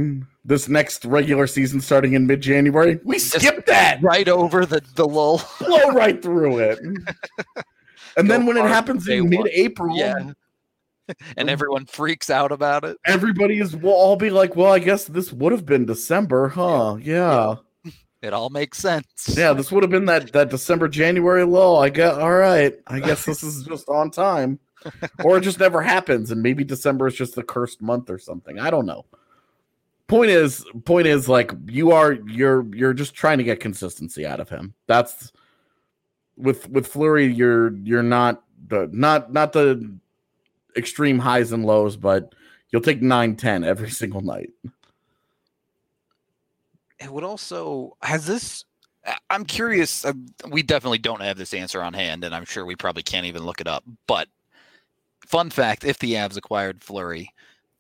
this 0.45 0.69
next 0.69 1.03
regular 1.05 1.47
season 1.47 1.81
starting 1.81 2.13
in 2.13 2.27
mid 2.27 2.41
January? 2.41 2.99
We 3.03 3.19
skip 3.19 3.65
that 3.65 4.01
right 4.01 4.27
over 4.27 4.65
the, 4.65 4.81
the 4.95 5.07
lull, 5.07 5.41
blow 5.59 5.89
right 5.91 6.21
through 6.21 6.59
it. 6.59 6.79
and 8.17 8.29
then 8.29 8.45
when 8.45 8.57
it 8.57 8.65
happens 8.65 9.07
in 9.07 9.29
mid 9.29 9.47
April, 9.47 9.97
yeah. 9.97 10.31
and 11.37 11.49
everyone 11.49 11.85
freaks 11.85 12.29
out 12.29 12.51
about 12.51 12.83
it. 12.83 12.97
Everybody 13.05 13.59
is 13.59 13.75
will 13.75 13.91
all 13.91 14.15
be 14.15 14.29
like, 14.29 14.55
Well, 14.55 14.71
I 14.71 14.79
guess 14.79 15.05
this 15.05 15.31
would 15.31 15.51
have 15.51 15.65
been 15.65 15.85
December, 15.85 16.49
huh? 16.49 16.97
Yeah. 16.99 17.55
yeah. 17.83 17.91
It 18.21 18.33
all 18.33 18.49
makes 18.49 18.79
sense. 18.79 19.35
Yeah, 19.37 19.53
this 19.53 19.71
would 19.71 19.83
have 19.83 19.91
been 19.91 20.05
that 20.05 20.31
that 20.33 20.49
December 20.49 20.87
January 20.87 21.43
lull. 21.43 21.77
I 21.77 21.89
get 21.89 22.15
all 22.15 22.33
right. 22.33 22.73
I 22.87 22.99
guess 22.99 23.25
this 23.25 23.43
is 23.43 23.63
just 23.67 23.87
on 23.87 24.09
time 24.09 24.59
or 25.23 25.37
it 25.37 25.41
just 25.41 25.59
never 25.59 25.81
happens, 25.81 26.31
and 26.31 26.41
maybe 26.41 26.63
December 26.63 27.07
is 27.07 27.15
just 27.15 27.35
the 27.35 27.43
cursed 27.43 27.81
month 27.81 28.09
or 28.09 28.17
something. 28.17 28.59
I 28.59 28.69
don't 28.69 28.85
know. 28.85 29.05
Point 30.07 30.29
is, 30.29 30.65
point 30.85 31.07
is, 31.07 31.27
like 31.27 31.51
you 31.67 31.91
are, 31.91 32.13
you're, 32.13 32.65
you're 32.75 32.93
just 32.93 33.15
trying 33.15 33.39
to 33.39 33.43
get 33.43 33.59
consistency 33.59 34.25
out 34.25 34.39
of 34.39 34.49
him. 34.49 34.75
That's 34.87 35.31
with 36.37 36.69
with 36.69 36.87
Fleury. 36.87 37.25
You're, 37.25 37.75
you're 37.77 38.03
not 38.03 38.43
the 38.67 38.89
not 38.91 39.33
not 39.33 39.53
the 39.53 39.97
extreme 40.75 41.19
highs 41.19 41.51
and 41.51 41.65
lows, 41.65 41.97
but 41.97 42.33
you'll 42.69 42.81
take 42.81 43.01
9 43.01 43.35
10 43.35 43.63
every 43.63 43.89
single 44.01 44.21
night. 44.21 44.49
It 46.99 47.11
would 47.11 47.23
also 47.23 47.97
has 48.01 48.25
this 48.25 48.63
I'm 49.29 49.45
curious. 49.45 50.03
Uh, 50.05 50.13
we 50.49 50.63
definitely 50.63 50.97
don't 50.97 51.21
have 51.21 51.37
this 51.37 51.53
answer 51.53 51.81
on 51.81 51.93
hand, 51.93 52.23
and 52.23 52.33
I'm 52.33 52.45
sure 52.45 52.65
we 52.65 52.75
probably 52.75 53.03
can't 53.03 53.25
even 53.25 53.43
look 53.43 53.61
it 53.61 53.67
up. 53.67 53.83
But 54.07 54.27
fun 55.25 55.49
fact 55.49 55.83
if 55.83 55.99
the 55.99 56.13
Avs 56.13 56.37
acquired 56.37 56.83
Fleury, 56.83 57.31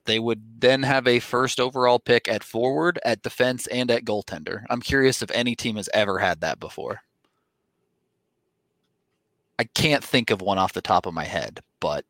they 0.05 0.19
would 0.19 0.61
then 0.61 0.83
have 0.83 1.07
a 1.07 1.19
first 1.19 1.59
overall 1.59 1.99
pick 1.99 2.27
at 2.27 2.43
forward, 2.43 2.99
at 3.03 3.23
defense, 3.23 3.65
and 3.67 3.89
at 3.89 4.05
goaltender. 4.05 4.63
I'm 4.69 4.81
curious 4.81 5.21
if 5.21 5.31
any 5.31 5.55
team 5.55 5.77
has 5.77 5.89
ever 5.93 6.19
had 6.19 6.41
that 6.41 6.59
before. 6.59 7.01
I 9.57 9.63
can't 9.63 10.03
think 10.03 10.29
of 10.29 10.41
one 10.41 10.57
off 10.57 10.73
the 10.73 10.81
top 10.81 11.05
of 11.05 11.13
my 11.13 11.23
head, 11.23 11.61
but 11.79 12.05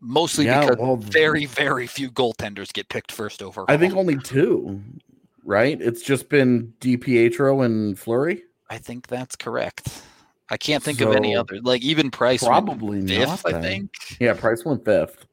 mostly 0.00 0.46
yeah, 0.46 0.60
because 0.60 0.78
well, 0.78 0.96
very, 0.96 1.46
very 1.46 1.86
few 1.86 2.10
goaltenders 2.10 2.72
get 2.72 2.88
picked 2.88 3.12
first 3.12 3.42
overall. 3.42 3.66
I 3.68 3.76
think 3.76 3.94
only 3.94 4.16
two, 4.18 4.82
right? 5.44 5.80
It's 5.80 6.02
just 6.02 6.28
been 6.28 6.72
DiPietro 6.80 7.64
and 7.64 7.98
Fleury. 7.98 8.42
I 8.68 8.78
think 8.78 9.06
that's 9.06 9.36
correct. 9.36 10.02
I 10.48 10.56
can't 10.56 10.82
think 10.82 10.98
so, 10.98 11.10
of 11.10 11.16
any 11.16 11.36
other. 11.36 11.60
Like 11.60 11.82
even 11.82 12.10
Price, 12.10 12.42
probably 12.42 13.06
fifth. 13.06 13.46
I 13.46 13.60
think. 13.60 13.90
Yeah, 14.18 14.34
Price 14.34 14.64
went 14.64 14.84
fifth. 14.84 15.26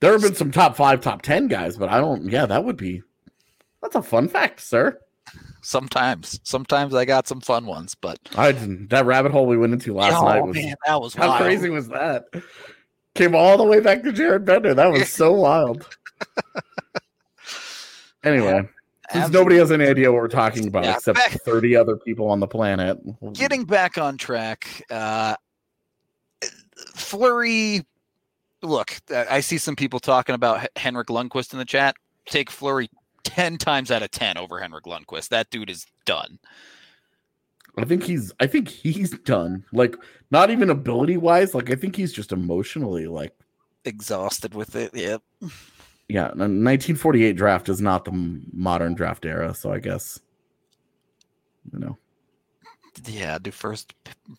There 0.00 0.12
have 0.12 0.22
been 0.22 0.34
some 0.34 0.50
top 0.50 0.76
five, 0.76 1.00
top 1.00 1.22
ten 1.22 1.48
guys, 1.48 1.76
but 1.76 1.88
I 1.88 2.00
don't. 2.00 2.30
Yeah, 2.30 2.46
that 2.46 2.64
would 2.64 2.76
be. 2.76 3.02
That's 3.82 3.96
a 3.96 4.02
fun 4.02 4.28
fact, 4.28 4.60
sir. 4.60 4.98
Sometimes, 5.60 6.40
sometimes 6.44 6.94
I 6.94 7.04
got 7.04 7.26
some 7.26 7.40
fun 7.40 7.66
ones, 7.66 7.94
but 7.94 8.18
I 8.36 8.52
didn't. 8.52 8.88
that 8.90 9.04
rabbit 9.04 9.32
hole 9.32 9.46
we 9.46 9.58
went 9.58 9.72
into 9.72 9.92
last 9.92 10.16
oh, 10.22 10.24
night 10.24 10.40
was 10.40 10.56
man, 10.56 10.74
that 10.86 11.00
was 11.00 11.14
how 11.14 11.28
wild. 11.28 11.42
crazy 11.42 11.68
was 11.68 11.88
that? 11.88 12.24
Came 13.18 13.34
all 13.34 13.56
the 13.56 13.64
way 13.64 13.80
back 13.80 14.04
to 14.04 14.12
Jared 14.12 14.44
Bender. 14.44 14.74
That 14.74 14.92
was 14.92 15.12
so 15.12 15.32
wild. 15.32 15.84
Anyway, 18.22 18.60
since 19.10 19.24
Absolutely. 19.24 19.38
nobody 19.38 19.56
has 19.56 19.72
any 19.72 19.86
idea 19.86 20.12
what 20.12 20.22
we're 20.22 20.28
talking 20.28 20.68
about 20.68 20.84
yeah, 20.84 20.94
except 20.94 21.18
back, 21.18 21.32
30 21.42 21.74
other 21.74 21.96
people 21.96 22.28
on 22.28 22.38
the 22.38 22.46
planet. 22.46 22.96
Getting 23.32 23.64
back 23.64 23.98
on 23.98 24.18
track, 24.18 24.84
uh, 24.88 25.34
Fleury. 26.94 27.84
Look, 28.62 28.96
I 29.10 29.40
see 29.40 29.58
some 29.58 29.74
people 29.74 29.98
talking 29.98 30.36
about 30.36 30.68
Henrik 30.76 31.08
Lundqvist 31.08 31.52
in 31.52 31.58
the 31.58 31.64
chat. 31.64 31.96
Take 32.26 32.50
Fleury 32.50 32.88
10 33.24 33.58
times 33.58 33.90
out 33.90 34.02
of 34.04 34.12
10 34.12 34.38
over 34.38 34.60
Henrik 34.60 34.84
Lundqvist. 34.84 35.28
That 35.30 35.50
dude 35.50 35.70
is 35.70 35.86
done. 36.04 36.38
I 37.78 37.84
think 37.84 38.02
he's 38.02 38.32
I 38.40 38.46
think 38.46 38.68
he's 38.68 39.10
done. 39.24 39.64
Like 39.72 39.96
not 40.30 40.50
even 40.50 40.70
ability 40.70 41.16
wise, 41.16 41.54
like 41.54 41.70
I 41.70 41.74
think 41.74 41.96
he's 41.96 42.12
just 42.12 42.32
emotionally 42.32 43.06
like 43.06 43.34
exhausted 43.84 44.54
with 44.54 44.76
it. 44.76 44.90
Yep 44.94 45.22
yeah, 46.08 46.28
1948 46.28 47.36
draft 47.36 47.68
is 47.68 47.82
not 47.82 48.04
the 48.04 48.40
modern 48.52 48.94
draft 48.94 49.26
era, 49.26 49.54
so 49.54 49.70
I 49.70 49.78
guess 49.78 50.18
you 51.72 51.78
know. 51.78 51.98
Yeah, 53.04 53.38
do 53.38 53.50
first 53.50 53.94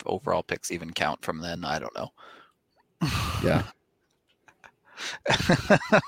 overall 0.06 0.44
picks 0.44 0.72
even 0.72 0.92
count 0.92 1.24
from 1.24 1.40
then? 1.42 1.64
I 1.64 1.80
don't 1.80 1.96
know. 1.96 2.12
yeah. 3.44 3.64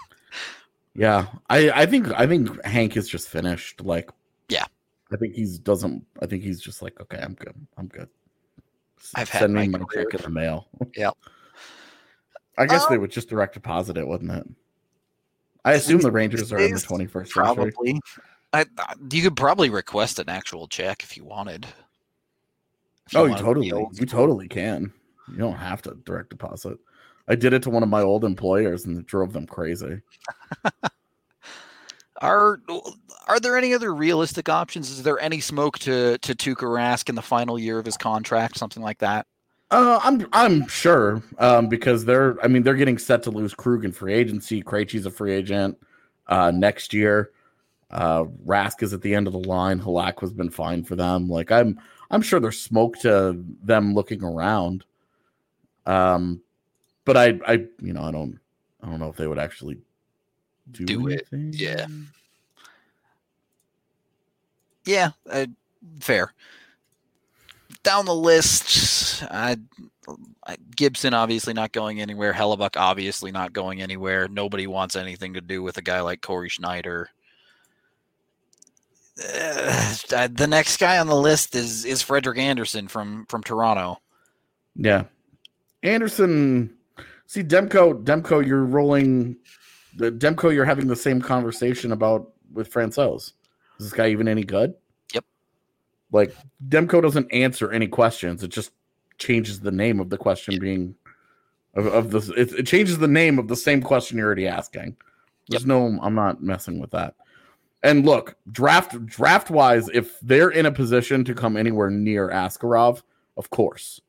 yeah, 0.95 1.27
I 1.49 1.69
I 1.69 1.85
think 1.85 2.11
I 2.19 2.25
think 2.25 2.63
Hank 2.65 2.97
is 2.97 3.07
just 3.07 3.29
finished. 3.29 3.81
Like, 3.81 4.09
I 5.13 5.17
think 5.17 5.35
he's 5.35 5.59
doesn't. 5.59 6.05
I 6.21 6.25
think 6.25 6.43
he's 6.43 6.59
just 6.59 6.81
like, 6.81 6.99
okay, 7.01 7.19
I'm 7.21 7.33
good. 7.33 7.55
I'm 7.77 7.87
good. 7.87 8.09
I've 9.15 9.29
send 9.29 9.53
me 9.53 9.67
my, 9.67 9.79
my 9.79 9.85
check 9.93 10.13
in 10.13 10.21
the 10.21 10.29
mail. 10.29 10.67
Yeah. 10.95 11.11
I 12.57 12.65
guess 12.65 12.83
um, 12.83 12.87
they 12.91 12.97
would 12.97 13.11
just 13.11 13.29
direct 13.29 13.53
deposit 13.53 13.97
it, 13.97 14.07
wouldn't 14.07 14.31
it? 14.31 14.47
I 15.65 15.73
assume 15.73 16.01
the 16.01 16.11
Rangers 16.11 16.51
are 16.51 16.59
in 16.59 16.71
the 16.71 16.79
21st 16.79 17.29
probably. 17.29 17.71
century. 17.71 17.99
I, 18.53 18.65
you 19.11 19.21
could 19.21 19.35
probably 19.35 19.69
request 19.69 20.19
an 20.19 20.29
actual 20.29 20.67
check 20.67 21.03
if 21.03 21.15
you 21.15 21.23
wanted. 21.23 21.65
If 23.07 23.13
you 23.13 23.19
oh, 23.19 23.25
you 23.25 23.35
totally, 23.35 23.67
you 23.67 24.05
totally 24.05 24.47
can. 24.47 24.91
You 25.29 25.37
don't 25.37 25.55
have 25.55 25.81
to 25.83 25.97
direct 26.05 26.29
deposit. 26.29 26.77
I 27.27 27.35
did 27.35 27.53
it 27.53 27.63
to 27.63 27.69
one 27.69 27.83
of 27.83 27.89
my 27.89 28.01
old 28.01 28.25
employers, 28.25 28.85
and 28.85 28.97
it 28.99 29.05
drove 29.05 29.33
them 29.33 29.47
crazy. 29.47 30.01
are 32.21 32.59
are 33.27 33.39
there 33.39 33.57
any 33.57 33.73
other 33.73 33.93
realistic 33.93 34.49
options? 34.49 34.89
Is 34.89 35.03
there 35.03 35.19
any 35.19 35.39
smoke 35.39 35.79
to 35.79 36.17
to 36.19 36.35
Tuukka 36.35 36.67
Rask 36.67 37.09
in 37.09 37.15
the 37.15 37.21
final 37.21 37.57
year 37.57 37.79
of 37.79 37.85
his 37.85 37.97
contract, 37.97 38.57
something 38.57 38.83
like 38.83 38.99
that? 38.99 39.27
Uh, 39.71 39.99
I'm 40.03 40.27
I'm 40.33 40.67
sure 40.67 41.23
um, 41.39 41.67
because 41.69 42.05
they're 42.05 42.37
I 42.43 42.47
mean 42.47 42.63
they're 42.63 42.75
getting 42.75 42.97
set 42.97 43.23
to 43.23 43.31
lose 43.31 43.53
Krug 43.53 43.85
in 43.85 43.91
free 43.91 44.13
agency. 44.13 44.61
Krejci's 44.61 45.05
a 45.05 45.11
free 45.11 45.33
agent 45.33 45.77
uh, 46.27 46.51
next 46.51 46.93
year. 46.93 47.31
Uh, 47.89 48.25
Rask 48.45 48.83
is 48.83 48.93
at 48.93 49.01
the 49.01 49.15
end 49.15 49.27
of 49.27 49.33
the 49.33 49.39
line. 49.39 49.79
Halak 49.79 50.19
has 50.21 50.31
been 50.31 50.49
fine 50.49 50.83
for 50.83 50.95
them. 50.95 51.27
Like 51.27 51.51
I'm 51.51 51.79
I'm 52.09 52.21
sure 52.21 52.39
there's 52.39 52.61
smoke 52.61 52.99
to 52.99 53.43
them 53.63 53.93
looking 53.93 54.23
around. 54.23 54.83
Um, 55.85 56.41
but 57.05 57.17
I 57.17 57.39
I 57.47 57.53
you 57.81 57.93
know 57.93 58.03
I 58.03 58.11
don't 58.11 58.39
I 58.83 58.87
don't 58.87 58.99
know 58.99 59.09
if 59.09 59.15
they 59.15 59.27
would 59.27 59.39
actually 59.39 59.77
do, 60.71 60.85
do 60.85 61.07
it. 61.07 61.27
Yeah. 61.31 61.87
Yeah, 64.85 65.11
uh, 65.29 65.45
fair 65.99 66.33
down 67.83 68.05
the 68.05 68.15
list, 68.15 69.23
I, 69.29 69.57
I, 70.45 70.57
Gibson 70.75 71.13
obviously 71.13 71.53
not 71.53 71.71
going 71.71 72.01
anywhere. 72.01 72.33
Hellebuyck 72.33 72.77
obviously 72.77 73.31
not 73.31 73.53
going 73.53 73.81
anywhere. 73.81 74.27
Nobody 74.27 74.67
wants 74.67 74.95
anything 74.95 75.33
to 75.33 75.41
do 75.41 75.63
with 75.63 75.77
a 75.77 75.81
guy 75.81 76.01
like 76.01 76.21
Cory 76.21 76.49
Schneider. 76.49 77.09
Uh, 79.23 79.95
the 80.31 80.47
next 80.49 80.77
guy 80.77 80.97
on 80.97 81.05
the 81.05 81.15
list 81.15 81.53
is 81.53 81.85
is 81.85 82.01
Frederik 82.01 82.39
Andersen 82.39 82.87
from 82.87 83.25
from 83.27 83.43
Toronto. 83.43 83.99
Yeah, 84.75 85.03
Andersen. 85.83 86.75
See 87.27 87.43
Demko. 87.43 88.03
Demko, 88.03 88.45
you're 88.45 88.63
rolling. 88.63 89.35
The 89.95 90.11
Demko, 90.11 90.53
you're 90.53 90.65
having 90.65 90.87
the 90.87 90.95
same 90.95 91.21
conversation 91.21 91.91
about 91.91 92.31
with 92.53 92.71
Francouz. 92.71 93.33
Is 93.79 93.89
this 93.89 93.93
guy 93.93 94.09
even 94.09 94.27
any 94.27 94.43
good? 94.43 94.73
Yep. 95.13 95.25
Like 96.11 96.35
Demko 96.67 97.01
doesn't 97.01 97.31
answer 97.31 97.71
any 97.71 97.87
questions. 97.87 98.43
It 98.43 98.49
just 98.49 98.71
changes 99.17 99.59
the 99.59 99.71
name 99.71 99.99
of 99.99 100.09
the 100.09 100.17
question 100.17 100.53
yep. 100.53 100.61
being 100.61 100.95
of, 101.75 101.87
of 101.87 102.11
this. 102.11 102.29
It, 102.29 102.53
it, 102.53 102.67
changes 102.67 102.97
the 102.97 103.07
name 103.07 103.39
of 103.39 103.47
the 103.47 103.55
same 103.55 103.81
question 103.81 104.17
you're 104.17 104.27
already 104.27 104.47
asking. 104.47 104.95
There's 105.49 105.63
yep. 105.63 105.67
no, 105.67 105.99
I'm 106.01 106.15
not 106.15 106.43
messing 106.43 106.79
with 106.79 106.91
that. 106.91 107.15
And 107.83 108.05
look, 108.05 108.35
draft 108.51 109.05
draft 109.05 109.49
wise, 109.49 109.89
if 109.89 110.19
they're 110.19 110.51
in 110.51 110.65
a 110.65 110.71
position 110.71 111.23
to 111.25 111.33
come 111.33 111.57
anywhere 111.57 111.89
near 111.89 112.29
Askarov, 112.29 113.01
of 113.37 113.49
course. 113.49 114.01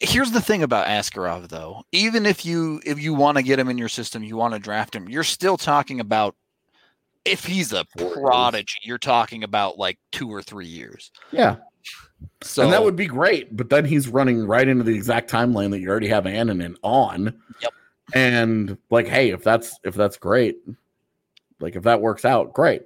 Here's 0.00 0.30
the 0.30 0.40
thing 0.40 0.62
about 0.62 0.86
Askarov, 0.86 1.48
though. 1.48 1.82
Even 1.92 2.24
if 2.24 2.46
you 2.46 2.80
if 2.86 3.00
you 3.00 3.14
want 3.14 3.36
to 3.38 3.42
get 3.42 3.58
him 3.58 3.68
in 3.68 3.78
your 3.78 3.88
system, 3.88 4.22
you 4.22 4.36
want 4.36 4.54
to 4.54 4.60
draft 4.60 4.94
him, 4.94 5.08
you're 5.08 5.24
still 5.24 5.56
talking 5.56 5.98
about 5.98 6.36
if 7.24 7.44
he's 7.44 7.72
a 7.72 7.84
prodigy, 7.96 8.78
you're 8.82 8.98
talking 8.98 9.44
about 9.44 9.78
like 9.78 9.98
two 10.10 10.32
or 10.32 10.42
three 10.42 10.66
years. 10.66 11.10
Yeah. 11.30 11.56
So 12.42 12.62
and 12.62 12.72
that 12.72 12.84
would 12.84 12.96
be 12.96 13.06
great, 13.06 13.56
but 13.56 13.70
then 13.70 13.84
he's 13.84 14.08
running 14.08 14.46
right 14.46 14.66
into 14.66 14.84
the 14.84 14.94
exact 14.94 15.30
timeline 15.30 15.70
that 15.70 15.80
you 15.80 15.88
already 15.88 16.08
have 16.08 16.24
Annunen 16.24 16.76
on. 16.82 17.34
Yep. 17.60 17.72
And 18.14 18.78
like, 18.90 19.08
hey, 19.08 19.30
if 19.30 19.42
that's 19.42 19.78
if 19.82 19.94
that's 19.94 20.16
great, 20.16 20.58
like 21.60 21.74
if 21.74 21.82
that 21.82 22.00
works 22.00 22.24
out, 22.24 22.52
great. 22.52 22.82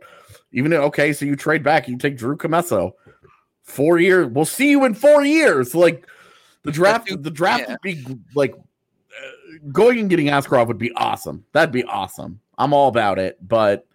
Even 0.52 0.72
if, 0.72 0.80
okay, 0.80 1.12
so 1.12 1.26
you 1.26 1.36
trade 1.36 1.62
back, 1.62 1.88
you 1.88 1.98
take 1.98 2.16
Drew 2.16 2.36
Commesso. 2.36 2.92
Four 3.64 3.98
years, 3.98 4.28
we'll 4.28 4.44
see 4.44 4.70
you 4.70 4.84
in 4.84 4.94
four 4.94 5.22
years. 5.24 5.74
Like 5.74 6.06
the 6.66 6.72
draft, 6.72 7.22
the 7.22 7.30
draft 7.30 7.62
yeah. 7.62 7.70
would 7.70 7.80
be 7.82 8.04
like 8.34 8.54
uh, 8.54 9.58
going 9.72 9.98
and 10.00 10.10
getting 10.10 10.26
Askarov 10.26 10.66
would 10.68 10.78
be 10.78 10.92
awesome. 10.92 11.44
That'd 11.52 11.72
be 11.72 11.84
awesome. 11.84 12.40
I'm 12.58 12.72
all 12.72 12.88
about 12.88 13.18
it, 13.18 13.38
but 13.46 13.86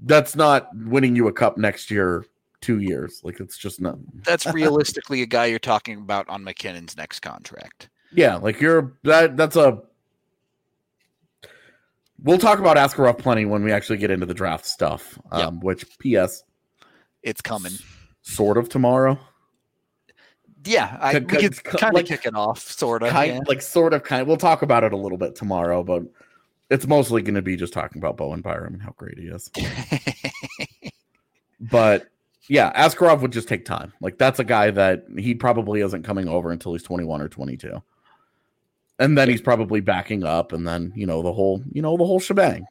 that's 0.00 0.36
not 0.36 0.68
winning 0.74 1.16
you 1.16 1.28
a 1.28 1.32
cup 1.32 1.58
next 1.58 1.90
year 1.90 2.24
two 2.60 2.80
years. 2.80 3.20
Like 3.24 3.40
it's 3.40 3.56
just 3.56 3.80
not. 3.80 3.98
That's 4.24 4.46
realistically 4.46 5.22
a 5.22 5.26
guy 5.26 5.46
you're 5.46 5.58
talking 5.58 5.98
about 5.98 6.28
on 6.28 6.44
MacKinnon's 6.44 6.96
next 6.96 7.20
contract. 7.20 7.88
Yeah, 8.12 8.36
like 8.36 8.60
you're 8.60 8.94
that. 9.04 9.36
That's 9.36 9.56
a. 9.56 9.82
We'll 12.20 12.38
talk 12.38 12.58
about 12.58 12.76
Askarov 12.76 13.18
plenty 13.18 13.44
when 13.44 13.62
we 13.62 13.70
actually 13.70 13.98
get 13.98 14.10
into 14.10 14.26
the 14.26 14.34
draft 14.34 14.66
stuff. 14.66 15.18
Um, 15.30 15.40
yep. 15.40 15.62
Which, 15.62 15.98
P.S. 16.00 16.42
It's 17.22 17.40
coming. 17.40 17.72
Sort 18.22 18.58
of 18.58 18.68
tomorrow. 18.68 19.20
Yeah, 20.68 20.98
I, 21.00 21.14
we 21.14 21.24
could 21.24 21.64
kind 21.64 21.96
of 21.96 22.04
kick 22.04 22.26
it 22.26 22.34
off, 22.34 22.60
sort 22.60 23.02
of. 23.02 23.08
Kind, 23.08 23.34
yeah. 23.34 23.40
Like 23.46 23.62
sort 23.62 23.94
of, 23.94 24.02
kind. 24.02 24.20
Of, 24.20 24.28
we'll 24.28 24.36
talk 24.36 24.60
about 24.60 24.84
it 24.84 24.92
a 24.92 24.96
little 24.96 25.16
bit 25.16 25.34
tomorrow, 25.34 25.82
but 25.82 26.02
it's 26.68 26.86
mostly 26.86 27.22
going 27.22 27.36
to 27.36 27.42
be 27.42 27.56
just 27.56 27.72
talking 27.72 27.98
about 27.98 28.18
Bowen 28.18 28.42
Byram 28.42 28.74
and 28.74 28.82
how 28.82 28.92
great 28.98 29.18
he 29.18 29.28
is. 29.28 29.50
but 31.60 32.08
yeah, 32.48 32.70
Askarov 32.72 33.22
would 33.22 33.32
just 33.32 33.48
take 33.48 33.64
time. 33.64 33.94
Like 34.02 34.18
that's 34.18 34.38
a 34.40 34.44
guy 34.44 34.70
that 34.72 35.06
he 35.16 35.34
probably 35.34 35.80
isn't 35.80 36.02
coming 36.02 36.28
over 36.28 36.50
until 36.50 36.72
he's 36.72 36.82
21 36.82 37.22
or 37.22 37.28
22. 37.28 37.82
And 38.98 39.16
then 39.16 39.30
he's 39.30 39.40
probably 39.40 39.80
backing 39.80 40.24
up 40.24 40.52
and 40.52 40.68
then, 40.68 40.92
you 40.94 41.06
know, 41.06 41.22
the 41.22 41.32
whole, 41.32 41.62
you 41.72 41.80
know, 41.80 41.96
the 41.96 42.04
whole 42.04 42.20
shebang. 42.20 42.66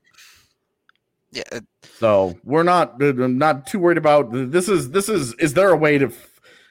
Yeah. 1.32 1.62
So, 2.00 2.38
we're 2.43 2.64
not 2.64 3.02
uh, 3.02 3.12
not 3.12 3.66
too 3.66 3.80
worried 3.80 3.98
about 3.98 4.32
this 4.32 4.70
is 4.70 4.91
this 4.91 5.10
is 5.10 5.34
is 5.36 5.54
there 5.56 5.72
a 5.72 5.78
way 5.78 5.98
to 5.98 6.12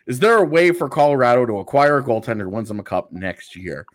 is 0.07 0.19
there 0.19 0.39
a 0.39 0.45
way 0.45 0.73
for 0.73 0.89
Colorado 0.89 1.47
to 1.47 1.59
acquire 1.59 1.99
a 1.99 2.03
goaltender 2.03 2.49
wins 2.49 2.69
them 2.69 2.81
a 2.81 2.85
cup 2.85 3.13
next 3.13 3.57
year? 3.57 3.87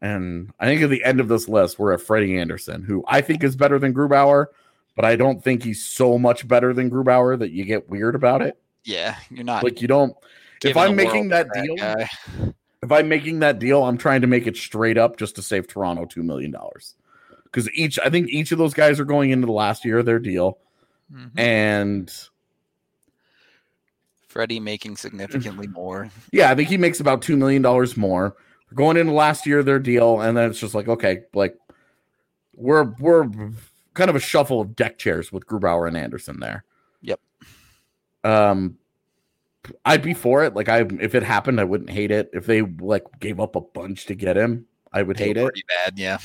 And 0.00 0.52
I 0.60 0.66
think 0.66 0.82
at 0.82 0.90
the 0.90 1.04
end 1.04 1.20
of 1.20 1.28
this 1.28 1.48
list, 1.48 1.78
we're 1.78 1.92
at 1.92 2.00
Freddie 2.00 2.36
Andersen, 2.36 2.82
who 2.82 3.04
I 3.08 3.20
think 3.20 3.42
is 3.42 3.56
better 3.56 3.78
than 3.78 3.94
Grubauer 3.94 4.46
but 4.94 5.04
I 5.04 5.16
don't 5.16 5.42
think 5.42 5.62
he's 5.62 5.84
so 5.84 6.18
much 6.18 6.46
better 6.46 6.72
than 6.72 6.90
Grubauer 6.90 7.38
that 7.38 7.50
you 7.50 7.64
get 7.64 7.88
weird 7.88 8.14
about 8.14 8.42
it. 8.42 8.58
Yeah, 8.84 9.16
you're 9.30 9.44
not 9.44 9.64
like 9.64 9.80
you 9.80 9.88
don't. 9.88 10.14
If 10.62 10.76
I'm 10.76 10.96
making 10.96 11.28
that 11.28 11.48
deal, 11.52 11.76
that 11.76 12.08
if 12.82 12.92
I'm 12.92 13.08
making 13.08 13.40
that 13.40 13.58
deal, 13.58 13.82
I'm 13.82 13.98
trying 13.98 14.20
to 14.20 14.26
make 14.26 14.46
it 14.46 14.56
straight 14.56 14.98
up 14.98 15.16
just 15.16 15.36
to 15.36 15.42
save 15.42 15.66
Toronto 15.66 16.04
two 16.04 16.22
million 16.22 16.50
dollars. 16.50 16.94
Because 17.44 17.70
each, 17.72 17.98
I 17.98 18.10
think 18.10 18.30
each 18.30 18.50
of 18.52 18.58
those 18.58 18.74
guys 18.74 18.98
are 18.98 19.04
going 19.04 19.30
into 19.30 19.46
the 19.46 19.52
last 19.52 19.84
year 19.84 19.98
of 19.98 20.06
their 20.06 20.18
deal, 20.18 20.58
mm-hmm. 21.12 21.38
and 21.38 22.12
Freddie 24.34 24.58
making 24.58 24.96
significantly 24.96 25.68
more. 25.68 26.10
Yeah, 26.32 26.50
I 26.50 26.56
think 26.56 26.68
he 26.68 26.76
makes 26.76 26.98
about 26.98 27.22
two 27.22 27.36
million 27.36 27.62
dollars 27.62 27.96
more. 27.96 28.34
They're 28.68 28.74
going 28.74 28.96
into 28.96 29.12
last 29.12 29.46
year 29.46 29.62
their 29.62 29.78
deal, 29.78 30.20
and 30.20 30.36
then 30.36 30.50
it's 30.50 30.58
just 30.58 30.74
like, 30.74 30.88
okay, 30.88 31.20
like 31.34 31.56
we're 32.52 32.92
we're 32.98 33.30
kind 33.94 34.10
of 34.10 34.16
a 34.16 34.20
shuffle 34.20 34.60
of 34.60 34.74
deck 34.74 34.98
chairs 34.98 35.30
with 35.30 35.46
Grubauer 35.46 35.86
and 35.86 35.96
Andersen 35.96 36.40
there. 36.40 36.64
Yep. 37.02 37.20
Um, 38.24 38.76
I'd 39.84 40.02
be 40.02 40.14
for 40.14 40.42
it. 40.42 40.54
Like 40.54 40.68
I, 40.68 40.80
if 41.00 41.14
it 41.14 41.22
happened, 41.22 41.60
I 41.60 41.64
wouldn't 41.64 41.90
hate 41.90 42.10
it. 42.10 42.30
If 42.32 42.46
they 42.46 42.62
like 42.62 43.04
gave 43.20 43.38
up 43.38 43.54
a 43.54 43.60
bunch 43.60 44.06
to 44.06 44.16
get 44.16 44.36
him, 44.36 44.66
I 44.92 45.02
would 45.02 45.16
hate 45.16 45.36
it. 45.36 45.44
Pretty 45.44 45.64
bad, 45.68 45.96
yeah. 45.96 46.18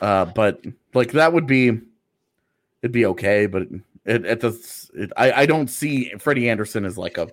Uh, 0.00 0.24
but 0.26 0.64
like 0.94 1.10
that 1.12 1.32
would 1.32 1.48
be, 1.48 1.80
it'd 2.80 2.92
be 2.92 3.06
okay. 3.06 3.46
But 3.46 3.62
it, 4.04 4.24
at 4.24 4.38
the, 4.38 4.79
it, 4.94 5.12
I, 5.16 5.32
I 5.32 5.46
don't 5.46 5.68
see 5.68 6.12
Freddie 6.18 6.48
Andersen 6.48 6.84
as 6.84 6.98
like 6.98 7.18
a 7.18 7.28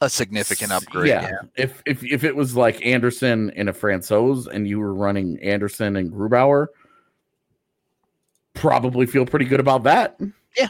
a 0.00 0.10
significant 0.10 0.72
upgrade. 0.72 1.08
Yeah. 1.08 1.22
yeah. 1.22 1.38
If 1.56 1.82
if 1.86 2.04
if 2.04 2.24
it 2.24 2.36
was 2.36 2.56
like 2.56 2.84
Andersen 2.84 3.50
in 3.50 3.68
a 3.68 3.72
Francouz 3.72 4.46
and 4.46 4.68
you 4.68 4.78
were 4.78 4.94
running 4.94 5.38
Andersen 5.40 5.96
and 5.96 6.12
Grubauer, 6.12 6.66
probably 8.54 9.06
feel 9.06 9.24
pretty 9.24 9.46
good 9.46 9.60
about 9.60 9.84
that. 9.84 10.18
Yeah, 10.56 10.68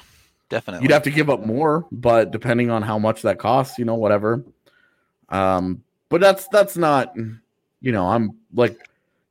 definitely. 0.49 0.85
You'd 0.85 0.93
have 0.93 1.03
to 1.05 1.11
give 1.11 1.31
up 1.31 1.45
more, 1.45 1.87
but 1.91 2.31
depending 2.31 2.71
on 2.71 2.83
how 2.83 2.99
much 2.99 3.23
that 3.23 3.39
costs, 3.39 3.79
you 3.79 3.85
know, 3.85 3.95
whatever. 3.95 4.45
Um, 5.29 5.83
but 6.09 6.21
that's 6.21 6.47
that's 6.49 6.77
not, 6.77 7.15
you 7.81 7.93
know, 7.93 8.07
I'm 8.07 8.37
like, 8.55 8.79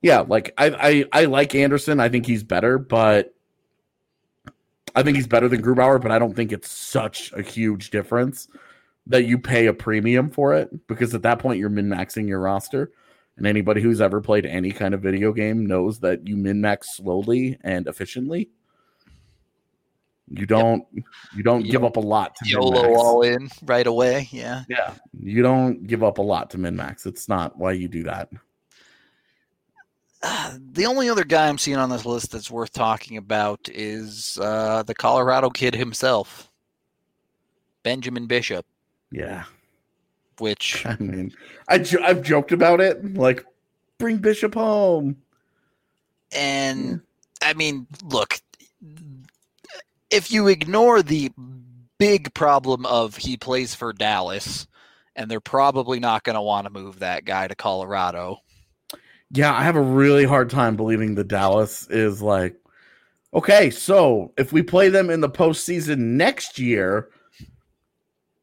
yeah, 0.02 0.22
like 0.22 0.54
I 0.58 1.06
I 1.14 1.22
I 1.22 1.26
like 1.26 1.56
Andersen. 1.56 2.00
I 2.00 2.10
think 2.10 2.26
he's 2.26 2.44
better, 2.44 2.78
but 2.78 3.35
I 4.96 5.04
think 5.04 5.18
he's 5.18 5.28
better 5.28 5.50
than 5.50 5.62
Grubauer, 5.62 6.02
but 6.02 6.12
I 6.12 6.20
don't 6.20 6.36
think 6.36 6.52
it's 6.52 6.72
such 6.72 7.32
a 7.34 7.42
huge 7.42 7.90
difference 7.90 8.48
that 9.08 9.26
you 9.26 9.38
pay 9.38 9.68
a 9.68 9.74
premium 9.74 10.30
for 10.30 10.54
it 10.54 10.88
because 10.88 11.14
at 11.14 11.22
that 11.24 11.40
point 11.40 11.60
you're 11.60 11.70
min 11.70 11.90
maxing 11.90 12.28
your 12.28 12.40
roster. 12.40 12.92
And 13.38 13.46
anybody 13.46 13.82
who's 13.82 14.00
ever 14.00 14.22
played 14.22 14.46
any 14.46 14.72
kind 14.72 14.94
of 14.94 15.02
video 15.02 15.34
game 15.34 15.66
knows 15.66 16.00
that 16.00 16.26
you 16.26 16.38
min 16.38 16.62
max 16.62 16.96
slowly 16.96 17.58
and 17.62 17.86
efficiently. 17.88 18.50
You 20.30 20.46
don't 20.46 20.86
yep. 20.94 21.04
you 21.36 21.44
don't 21.44 21.64
give 21.64 21.84
up 21.84 21.98
a 21.98 22.00
lot 22.00 22.36
to 22.38 22.50
YOLO 22.50 22.72
min-max. 22.72 22.98
all 22.98 23.22
in 23.22 23.50
right 23.64 23.86
away. 23.86 24.28
Yeah. 24.32 24.64
Yeah. 24.70 24.94
You 25.20 25.44
don't 25.44 25.86
give 25.86 26.04
up 26.04 26.18
a 26.18 26.22
lot 26.22 26.50
to 26.52 26.58
min 26.58 26.76
max. 26.76 27.06
It's 27.06 27.28
not 27.28 27.58
why 27.58 27.74
you 27.74 27.88
do 27.88 28.04
that. 28.04 28.30
Uh, 30.28 30.58
the 30.72 30.88
only 30.88 31.08
other 31.08 31.24
guy 31.24 31.48
I'm 31.48 31.60
seeing 31.60 31.78
on 31.78 31.90
this 31.92 32.06
list 32.06 32.32
that's 32.32 32.50
worth 32.50 32.74
talking 32.74 33.18
about 33.18 33.70
is 33.72 34.40
uh, 34.42 34.82
the 34.84 34.96
Colorado 34.96 35.52
kid 35.52 35.76
himself, 35.76 36.52
Benjamin 37.84 38.26
Bishop. 38.26 38.66
Yeah 39.12 39.44
which 40.40 40.86
I 40.86 40.98
mean, 41.00 41.34
I 41.68 41.84
I've 42.04 42.22
joked 42.22 42.52
about 42.52 42.82
it, 42.82 43.16
like 43.16 43.46
bring 43.98 44.18
Bishop 44.18 44.54
home. 44.54 45.18
And 46.32 47.02
I 47.42 47.54
mean, 47.54 47.88
look, 48.04 48.40
if 50.10 50.32
you 50.32 50.48
ignore 50.48 51.02
the 51.02 51.32
big 51.98 52.34
problem 52.34 52.86
of 52.86 53.16
he 53.16 53.38
plays 53.38 53.76
for 53.76 53.94
Dallas, 53.94 54.68
and 55.16 55.32
they're 55.32 55.40
probably 55.40 56.00
not 56.00 56.24
going 56.24 56.36
to 56.36 56.42
want 56.42 56.66
to 56.66 56.74
move 56.74 57.00
that 57.00 57.24
guy 57.24 57.48
to 57.48 57.56
Colorado. 57.56 58.40
Yeah, 59.32 59.54
I 59.54 59.64
have 59.64 59.76
a 59.76 59.82
really 59.82 60.26
hard 60.26 60.50
time 60.50 60.76
believing 60.76 61.16
the 61.16 61.24
Dallas 61.24 61.88
is 61.90 62.22
like, 62.22 62.56
okay, 63.34 63.70
so 63.70 64.34
if 64.38 64.54
we 64.54 64.62
play 64.62 64.90
them 64.90 65.10
in 65.10 65.22
the 65.22 65.30
postseason 65.30 65.98
next 65.98 66.60
year, 66.60 67.10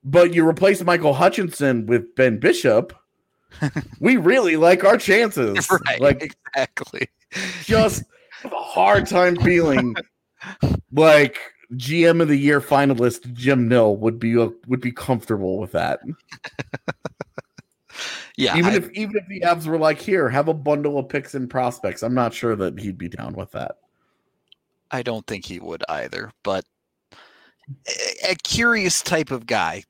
but 0.05 0.35
you 0.35 0.47
replace 0.47 0.83
Michael 0.83 1.15
Hutchinson 1.15 1.87
with 1.87 2.15
Ben 2.15 2.39
Bishop, 2.39 2.93
we 4.01 4.17
really 4.17 4.57
like 4.57 4.85
our 4.85 4.99
chances. 4.99 5.69
Right, 5.87 6.01
like 6.01 6.23
exactly. 6.55 7.09
Just 7.63 8.05
have 8.43 8.53
a 8.53 8.57
hard 8.57 9.07
time 9.07 9.37
feeling 9.37 9.95
like 10.93 11.39
GM 11.75 12.21
of 12.21 12.29
the 12.29 12.37
year 12.37 12.61
finalist 12.61 13.33
Jim 13.33 13.69
Nill 13.69 13.97
would 13.97 14.19
be 14.19 14.37
uh, 14.37 14.49
would 14.67 14.81
be 14.81 14.93
comfortable 14.93 15.59
with 15.59 15.73
that. 15.73 16.01
Yeah, 18.37 18.57
even 18.57 18.73
I, 18.73 18.77
if 18.77 18.91
even 18.93 19.17
if 19.17 19.27
the 19.29 19.41
Avs 19.41 19.67
were 19.67 19.79
like, 19.79 20.01
here, 20.01 20.29
have 20.29 20.49
a 20.49 20.55
bundle 20.55 20.99
of 20.99 21.09
picks 21.09 21.35
and 21.35 21.49
prospects, 21.49 22.03
I'm 22.03 22.15
not 22.15 22.33
sure 22.33 22.57
that 22.57 22.79
he'd 22.79 22.99
be 22.99 23.09
down 23.09 23.35
with 23.35 23.51
that. 23.53 23.77
I 24.91 25.03
don't 25.03 25.27
think 25.27 25.45
he 25.47 25.59
would 25.59 25.83
either, 25.89 26.33
but 26.43 26.65
a 28.29 28.35
curious 28.43 29.03
type 29.03 29.31
of 29.31 29.47
guy, 29.47 29.85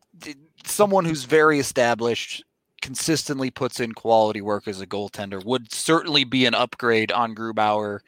someone 0.65 1.05
who's 1.05 1.25
very 1.25 1.59
established 1.59 2.45
consistently 2.81 3.51
puts 3.51 3.81
in 3.81 3.93
quality 3.93 4.41
work 4.41 4.67
as 4.69 4.81
a 4.81 4.87
goaltender 4.87 5.45
would 5.45 5.73
certainly 5.73 6.25
be 6.25 6.47
an 6.47 6.55
upgrade 6.55 7.13
on 7.13 7.35
Grubauer 7.35 8.01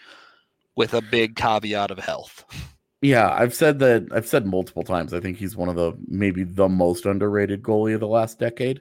with 0.76 0.94
a 0.94 1.02
big 1.02 1.36
caveat 1.36 1.90
of 1.90 1.98
health. 1.98 2.44
Yeah, 3.00 3.32
I've 3.32 3.54
said 3.54 3.78
that 3.80 4.06
I've 4.12 4.26
said 4.26 4.46
multiple 4.46 4.82
times. 4.82 5.12
I 5.12 5.20
think 5.20 5.36
he's 5.36 5.56
one 5.56 5.68
of 5.68 5.76
the 5.76 5.92
maybe 6.08 6.42
the 6.42 6.68
most 6.68 7.06
underrated 7.06 7.62
goalie 7.62 7.94
of 7.94 8.00
the 8.00 8.08
last 8.08 8.38
decade. 8.38 8.80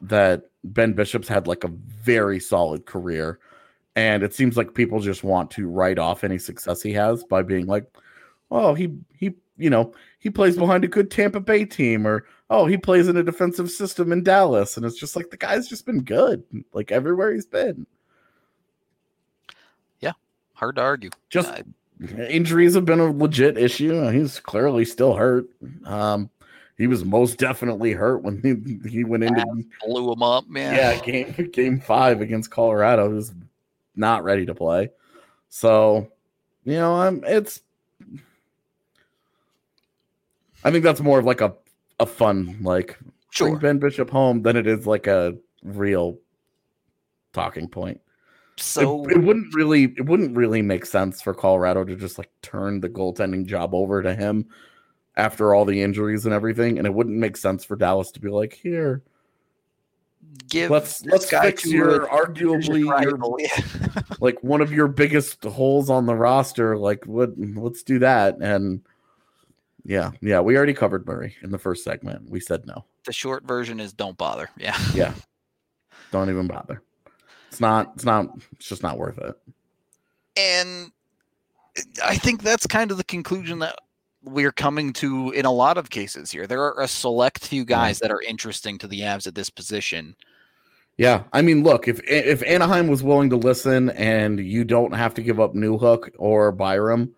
That 0.00 0.44
Ben 0.64 0.92
Bishop's 0.92 1.28
had 1.28 1.46
like 1.46 1.64
a 1.64 1.68
very 1.68 2.40
solid 2.40 2.86
career. 2.86 3.38
And 3.96 4.22
it 4.22 4.34
seems 4.34 4.56
like 4.56 4.74
people 4.74 5.00
just 5.00 5.22
want 5.22 5.50
to 5.52 5.68
write 5.68 5.98
off 5.98 6.24
any 6.24 6.38
success 6.38 6.82
he 6.82 6.92
has 6.94 7.22
by 7.22 7.42
being 7.42 7.66
like, 7.66 7.86
oh, 8.50 8.74
he 8.74 8.92
he 9.12 9.34
you 9.56 9.70
know, 9.70 9.92
he 10.18 10.30
plays 10.30 10.56
behind 10.56 10.84
a 10.84 10.88
good 10.88 11.10
Tampa 11.10 11.40
Bay 11.40 11.64
team, 11.64 12.06
or 12.06 12.26
oh, 12.50 12.66
he 12.66 12.76
plays 12.76 13.08
in 13.08 13.16
a 13.16 13.22
defensive 13.22 13.70
system 13.70 14.10
in 14.12 14.22
Dallas. 14.22 14.76
And 14.76 14.84
it's 14.84 14.98
just 14.98 15.16
like 15.16 15.30
the 15.30 15.36
guy's 15.36 15.68
just 15.68 15.86
been 15.86 16.02
good, 16.02 16.42
like 16.72 16.90
everywhere 16.90 17.32
he's 17.32 17.46
been. 17.46 17.86
Yeah, 20.00 20.12
hard 20.54 20.76
to 20.76 20.82
argue. 20.82 21.10
Just 21.30 21.50
uh, 21.50 21.62
injuries 22.28 22.74
have 22.74 22.84
been 22.84 23.00
a 23.00 23.12
legit 23.12 23.56
issue. 23.56 24.08
He's 24.10 24.40
clearly 24.40 24.84
still 24.84 25.14
hurt. 25.14 25.46
Um, 25.84 26.30
he 26.76 26.86
was 26.86 27.04
most 27.04 27.38
definitely 27.38 27.92
hurt 27.92 28.22
when 28.22 28.40
he, 28.84 28.88
he 28.88 29.04
went 29.04 29.24
into 29.24 29.44
blew 29.86 30.12
him 30.12 30.22
up, 30.22 30.48
man. 30.48 30.74
Yeah, 30.74 31.00
game 31.00 31.48
game 31.52 31.80
five 31.80 32.20
against 32.20 32.50
Colorado. 32.50 33.08
He 33.08 33.14
was 33.14 33.32
not 33.96 34.24
ready 34.24 34.46
to 34.46 34.54
play. 34.54 34.90
So, 35.48 36.08
you 36.64 36.74
know, 36.74 36.94
I'm 36.94 37.22
it's 37.24 37.62
I 40.64 40.70
think 40.70 40.82
that's 40.82 41.00
more 41.00 41.18
of 41.18 41.24
like 41.24 41.40
a 41.40 41.54
a 42.00 42.06
fun 42.06 42.58
like 42.60 42.98
sure. 43.30 43.50
bring 43.50 43.60
Ben 43.60 43.78
Bishop 43.78 44.10
home 44.10 44.42
than 44.42 44.56
it 44.56 44.66
is 44.66 44.86
like 44.86 45.06
a 45.06 45.36
real 45.62 46.18
talking 47.32 47.68
point. 47.68 48.00
So 48.56 49.04
it, 49.06 49.16
it, 49.16 49.18
wouldn't 49.18 49.52
really 49.54 49.94
it 49.96 50.06
wouldn't 50.06 50.36
really 50.36 50.62
make 50.62 50.86
sense 50.86 51.20
for 51.20 51.34
Colorado 51.34 51.84
to 51.84 51.96
just 51.96 52.18
like 52.18 52.30
turn 52.42 52.80
the 52.80 52.88
goaltending 52.88 53.46
job 53.46 53.74
over 53.74 54.02
to 54.02 54.14
him 54.14 54.46
after 55.16 55.54
all 55.54 55.64
the 55.64 55.82
injuries 55.82 56.24
and 56.24 56.34
everything, 56.34 56.78
and 56.78 56.86
it 56.86 56.94
wouldn't 56.94 57.16
make 57.16 57.36
sense 57.36 57.64
for 57.64 57.76
Dallas 57.76 58.10
to 58.12 58.20
be 58.20 58.28
like, 58.28 58.52
here, 58.52 59.02
give 60.48 60.70
let's 60.70 61.04
let's 61.06 61.30
fix 61.30 61.66
your 61.66 62.06
arguably 62.06 62.80
your, 63.02 64.04
like 64.20 64.42
one 64.42 64.60
of 64.60 64.72
your 64.72 64.88
biggest 64.88 65.42
holes 65.44 65.90
on 65.90 66.06
the 66.06 66.14
roster. 66.14 66.76
Like 66.76 67.04
what? 67.06 67.32
Let's 67.38 67.82
do 67.82 67.98
that 68.00 68.38
and 68.38 68.80
yeah, 69.84 70.12
yeah, 70.22 70.40
we 70.40 70.56
already 70.56 70.72
covered 70.72 71.06
Murray 71.06 71.36
in 71.42 71.50
the 71.50 71.58
first 71.58 71.84
segment. 71.84 72.28
We 72.28 72.40
said 72.40 72.66
no. 72.66 72.84
The 73.04 73.12
short 73.12 73.44
version 73.44 73.80
is 73.80 73.92
don't 73.92 74.16
bother. 74.16 74.48
Yeah. 74.56 74.76
Yeah. 74.94 75.14
Don't 76.10 76.30
even 76.30 76.46
bother. 76.46 76.80
It's 77.48 77.60
not 77.60 77.92
it's 77.94 78.04
not 78.04 78.28
it's 78.52 78.68
just 78.68 78.82
not 78.82 78.98
worth 78.98 79.18
it. 79.18 79.34
And 80.36 80.92
I 82.04 82.16
think 82.16 82.42
that's 82.42 82.66
kind 82.66 82.90
of 82.90 82.96
the 82.96 83.04
conclusion 83.04 83.58
that 83.60 83.78
we're 84.24 84.52
coming 84.52 84.92
to 84.94 85.30
in 85.30 85.44
a 85.44 85.52
lot 85.52 85.78
of 85.78 85.90
cases 85.90 86.30
here. 86.30 86.46
There 86.46 86.62
are 86.62 86.80
a 86.80 86.88
select 86.88 87.46
few 87.46 87.64
guys 87.64 87.98
that 88.00 88.10
are 88.10 88.22
interesting 88.22 88.78
to 88.78 88.86
the 88.86 89.00
Avs 89.00 89.26
at 89.26 89.34
this 89.34 89.50
position. 89.50 90.16
Yeah, 90.96 91.24
I 91.32 91.42
mean, 91.42 91.62
look, 91.64 91.88
if 91.88 92.00
if 92.08 92.42
Anaheim 92.44 92.88
was 92.88 93.02
willing 93.02 93.30
to 93.30 93.36
listen 93.36 93.90
and 93.90 94.38
you 94.38 94.64
don't 94.64 94.92
have 94.92 95.14
to 95.14 95.22
give 95.22 95.40
up 95.40 95.54
Newhook 95.54 96.10
or 96.18 96.52
Byram, 96.52 97.14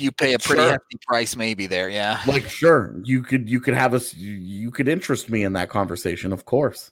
you 0.00 0.12
pay 0.12 0.34
a 0.34 0.38
pretty 0.38 0.62
sure. 0.62 0.72
hefty 0.72 0.98
price 1.06 1.36
maybe 1.36 1.66
there 1.66 1.88
yeah 1.88 2.20
like 2.26 2.48
sure 2.48 2.94
you 3.04 3.22
could 3.22 3.48
you 3.48 3.60
could 3.60 3.74
have 3.74 3.94
us 3.94 4.14
you 4.14 4.70
could 4.70 4.88
interest 4.88 5.30
me 5.30 5.44
in 5.44 5.52
that 5.52 5.68
conversation 5.68 6.32
of 6.32 6.44
course 6.44 6.90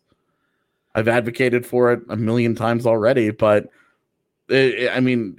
i've 0.94 1.08
advocated 1.08 1.66
for 1.66 1.92
it 1.92 2.00
a 2.08 2.16
million 2.16 2.54
times 2.54 2.86
already 2.86 3.30
but 3.30 3.68
it, 4.48 4.90
i 4.92 5.00
mean 5.00 5.36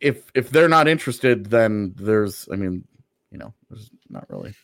if 0.00 0.30
if 0.34 0.50
they're 0.50 0.68
not 0.68 0.88
interested 0.88 1.46
then 1.46 1.94
there's 1.96 2.48
i 2.52 2.56
mean 2.56 2.84
you 3.30 3.38
know 3.38 3.52
there's 3.68 3.90
not 4.08 4.28
really 4.30 4.54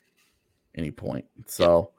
any 0.75 0.91
point 0.91 1.25
so 1.47 1.91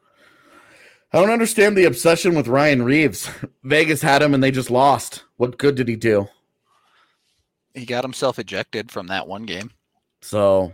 I 1.15 1.19
don't 1.19 1.29
understand 1.29 1.77
the 1.77 1.85
obsession 1.85 2.33
with 2.33 2.47
Ryan 2.47 2.81
Reaves. 2.81 3.29
Vegas 3.63 4.01
had 4.01 4.23
him 4.23 4.33
and 4.33 4.43
they 4.43 4.49
just 4.49 4.71
lost. 4.71 5.23
What 5.37 5.59
good 5.59 5.75
did 5.75 5.87
he 5.87 5.95
do? 5.95 6.27
He 7.75 7.85
got 7.85 8.03
himself 8.03 8.39
ejected 8.39 8.91
from 8.91 9.07
that 9.07 9.27
one 9.27 9.43
game. 9.43 9.69
So 10.21 10.73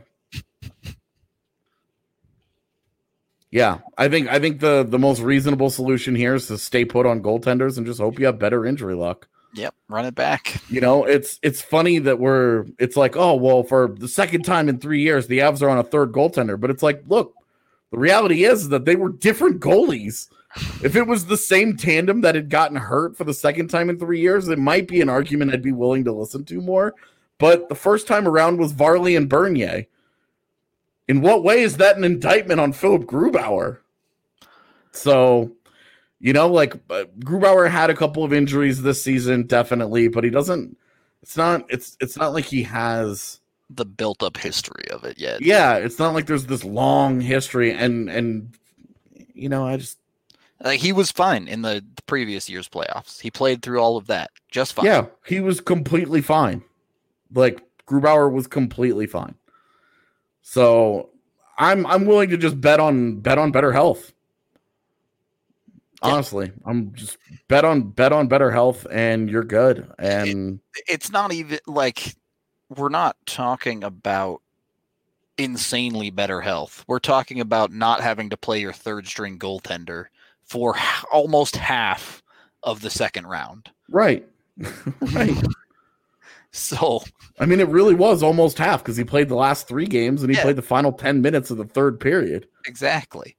yeah, 3.52 3.80
I 3.98 4.08
think 4.08 4.30
I 4.30 4.40
think 4.40 4.60
the 4.60 4.86
the 4.88 5.00
most 5.00 5.20
reasonable 5.22 5.70
solution 5.70 6.16
here 6.16 6.36
is 6.36 6.48
to 6.48 6.58
stay 6.58 6.86
put 6.86 7.06
on 7.06 7.22
goaltenders 7.22 7.78
and 7.78 7.86
just 7.86 8.00
hope 8.00 8.20
you 8.20 8.26
have 8.26 8.40
better 8.40 8.66
injury 8.66 8.96
luck. 8.96 9.28
Yep, 9.54 9.74
run 9.88 10.06
it 10.06 10.16
back. 10.16 10.62
You 10.70 10.82
know, 10.82 11.06
it's 11.06 11.40
it's 11.42 11.62
funny 11.62 12.00
that 12.00 12.20
we're 12.20 12.66
it's 12.78 12.96
like, 12.96 13.16
oh 13.18 13.36
well, 13.36 13.64
for 13.64 13.96
the 13.98 14.08
second 14.08 14.44
time 14.44 14.70
in 14.70 14.80
three 14.80 15.02
years, 15.02 15.28
the 15.28 15.40
Avs 15.40 15.62
are 15.62 15.70
on 15.70 15.80
a 15.80 15.84
third 15.84 16.12
goaltender. 16.12 16.60
But 16.60 16.70
it's 16.70 16.84
like, 16.84 17.04
look, 17.08 17.34
the 17.92 17.98
reality 17.98 18.44
is 18.44 18.70
that 18.70 18.86
they 18.86 18.96
were 18.96 19.10
different 19.10 19.60
goalies. 19.60 20.28
If 20.84 20.96
it 20.96 21.08
was 21.08 21.26
the 21.26 21.38
same 21.38 21.78
tandem 21.78 22.22
that 22.22 22.36
had 22.36 22.50
gotten 22.50 22.78
hurt 22.78 23.18
for 23.18 23.24
the 23.24 23.34
second 23.34 23.70
time 23.70 23.90
in 23.90 24.00
three 24.00 24.20
years, 24.20 24.48
it 24.48 24.60
might 24.60 24.88
be 24.88 25.02
an 25.02 25.10
argument 25.10 25.54
I'd 25.54 25.62
be 25.62 25.72
willing 25.72 26.04
to 26.06 26.12
listen 26.12 26.44
to 26.46 26.62
more. 26.62 26.96
But 27.38 27.70
the 27.70 27.76
first 27.76 28.08
time 28.08 28.28
around 28.28 28.58
was 28.58 28.72
Varley 28.72 29.16
and 29.16 29.30
Bernier. 29.30 29.86
In 31.08 31.22
what 31.22 31.44
way 31.44 31.62
is 31.62 31.78
that 31.78 31.98
an 31.98 32.04
indictment 32.04 32.60
on 32.60 32.74
Philip 32.74 33.04
Grubauer? 33.04 33.80
So, 34.92 35.52
you 36.20 36.34
know, 36.34 36.48
like 36.48 36.74
uh, 36.90 37.06
Grubauer 37.20 37.70
had 37.70 37.90
a 37.90 37.96
couple 37.96 38.24
of 38.24 38.34
injuries 38.34 38.82
this 38.82 39.02
season, 39.02 39.48
definitely, 39.48 40.08
but 40.08 40.24
he 40.24 40.30
doesn't. 40.30 40.78
It's 41.22 41.38
not. 41.38 41.66
It's 41.70 41.98
it's 42.00 42.18
not 42.18 42.34
like 42.34 42.46
he 42.46 42.64
has 42.64 43.40
the 43.70 43.86
built 43.86 44.24
up 44.24 44.38
history 44.38 44.90
of 44.92 45.04
it 45.04 45.18
yet. 45.18 45.42
Yeah, 45.42 45.76
it's 45.76 46.00
not 46.00 46.14
like 46.14 46.26
there's 46.26 46.48
this 46.48 46.64
long 46.64 47.22
history, 47.22 47.72
and 47.72 48.10
and 48.10 48.54
you 49.34 49.48
know, 49.50 49.66
I 49.66 49.78
just 49.78 49.98
like 50.62 50.80
he 50.80 50.92
was 50.92 51.12
fine 51.12 51.48
in 51.48 51.62
the, 51.62 51.84
the 51.96 52.02
previous 52.04 52.50
year's 52.50 52.68
playoffs. 52.68 53.22
He 53.22 53.32
played 53.32 53.62
through 53.62 53.80
all 53.80 53.96
of 53.96 54.08
that 54.08 54.32
just 54.50 54.74
fine. 54.74 54.86
Yeah, 54.86 55.06
he 55.26 55.40
was 55.40 55.62
completely 55.62 56.22
fine. 56.22 56.64
Like 57.34 57.64
Grubauer 57.88 58.32
was 58.32 58.48
completely 58.48 59.08
fine. 59.08 59.36
So 60.42 61.10
I'm 61.58 61.86
I'm 61.86 62.06
willing 62.06 62.30
to 62.30 62.38
just 62.38 62.60
bet 62.60 62.80
on 62.80 63.20
bet 63.20 63.38
on 63.38 63.52
better 63.52 63.72
health. 63.72 64.12
Honestly, 66.02 66.52
I'm 66.66 66.94
just 66.94 67.18
bet 67.48 67.66
on 67.66 67.90
bet 67.90 68.14
on 68.14 68.28
better 68.28 68.52
health 68.52 68.88
and 68.90 69.30
you're 69.30 69.44
good. 69.44 69.92
And 70.00 70.60
it, 70.76 70.84
it's 70.88 71.12
not 71.12 71.34
even 71.34 71.60
like 71.68 72.16
we're 72.70 72.90
not 72.90 73.18
talking 73.26 73.84
about 73.84 74.42
insanely 75.38 76.10
better 76.10 76.42
health. 76.42 76.86
We're 76.88 77.00
talking 77.00 77.40
about 77.40 77.72
not 77.72 78.02
having 78.02 78.30
to 78.30 78.38
play 78.38 78.60
your 78.60 78.74
third 78.74 79.08
string 79.08 79.40
goaltender 79.40 80.06
for 80.44 80.76
almost 81.12 81.56
half 81.56 82.24
of 82.64 82.82
the 82.82 82.90
second 82.90 83.28
round. 83.28 83.70
Right. 83.90 84.28
right. 85.14 85.36
So, 86.52 87.04
I 87.40 87.46
mean, 87.46 87.60
it 87.60 87.68
really 87.68 87.94
was 87.94 88.24
almost 88.24 88.58
half 88.58 88.84
because 88.84 88.98
he 88.98 89.04
played 89.04 89.30
the 89.30 89.36
last 89.36 89.68
three 89.68 89.86
games 89.86 90.24
and 90.24 90.32
he 90.32 90.38
yeah. 90.38 90.44
played 90.44 90.56
the 90.56 90.64
final 90.64 90.92
10 90.92 91.22
minutes 91.22 91.52
of 91.52 91.58
the 91.58 91.66
third 91.66 92.00
period. 92.00 92.48
Exactly. 92.66 93.38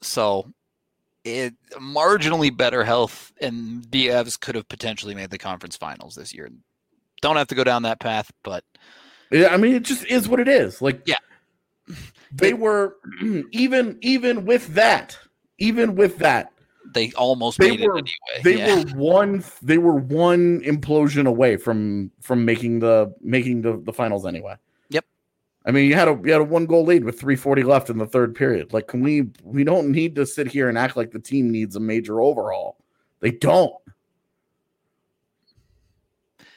So, 0.00 0.50
it 1.24 1.54
marginally 1.74 2.54
better 2.54 2.84
health, 2.84 3.32
and 3.40 3.84
the 3.90 4.08
Avs 4.08 4.38
could 4.38 4.54
have 4.54 4.68
potentially 4.68 5.14
made 5.14 5.30
the 5.30 5.38
conference 5.38 5.76
finals 5.76 6.14
this 6.14 6.34
year. 6.34 6.50
Don't 7.20 7.36
have 7.36 7.48
to 7.48 7.54
go 7.54 7.64
down 7.64 7.82
that 7.82 8.00
path, 8.00 8.32
but 8.42 8.64
yeah, 9.30 9.48
I 9.48 9.56
mean, 9.56 9.74
it 9.74 9.84
just 9.84 10.04
is 10.06 10.28
what 10.28 10.40
it 10.40 10.48
is. 10.48 10.82
Like, 10.82 11.02
yeah, 11.06 11.16
they 12.32 12.50
it, 12.50 12.58
were 12.58 12.96
even 13.52 13.98
even 14.00 14.44
with 14.44 14.74
that, 14.74 15.18
even 15.58 15.94
with 15.94 16.18
that, 16.18 16.52
they 16.92 17.12
almost 17.12 17.58
they 17.58 17.76
made 17.76 17.86
were, 17.86 17.98
it 17.98 18.08
anyway. 18.34 18.42
They 18.42 18.58
yeah. 18.58 18.84
were 18.84 18.90
one 18.98 19.44
they 19.62 19.78
were 19.78 19.94
one 19.94 20.60
implosion 20.60 21.26
away 21.26 21.56
from 21.56 22.10
from 22.20 22.44
making 22.44 22.80
the 22.80 23.14
making 23.20 23.62
the, 23.62 23.80
the 23.84 23.92
finals 23.92 24.26
anyway. 24.26 24.56
I 25.64 25.70
mean, 25.70 25.88
you 25.88 25.94
had 25.94 26.08
a 26.08 26.20
you 26.24 26.32
had 26.32 26.40
a 26.40 26.44
one 26.44 26.66
goal 26.66 26.84
lead 26.84 27.04
with 27.04 27.20
340 27.20 27.62
left 27.62 27.88
in 27.88 27.98
the 27.98 28.06
third 28.06 28.34
period. 28.34 28.72
Like, 28.72 28.88
can 28.88 29.00
we 29.00 29.28
we 29.44 29.64
don't 29.64 29.90
need 29.90 30.16
to 30.16 30.26
sit 30.26 30.48
here 30.48 30.68
and 30.68 30.76
act 30.76 30.96
like 30.96 31.12
the 31.12 31.20
team 31.20 31.50
needs 31.50 31.76
a 31.76 31.80
major 31.80 32.20
overhaul. 32.20 32.78
They 33.20 33.30
don't. 33.30 33.74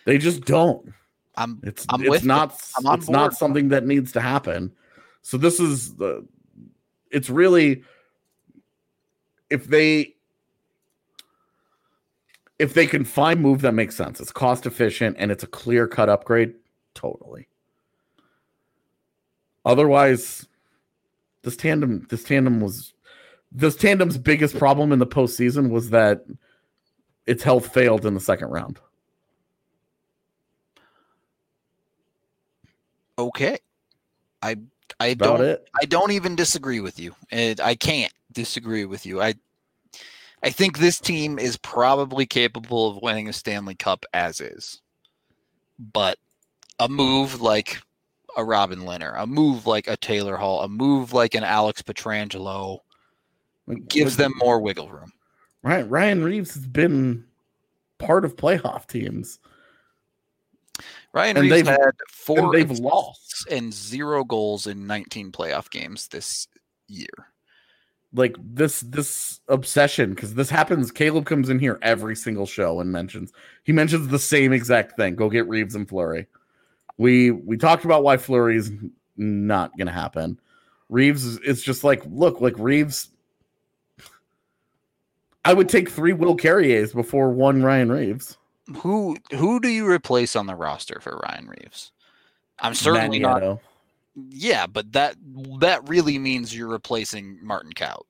They 0.05 0.17
just 0.17 0.45
don't. 0.45 0.93
I'm 1.37 1.59
it's 1.63 1.85
I'm 1.89 2.01
it's 2.05 2.23
not 2.23 2.59
it's 2.93 3.09
not 3.09 3.35
something 3.35 3.69
that 3.69 3.85
needs 3.85 4.11
to 4.13 4.21
happen. 4.21 4.71
So 5.21 5.37
this 5.37 5.59
is 5.59 5.95
the 5.95 6.25
it's 7.11 7.29
really 7.29 7.83
if 9.49 9.67
they 9.67 10.15
if 12.57 12.73
they 12.73 12.87
can 12.87 13.03
find 13.03 13.41
move 13.41 13.61
that 13.61 13.73
makes 13.73 13.95
sense, 13.95 14.19
it's 14.19 14.31
cost 14.31 14.65
efficient 14.65 15.17
and 15.19 15.31
it's 15.31 15.43
a 15.43 15.47
clear 15.47 15.87
cut 15.87 16.09
upgrade, 16.09 16.55
totally. 16.93 17.47
Otherwise, 19.65 20.47
this 21.41 21.57
tandem 21.57 22.05
this 22.09 22.23
tandem 22.23 22.61
was 22.61 22.93
this 23.51 23.75
tandem's 23.75 24.17
biggest 24.17 24.57
problem 24.57 24.91
in 24.91 24.99
the 24.99 25.07
postseason 25.07 25.69
was 25.69 25.89
that 25.89 26.25
its 27.25 27.43
health 27.43 27.73
failed 27.73 28.05
in 28.05 28.13
the 28.13 28.19
second 28.19 28.49
round. 28.49 28.79
Okay. 33.17 33.57
I 34.41 34.57
I 34.99 35.13
don't 35.13 35.41
it. 35.41 35.67
I 35.81 35.85
don't 35.85 36.11
even 36.11 36.35
disagree 36.35 36.79
with 36.79 36.99
you. 36.99 37.15
And 37.31 37.59
I 37.59 37.75
can't 37.75 38.13
disagree 38.31 38.85
with 38.85 39.05
you. 39.05 39.21
I 39.21 39.35
I 40.43 40.51
think 40.51 40.77
this 40.77 40.99
team 40.99 41.39
is 41.39 41.57
probably 41.57 42.25
capable 42.25 42.89
of 42.89 43.01
winning 43.01 43.29
a 43.29 43.33
Stanley 43.33 43.75
Cup 43.75 44.05
as 44.13 44.41
is. 44.41 44.81
But 45.79 46.19
a 46.79 46.87
move 46.87 47.41
like 47.41 47.81
a 48.35 48.43
Robin 48.43 48.79
Lehner, 48.79 49.13
a 49.17 49.25
move 49.25 49.65
like 49.65 49.87
a 49.87 49.97
Taylor 49.97 50.37
Hall, 50.37 50.61
a 50.61 50.69
move 50.69 51.13
like 51.13 51.35
an 51.35 51.43
Alex 51.43 51.81
Petrangelo 51.81 52.79
gives 53.87 54.17
them 54.17 54.33
more 54.37 54.59
wiggle 54.59 54.89
room. 54.89 55.11
Right. 55.63 55.89
Ryan 55.89 56.23
Reaves 56.23 56.53
has 56.53 56.67
been 56.67 57.25
part 57.97 58.25
of 58.25 58.35
playoff 58.35 58.87
teams. 58.87 59.39
Ryan 61.13 61.37
and 61.37 61.51
Reaves 61.51 61.69
had 61.69 61.95
four 62.11 62.51
they've 62.51 62.69
lost 62.69 63.47
and 63.49 63.73
zero 63.73 64.23
goals 64.23 64.67
in 64.67 64.85
19 64.85 65.31
playoff 65.31 65.69
games 65.69 66.07
this 66.09 66.47
year. 66.87 67.07
Like 68.13 68.35
this 68.39 68.81
this 68.81 69.41
obsession 69.47 70.13
because 70.13 70.35
this 70.35 70.49
happens. 70.49 70.91
Caleb 70.91 71.25
comes 71.25 71.49
in 71.49 71.59
here 71.59 71.79
every 71.81 72.15
single 72.15 72.45
show 72.45 72.79
and 72.79 72.91
mentions 72.91 73.31
he 73.63 73.71
mentions 73.71 74.07
the 74.09 74.19
same 74.19 74.53
exact 74.53 74.97
thing. 74.97 75.15
Go 75.15 75.29
get 75.29 75.47
Reaves 75.47 75.75
and 75.75 75.87
Fleury. 75.87 76.27
We 76.97 77.31
we 77.31 77.57
talked 77.57 77.85
about 77.85 78.03
why 78.03 78.17
Fleury 78.17 78.57
is 78.57 78.71
not 79.17 79.75
going 79.77 79.87
to 79.87 79.93
happen. 79.93 80.39
Reaves 80.89 81.37
is 81.39 81.61
just 81.61 81.83
like 81.83 82.03
look 82.07 82.41
like 82.41 82.57
Reaves. 82.57 83.09
I 85.43 85.53
would 85.53 85.69
take 85.69 85.89
three 85.89 86.13
Will 86.13 86.35
Carriers 86.35 86.93
before 86.93 87.29
one 87.31 87.63
Ryan 87.63 87.91
Reaves. 87.91 88.37
Who 88.77 89.17
who 89.31 89.59
do 89.59 89.67
you 89.67 89.87
replace 89.87 90.35
on 90.35 90.47
the 90.47 90.55
roster 90.55 90.99
for 91.01 91.21
Ryan 91.23 91.47
Reaves? 91.47 91.91
I'm 92.59 92.73
certainly 92.73 93.19
not. 93.19 93.59
Yeah, 94.29 94.65
but 94.65 94.93
that 94.93 95.15
that 95.59 95.87
really 95.89 96.17
means 96.17 96.55
you're 96.55 96.67
replacing 96.67 97.39
Martin 97.41 97.73
Kaut. 97.73 98.05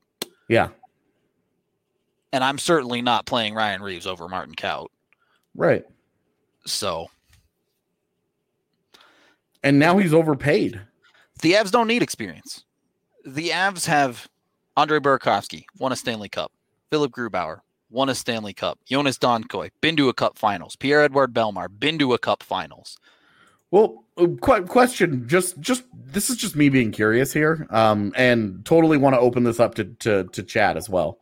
Yeah. 0.47 0.69
And 2.31 2.43
I'm 2.43 2.59
certainly 2.59 3.01
not 3.01 3.25
playing 3.25 3.55
Ryan 3.55 3.81
Reaves 3.81 4.05
over 4.05 4.27
Martin 4.27 4.55
Kaut. 4.55 4.87
Right. 5.55 5.85
So. 6.65 7.07
And 9.65 9.79
now 9.79 9.97
he's 9.97 10.13
overpaid. 10.13 10.79
The 11.41 11.53
Avs 11.53 11.71
don't 11.71 11.87
need 11.87 12.03
experience. 12.03 12.63
The 13.25 13.49
Avs 13.49 13.87
have 13.87 14.29
Andre 14.77 14.99
Burakovsky, 14.99 15.65
won 15.79 15.91
a 15.91 15.95
Stanley 15.95 16.29
Cup. 16.29 16.51
Philip 16.91 17.11
Grubauer, 17.11 17.61
won 17.89 18.07
a 18.07 18.13
Stanley 18.13 18.53
Cup. 18.53 18.77
Jonas 18.85 19.17
Donskoi, 19.17 19.71
been 19.81 19.95
to 19.95 20.07
a 20.07 20.13
Cup 20.13 20.37
Finals. 20.37 20.75
Pierre 20.75 21.01
Edward 21.01 21.33
Bellemare, 21.33 21.67
been 21.79 21.97
to 21.97 22.13
a 22.13 22.19
Cup 22.19 22.43
Finals. 22.43 22.99
Well, 23.71 24.05
uh, 24.17 24.27
question. 24.27 25.27
Just, 25.27 25.59
just 25.59 25.83
this 25.91 26.29
is 26.29 26.37
just 26.37 26.55
me 26.55 26.69
being 26.69 26.91
curious 26.91 27.33
here, 27.33 27.65
um, 27.71 28.13
and 28.15 28.63
totally 28.65 28.97
want 28.97 29.15
to 29.15 29.19
open 29.19 29.43
this 29.43 29.59
up 29.59 29.73
to 29.75 29.85
to 29.85 30.25
to 30.25 30.43
chat 30.43 30.77
as 30.77 30.87
well. 30.87 31.19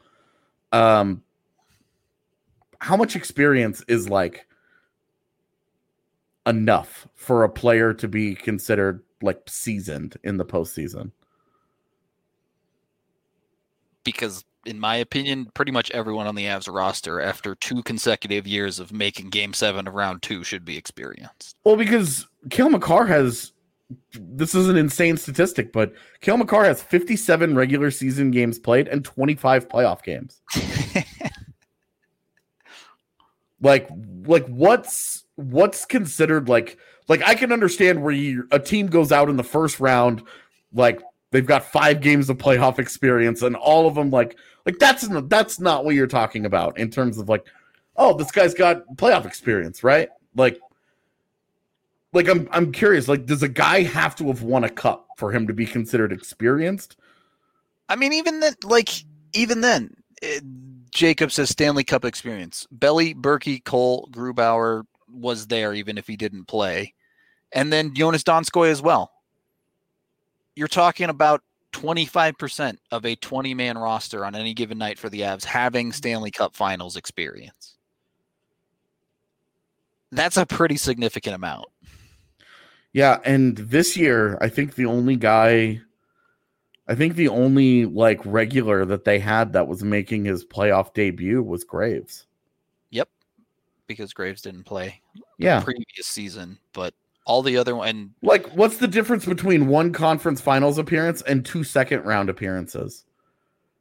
Um, 0.74 1.24
how 2.80 2.98
much 2.98 3.16
experience 3.16 3.86
is 3.88 4.10
like 4.10 4.46
enough 6.46 7.08
for 7.16 7.44
a 7.44 7.50
player 7.50 7.94
to 7.94 8.08
be 8.08 8.36
considered 8.36 9.02
like 9.22 9.42
seasoned 9.48 10.18
in 10.24 10.38
the 10.38 10.46
postseason? 10.46 11.12
Because 14.04 14.44
in 14.66 14.80
my 14.80 14.96
opinion, 14.96 15.48
pretty 15.54 15.72
much 15.72 15.92
everyone 15.92 16.28
on 16.28 16.36
the 16.36 16.46
Avs 16.46 16.74
roster 16.74 17.22
after 17.22 17.56
two 17.56 17.84
consecutive 17.84 18.48
years 18.48 18.80
of 18.80 18.92
making 18.92 19.30
game 19.30 19.54
seven 19.54 19.88
of 19.88 19.94
round 19.94 20.22
two 20.22 20.44
should 20.44 20.66
be 20.66 20.78
experienced. 20.78 21.56
Well, 21.64 21.76
because 21.76 22.28
Cale 22.50 22.70
Makar 22.70 23.06
has 23.06 23.52
this 24.14 24.56
is 24.56 24.70
an 24.70 24.78
insane 24.78 25.18
statistic, 25.18 25.72
but 25.72 25.94
Cale 26.22 26.38
Makar 26.38 26.64
has 26.64 26.82
57 26.82 27.56
regular 27.56 27.92
season 27.92 28.32
games 28.32 28.58
played 28.58 28.88
and 28.88 29.04
25 29.06 29.68
playoff 29.68 30.04
games. 30.04 30.42
like 33.62 33.90
like 34.26 34.48
what's 34.48 35.23
what's 35.36 35.86
considered 35.86 36.48
like 36.48 36.78
like 37.08 37.22
I 37.24 37.36
can 37.36 37.52
understand 37.52 38.02
where 38.02 38.14
you, 38.14 38.48
a 38.52 38.60
team 38.60 38.88
goes 38.88 39.12
out 39.12 39.30
in 39.30 39.36
the 39.36 39.44
first 39.44 39.80
round 39.80 40.24
like 40.74 41.02
they've 41.32 41.46
got 41.46 41.66
five 41.66 42.02
games 42.02 42.30
of 42.30 42.38
playoff 42.38 42.80
experience 42.80 43.42
and 43.42 43.56
all 43.56 43.88
of 43.88 43.96
them 43.96 44.10
like 44.10 44.38
like 44.66 44.80
that's 44.80 45.08
that's 45.28 45.60
not 45.60 45.86
what 45.86 45.96
you're 45.96 46.08
talking 46.08 46.46
about 46.46 46.78
in 46.78 46.90
terms 46.90 47.18
of 47.18 47.28
like, 47.30 47.46
oh, 47.98 48.16
this 48.16 48.32
guy's 48.32 48.54
got 48.54 48.88
playoff 48.96 49.26
experience, 49.26 49.84
right? 49.84 50.10
Like, 50.36 50.60
like 52.14 52.30
I'm 52.30 52.48
I'm 52.52 52.72
curious. 52.72 53.08
Like, 53.08 53.26
does 53.26 53.44
a 53.44 53.50
guy 53.50 53.84
have 53.84 54.16
to 54.18 54.28
have 54.28 54.42
won 54.42 54.64
a 54.64 54.70
cup 54.70 55.08
for 55.18 55.32
him 55.32 55.48
to 55.48 55.54
be 55.54 55.66
considered 55.66 56.14
experienced? 56.14 56.96
I 57.90 57.96
mean, 57.96 58.14
even 58.14 58.40
then, 58.40 58.54
like 58.64 58.90
even 59.34 59.62
then, 59.62 59.96
eh, 60.22 60.38
it, 60.38 60.44
Jacob 60.92 61.32
says 61.32 61.50
Stanley 61.50 61.84
Cup 61.84 62.06
experience. 62.06 62.68
Belly, 62.72 63.14
Berkey, 63.16 63.64
Cole, 63.64 64.08
Grubauer 64.12 64.86
was 65.14 65.48
there 65.48 65.74
even 65.74 65.98
if 65.98 66.08
he 66.08 66.16
didn't 66.16 66.46
play, 66.46 66.94
and 67.52 67.72
then 67.72 67.94
Jonas 67.94 68.24
Donskoi 68.24 68.70
as 68.70 68.82
well. 68.82 69.12
You're 70.56 70.68
talking 70.68 71.10
about 71.10 71.42
25% 71.74 72.78
of 72.92 73.06
a 73.06 73.16
20 73.16 73.54
man 73.54 73.78
roster 73.78 74.26
on 74.26 74.36
any 74.36 74.54
given 74.54 74.78
night 74.78 75.00
for 75.00 75.10
the 75.10 75.22
Avs 75.22 75.44
having 75.44 75.92
Stanley 75.92 76.32
Cup 76.32 76.56
finals 76.56 76.96
experience. 76.96 77.76
That's 80.12 80.38
a 80.38 80.46
pretty 80.46 80.78
significant 80.78 81.36
amount. 81.36 81.66
Yeah, 82.94 83.20
and 83.26 83.58
this 83.58 83.98
year 83.98 84.38
I 84.40 84.50
think 84.50 84.76
the 84.76 84.86
only 84.86 85.16
guy 85.16 85.82
I 86.88 86.96
think 86.96 87.16
the 87.16 87.30
only 87.30 87.86
like 87.86 88.20
regular 88.26 88.86
that 88.86 89.06
they 89.06 89.18
had 89.18 89.54
that 89.54 89.68
was 89.68 89.84
making 89.84 90.26
his 90.26 90.46
playoff 90.46 90.94
debut 90.94 91.42
was 91.42 91.64
Graves. 91.64 92.28
Because 93.94 94.14
Graves 94.14 94.42
didn't 94.42 94.64
play 94.64 95.02
yeah. 95.38 95.62
previous 95.62 96.08
season, 96.08 96.58
but 96.74 96.94
all 97.26 97.42
the 97.42 97.56
other 97.58 97.74
and 97.84 98.12
like 98.22 98.46
what's 98.56 98.78
the 98.78 98.88
difference 98.88 99.26
between 99.26 99.68
one 99.68 99.94
conference 99.94 100.42
finals 100.42 100.78
appearance 100.78 101.22
and 101.22 101.46
two 101.46 101.64
second 101.64 102.04
round 102.04 102.30
appearances? 102.30 103.06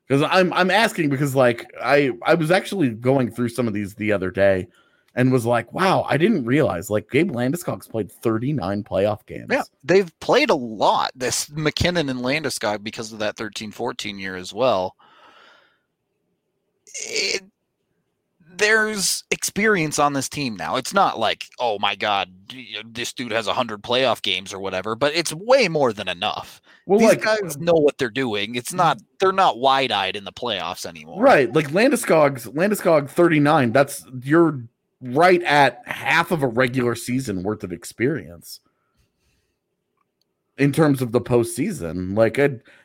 Because 0.06 0.22
i'm 0.30 0.52
i'm 0.52 0.70
asking 0.70 1.08
because 1.08 1.34
like 1.34 1.70
i 1.82 2.10
i 2.22 2.34
was 2.34 2.50
actually 2.50 2.90
going 2.90 3.30
through 3.30 3.48
some 3.48 3.66
of 3.66 3.74
these 3.74 3.94
the 3.94 4.12
other 4.12 4.30
day 4.30 4.68
and 5.14 5.32
was 5.32 5.46
like 5.46 5.72
wow 5.72 6.04
i 6.08 6.16
didn't 6.16 6.44
realize. 6.44 6.90
Like 6.90 7.10
gabe 7.10 7.32
landeskog's 7.32 7.88
played 7.88 8.12
39 8.12 8.84
playoff 8.84 9.26
games. 9.26 9.48
Yeah 9.50 9.62
they've 9.84 10.18
played 10.20 10.50
a 10.50 10.54
lot 10.54 11.10
this 11.14 11.50
MacKinnon 11.50 12.08
and 12.08 12.20
landeskog 12.20 12.82
because 12.82 13.12
of 13.12 13.18
that 13.20 13.36
13 13.36 13.72
14 13.72 14.18
year 14.18 14.36
as 14.36 14.52
well. 14.52 14.96
It, 16.94 17.42
there's 18.56 19.24
experience 19.30 19.98
on 19.98 20.12
this 20.12 20.28
team 20.28 20.56
now. 20.56 20.76
It's 20.76 20.94
not 20.94 21.18
like, 21.18 21.46
oh 21.58 21.78
my 21.78 21.94
god, 21.94 22.30
this 22.84 23.12
dude 23.12 23.32
has 23.32 23.46
hundred 23.46 23.82
playoff 23.82 24.22
games 24.22 24.52
or 24.52 24.58
whatever, 24.58 24.94
but 24.94 25.14
it's 25.14 25.32
way 25.32 25.68
more 25.68 25.92
than 25.92 26.08
enough. 26.08 26.60
Well, 26.86 26.98
These 26.98 27.08
like, 27.10 27.22
guys 27.22 27.58
know 27.58 27.74
what 27.74 27.98
they're 27.98 28.10
doing. 28.10 28.54
It's 28.54 28.72
not 28.72 29.00
they're 29.20 29.32
not 29.32 29.58
wide 29.58 29.92
eyed 29.92 30.16
in 30.16 30.24
the 30.24 30.32
playoffs 30.32 30.84
anymore. 30.84 31.22
Right, 31.22 31.52
like 31.52 31.68
Landeskog's 31.68 32.46
Landeskog 32.46 33.08
thirty 33.08 33.40
nine. 33.40 33.72
That's 33.72 34.04
you're 34.22 34.62
right 35.00 35.42
at 35.42 35.82
half 35.86 36.30
of 36.30 36.42
a 36.42 36.48
regular 36.48 36.94
season 36.94 37.42
worth 37.42 37.64
of 37.64 37.72
experience 37.72 38.60
in 40.58 40.72
terms 40.72 41.02
of 41.02 41.12
the 41.12 41.20
postseason. 41.20 42.16
Like 42.16 42.38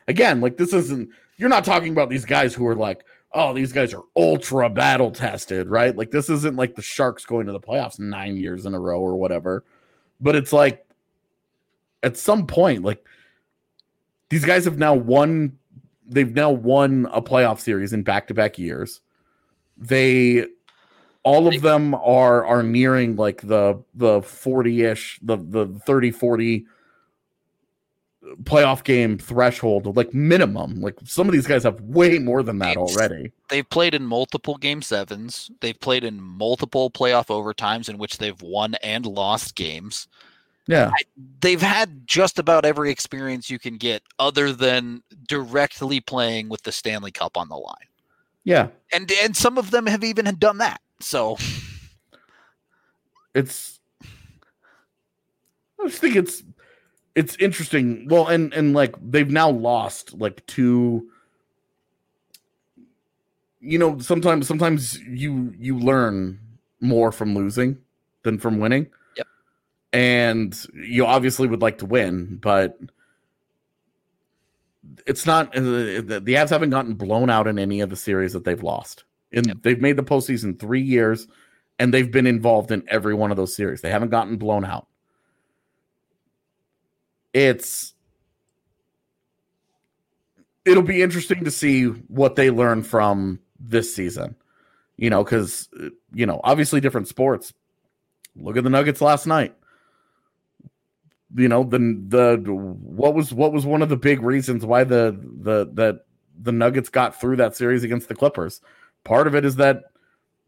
again, 0.06 0.40
like 0.40 0.56
this 0.56 0.72
isn't. 0.72 1.10
You're 1.36 1.48
not 1.48 1.64
talking 1.64 1.92
about 1.92 2.10
these 2.10 2.24
guys 2.24 2.54
who 2.54 2.66
are 2.66 2.74
like 2.74 3.04
oh, 3.32 3.52
these 3.52 3.72
guys 3.72 3.92
are 3.92 4.02
ultra 4.16 4.70
battle 4.70 5.10
tested, 5.10 5.68
right? 5.68 5.96
Like 5.96 6.10
this 6.10 6.30
isn't 6.30 6.56
like 6.56 6.74
the 6.74 6.82
Sharks 6.82 7.24
going 7.24 7.46
to 7.46 7.52
the 7.52 7.60
playoffs 7.60 7.98
nine 7.98 8.36
years 8.36 8.66
in 8.66 8.74
a 8.74 8.80
row 8.80 9.00
or 9.00 9.16
whatever. 9.16 9.64
But 10.20 10.34
it's 10.34 10.52
like 10.52 10.86
at 12.02 12.16
some 12.16 12.46
point, 12.46 12.84
like 12.84 13.04
these 14.30 14.44
guys 14.44 14.64
have 14.64 14.78
now 14.78 14.94
won, 14.94 15.58
they've 16.06 16.34
now 16.34 16.50
won 16.50 17.06
a 17.12 17.20
playoff 17.20 17.60
series 17.60 17.92
in 17.92 18.02
back 18.02 18.28
to 18.28 18.34
back 18.34 18.58
years. 18.58 19.00
They 19.76 20.46
all 21.22 21.46
of 21.46 21.60
them 21.60 21.94
are 21.94 22.44
are 22.46 22.62
nearing 22.62 23.16
like 23.16 23.42
the 23.42 23.82
the 23.94 24.20
40ish, 24.20 25.18
the 25.22 25.36
the 25.36 25.78
30 25.80 26.10
40 26.10 26.66
playoff 28.42 28.84
game 28.84 29.18
threshold, 29.18 29.96
like 29.96 30.12
minimum. 30.12 30.80
Like 30.80 30.96
some 31.04 31.28
of 31.28 31.32
these 31.32 31.46
guys 31.46 31.62
have 31.62 31.80
way 31.80 32.18
more 32.18 32.42
than 32.42 32.58
that 32.58 32.76
already. 32.76 33.32
They've 33.48 33.68
played 33.68 33.94
in 33.94 34.04
multiple 34.04 34.56
game 34.56 34.82
sevens. 34.82 35.50
They've 35.60 35.78
played 35.78 36.04
in 36.04 36.20
multiple 36.20 36.90
playoff 36.90 37.26
overtimes 37.26 37.88
in 37.88 37.98
which 37.98 38.18
they've 38.18 38.40
won 38.42 38.74
and 38.76 39.06
lost 39.06 39.54
games. 39.54 40.08
Yeah. 40.66 40.90
I, 40.94 41.02
they've 41.40 41.62
had 41.62 42.06
just 42.06 42.38
about 42.38 42.64
every 42.64 42.90
experience 42.90 43.48
you 43.48 43.58
can 43.58 43.78
get 43.78 44.02
other 44.18 44.52
than 44.52 45.02
directly 45.26 46.00
playing 46.00 46.48
with 46.50 46.62
the 46.62 46.72
Stanley 46.72 47.10
Cup 47.10 47.36
on 47.36 47.48
the 47.48 47.56
line. 47.56 47.74
Yeah. 48.44 48.68
And 48.92 49.10
and 49.22 49.36
some 49.36 49.58
of 49.58 49.70
them 49.70 49.86
have 49.86 50.04
even 50.04 50.24
done 50.38 50.58
that. 50.58 50.80
So 51.00 51.38
it's 53.34 53.80
I 55.80 55.86
just 55.86 56.00
think 56.00 56.16
it's 56.16 56.42
it's 57.18 57.36
interesting. 57.36 58.06
Well, 58.08 58.28
and 58.28 58.52
and 58.54 58.74
like 58.74 58.94
they've 59.00 59.30
now 59.30 59.50
lost 59.50 60.14
like 60.14 60.46
two 60.46 61.08
you 63.60 63.78
know, 63.78 63.98
sometimes 63.98 64.46
sometimes 64.46 64.98
you 65.00 65.52
you 65.58 65.78
learn 65.78 66.38
more 66.80 67.12
from 67.12 67.34
losing 67.34 67.78
than 68.22 68.38
from 68.38 68.58
winning. 68.58 68.88
Yep. 69.16 69.26
And 69.92 70.66
you 70.74 71.06
obviously 71.06 71.48
would 71.48 71.62
like 71.62 71.78
to 71.78 71.86
win, 71.86 72.38
but 72.40 72.78
it's 75.06 75.26
not 75.26 75.56
uh, 75.56 75.60
the 75.60 76.22
Avs 76.26 76.50
haven't 76.50 76.70
gotten 76.70 76.94
blown 76.94 77.30
out 77.30 77.46
in 77.46 77.58
any 77.58 77.80
of 77.80 77.90
the 77.90 77.96
series 77.96 78.32
that 78.32 78.44
they've 78.44 78.62
lost. 78.62 79.04
And 79.32 79.46
yep. 79.46 79.58
they've 79.62 79.80
made 79.80 79.96
the 79.96 80.04
postseason 80.04 80.58
three 80.58 80.82
years, 80.82 81.26
and 81.78 81.92
they've 81.92 82.10
been 82.10 82.26
involved 82.26 82.70
in 82.70 82.84
every 82.88 83.14
one 83.14 83.30
of 83.30 83.36
those 83.36 83.54
series. 83.54 83.80
They 83.80 83.90
haven't 83.90 84.10
gotten 84.10 84.36
blown 84.36 84.64
out. 84.64 84.87
It's 87.32 87.94
it'll 90.64 90.82
be 90.82 91.02
interesting 91.02 91.44
to 91.44 91.50
see 91.50 91.84
what 91.86 92.36
they 92.36 92.50
learn 92.50 92.82
from 92.82 93.40
this 93.58 93.94
season. 93.94 94.36
You 94.96 95.10
know, 95.10 95.22
because 95.22 95.68
you 96.12 96.26
know, 96.26 96.40
obviously 96.44 96.80
different 96.80 97.08
sports. 97.08 97.52
Look 98.36 98.56
at 98.56 98.64
the 98.64 98.70
Nuggets 98.70 99.00
last 99.00 99.26
night. 99.26 99.54
You 101.36 101.48
know, 101.48 101.62
the 101.62 101.78
the 102.08 102.52
what 102.52 103.14
was 103.14 103.32
what 103.32 103.52
was 103.52 103.66
one 103.66 103.82
of 103.82 103.88
the 103.88 103.96
big 103.96 104.22
reasons 104.22 104.64
why 104.64 104.84
the 104.84 105.18
the 105.40 105.70
that 105.74 106.04
the 106.40 106.52
Nuggets 106.52 106.88
got 106.88 107.20
through 107.20 107.36
that 107.36 107.56
series 107.56 107.84
against 107.84 108.08
the 108.08 108.14
Clippers. 108.14 108.60
Part 109.04 109.26
of 109.26 109.34
it 109.34 109.44
is 109.44 109.56
that 109.56 109.84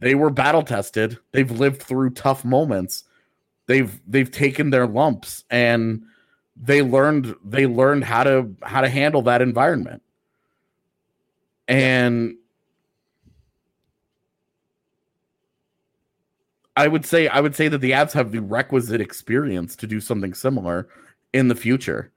they 0.01 0.15
were 0.15 0.31
battle 0.31 0.63
tested. 0.63 1.19
They've 1.33 1.51
lived 1.51 1.83
through 1.83 2.11
tough 2.11 2.45
moments. 2.45 3.05
They've 3.67 4.01
they've 4.07 4.31
taken 4.31 4.71
their 4.71 4.87
lumps 4.87 5.45
and 5.51 6.03
they 6.57 6.83
learned 6.83 7.35
they 7.45 7.67
learned 7.67 8.05
how 8.05 8.25
to 8.25 8.55
how 8.63 8.81
to 8.81 8.89
handle 8.89 9.23
that 9.23 9.43
environment. 9.43 10.03
And 11.69 12.37
I 16.77 16.89
would 16.89 17.05
say 17.05 17.29
I 17.29 17.41
would 17.41 17.55
say 17.55 17.69
that 17.69 17.79
the 17.79 17.93
Avs 17.93 18.13
have 18.13 18.33
the 18.33 18.41
requisite 18.41 19.01
experience 19.01 19.77
to 19.77 19.87
do 19.87 20.01
something 20.01 20.35
similar 20.35 20.89
in 21.33 21.49
the 21.49 21.55
future. 21.55 22.13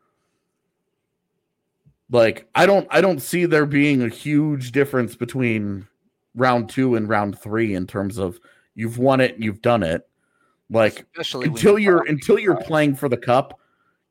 Like 2.10 2.48
I 2.56 2.66
don't 2.66 2.88
I 2.90 3.02
don't 3.02 3.22
see 3.22 3.46
there 3.46 3.66
being 3.66 4.02
a 4.02 4.10
huge 4.10 4.72
difference 4.72 5.16
between 5.16 5.88
round 6.36 6.70
2 6.70 6.96
and 6.96 7.08
round 7.10 7.38
3 7.40 7.76
in 7.76 7.88
terms 7.88 8.18
of 8.18 8.40
you've 8.76 8.98
won 8.98 9.22
it 9.22 9.36
and 9.36 9.44
you've 9.44 9.62
done 9.62 9.84
it. 9.84 10.08
Like 10.70 11.06
Especially 11.14 11.48
until 11.48 11.78
you're 11.78 12.06
until 12.08 12.40
you're 12.40 12.62
playing 12.62 12.96
for 12.96 13.10
the 13.10 13.18
cup, 13.18 13.60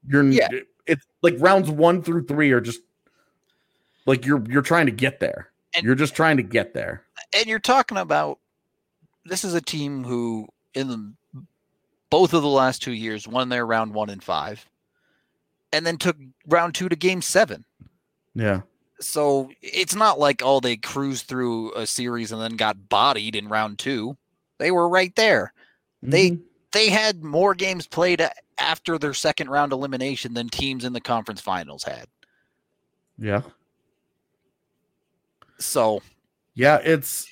you're 0.07 0.25
yeah. 0.25 0.49
it's 0.87 1.07
like 1.23 1.35
rounds 1.39 1.71
1 1.71 2.03
through 2.03 2.27
3 2.27 2.51
are 2.53 2.61
just 2.61 2.81
like 4.07 4.27
you're 4.27 4.43
you're 4.49 4.63
trying 4.63 4.87
to 4.87 4.93
get 4.93 5.21
there. 5.21 5.49
And, 5.75 5.85
you're 5.85 5.95
just 5.95 6.15
trying 6.15 6.37
to 6.37 6.43
get 6.43 6.75
there. 6.75 7.05
And 7.35 7.47
you're 7.47 7.59
talking 7.59 7.99
about 7.99 8.39
this 9.25 9.45
is 9.45 9.55
a 9.55 9.61
team 9.61 10.05
who 10.05 10.49
in 10.75 10.89
the, 10.89 11.45
both 12.11 12.35
of 12.35 12.43
the 12.43 12.49
last 12.49 12.83
two 12.83 12.93
years 12.93 13.27
won 13.27 13.49
their 13.49 13.65
round 13.65 13.95
one 13.95 14.11
and 14.11 14.23
five, 14.23 14.67
and 15.73 15.87
then 15.87 15.97
took 15.97 16.17
round 16.47 16.75
two 16.75 16.89
to 16.89 16.97
game 16.97 17.23
seven. 17.23 17.65
Yeah. 18.35 18.63
So 19.01 19.51
it's 19.63 19.95
not 19.95 20.19
like 20.19 20.43
oh 20.45 20.61
they 20.61 20.77
cruised 20.77 21.27
through 21.27 21.73
a 21.75 21.87
series 21.87 22.33
and 22.33 22.41
then 22.41 22.57
got 22.57 22.89
bodied 22.89 23.37
in 23.37 23.49
round 23.49 23.79
two. 23.79 24.17
They 24.59 24.71
were 24.71 24.89
right 24.89 25.15
there. 25.17 25.53
Mm-hmm. 26.05 26.11
They 26.11 26.39
they 26.73 26.89
had 26.91 27.25
more 27.25 27.55
games 27.55 27.87
played 27.87 28.21
after 28.59 28.99
their 28.99 29.15
second 29.15 29.51
round 29.51 29.73
elimination 29.73 30.35
than 30.35 30.49
teams 30.49 30.85
in 30.85 30.93
the 30.93 31.01
conference 31.01 31.41
finals 31.41 31.85
had. 31.85 32.07
Yeah. 33.19 33.43
So 35.59 36.03
yeah, 36.55 36.79
it's 36.83 37.29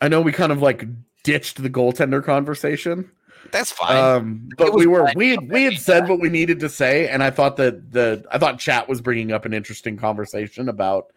I 0.00 0.08
know 0.08 0.20
we 0.20 0.32
kind 0.32 0.52
of 0.52 0.62
like 0.62 0.84
ditched 1.22 1.62
the 1.62 1.70
goaltender 1.70 2.24
conversation. 2.24 3.10
That's 3.52 3.72
fine. 3.72 3.96
Um, 3.96 4.48
but 4.56 4.74
we 4.74 4.86
were 4.86 5.10
we 5.14 5.30
had, 5.30 5.50
we 5.50 5.64
had 5.64 5.78
said 5.78 6.08
what 6.08 6.20
we 6.20 6.28
needed 6.28 6.60
to 6.60 6.68
say, 6.68 7.08
and 7.08 7.22
I 7.22 7.30
thought 7.30 7.56
that 7.56 7.92
the 7.92 8.24
I 8.30 8.38
thought 8.38 8.58
chat 8.58 8.88
was 8.88 9.00
bringing 9.00 9.32
up 9.32 9.44
an 9.44 9.52
interesting 9.52 9.96
conversation 9.96 10.68
about 10.68 11.12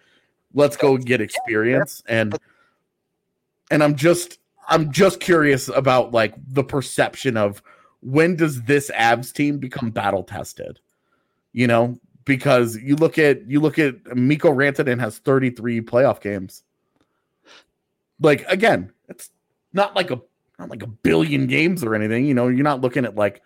let's 0.54 0.78
go 0.78 0.98
get 0.98 1.20
experience 1.20 2.04
and 2.08 2.38
and 3.72 3.84
I'm 3.84 3.96
just 3.96 4.40
I'm 4.68 4.92
just 4.92 5.20
curious 5.20 5.68
about 5.68 6.12
like 6.12 6.34
the 6.48 6.64
perception 6.64 7.38
of 7.38 7.62
when 8.04 8.36
does 8.36 8.64
this 8.64 8.92
Avs 8.92 9.34
team 9.34 9.58
become 9.58 9.92
battle 9.92 10.24
tested? 10.24 10.80
You 11.54 11.68
know, 11.68 11.98
because 12.26 12.78
you 12.78 12.96
look 12.96 13.18
at 13.18 13.48
you 13.48 13.60
look 13.60 13.80
at 13.80 14.16
Mikko 14.16 14.52
Rantanen 14.54 15.00
has 15.00 15.20
33 15.20 15.82
playoff 15.82 16.22
games 16.22 16.64
like 18.24 18.46
again, 18.48 18.92
it's 19.10 19.30
not 19.74 19.96
like 19.96 20.12
a 20.12 20.22
not 20.58 20.70
like 20.70 20.82
a 20.82 20.88
billion 20.88 21.46
games 21.46 21.84
or 21.84 21.94
anything. 21.94 22.26
You 22.26 22.34
know, 22.34 22.48
you're 22.48 22.64
not 22.64 22.82
looking 22.82 23.06
at 23.06 23.16
like, 23.16 23.42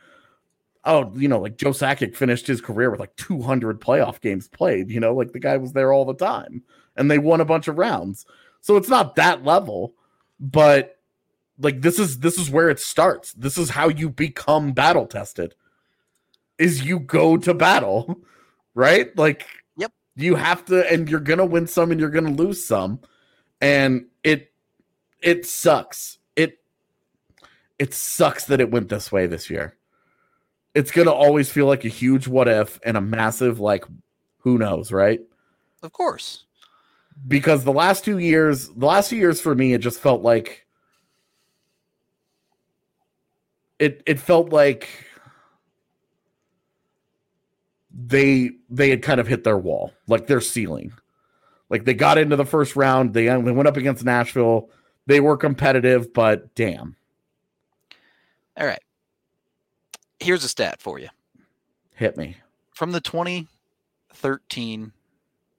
oh, 0.86 1.12
you 1.16 1.28
know, 1.28 1.39
like 1.39 1.58
Joe 1.58 1.72
Sakic 1.72 2.16
finished 2.16 2.47
his 2.47 2.62
career 2.62 2.89
with 2.89 2.99
like 2.99 3.16
200 3.16 3.82
playoff 3.82 4.22
games 4.22 4.47
played. 4.47 4.89
You 4.89 4.99
know, 4.99 5.14
like 5.14 5.34
the 5.34 5.39
guy 5.39 5.58
was 5.58 5.74
there 5.74 5.91
all 5.91 6.05
the 6.05 6.14
time, 6.14 6.64
and 6.95 7.10
they 7.10 7.18
won 7.18 7.41
a 7.41 7.45
bunch 7.45 7.68
of 7.68 7.78
rounds. 7.78 8.26
So 8.62 8.76
it's 8.76 8.89
not 8.89 9.16
that 9.16 9.43
level, 9.43 9.93
but 10.39 10.96
like 11.60 11.82
this 11.82 11.99
is 11.99 12.20
this 12.20 12.38
is 12.38 12.49
where 12.49 12.70
it 12.70 12.80
starts. 12.80 13.34
This 13.34 13.58
is 13.58 13.70
how 13.70 13.89
you 13.89 14.10
become 14.10 14.74
battle 14.74 15.08
tested. 15.08 15.55
Is 16.58 16.84
you 16.84 16.99
go 16.99 17.38
to 17.38 17.53
battle, 17.53 18.20
right? 18.76 19.16
Like, 19.18 19.47
yep, 19.76 19.91
you 20.16 20.36
have 20.36 20.66
to, 20.66 20.91
and 20.91 21.10
you're 21.10 21.20
gonna 21.20 21.45
win 21.45 21.68
some, 21.68 21.91
and 21.91 21.99
you're 21.99 22.10
gonna 22.10 22.32
lose 22.32 22.64
some, 22.64 22.99
and 23.62 24.05
it 24.24 24.51
it 25.22 25.45
sucks. 25.45 26.20
It 26.36 26.60
it 27.80 27.93
sucks 27.93 28.45
that 28.45 28.62
it 28.62 28.72
went 28.72 28.89
this 28.89 29.12
way 29.12 29.28
this 29.28 29.49
year. 29.49 29.76
It's 30.76 30.91
gonna 30.91 31.12
always 31.12 31.49
feel 31.49 31.66
like 31.66 31.86
a 31.86 31.89
huge 31.89 32.28
what 32.28 32.47
if 32.47 32.80
and 32.84 32.97
a 32.97 33.01
massive 33.01 33.60
like 33.60 33.86
who 34.39 34.60
knows, 34.60 34.91
right? 34.91 35.22
Of 35.82 35.91
course. 35.91 36.45
Because 37.28 37.64
the 37.64 37.74
last 37.74 38.05
two 38.05 38.20
years, 38.20 38.70
the 38.70 38.86
last 38.86 39.10
two 39.10 39.18
years 39.18 39.41
for 39.41 39.55
me, 39.55 39.74
it 39.74 39.80
just 39.80 39.99
felt 39.99 40.22
like 40.22 40.66
it 43.80 44.01
it 44.05 44.19
felt 44.19 44.49
like 44.49 44.89
they 47.91 48.51
they 48.69 48.89
had 48.89 49.01
kind 49.01 49.19
of 49.19 49.28
hit 49.28 49.43
their 49.43 49.57
wall, 49.57 49.93
like 50.07 50.28
their 50.28 50.41
ceiling. 50.41 50.93
Like 51.69 51.86
they 51.86 51.93
got 51.93 52.17
into 52.17 52.36
the 52.36 52.45
first 52.45 52.75
round, 52.75 53.13
they, 53.13 53.25
they 53.25 53.51
went 53.51 53.67
up 53.67 53.75
against 53.75 54.05
Nashville, 54.05 54.69
they 55.05 55.19
were 55.19 55.36
competitive, 55.36 56.13
but 56.13 56.55
damn. 56.55 56.95
All 58.55 58.65
right. 58.65 58.82
Here's 60.19 60.43
a 60.43 60.49
stat 60.49 60.82
for 60.82 60.97
you. 60.97 61.09
Hit 61.93 62.17
me. 62.17 62.38
From 62.73 62.91
the 62.91 63.01
2013 63.01 64.91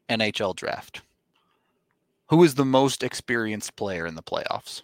NHL 0.09 0.57
draft, 0.57 1.03
who 2.29 2.43
is 2.43 2.55
the 2.55 2.64
most 2.64 3.03
experienced 3.03 3.77
player 3.77 4.07
in 4.07 4.14
the 4.14 4.23
playoffs? 4.23 4.83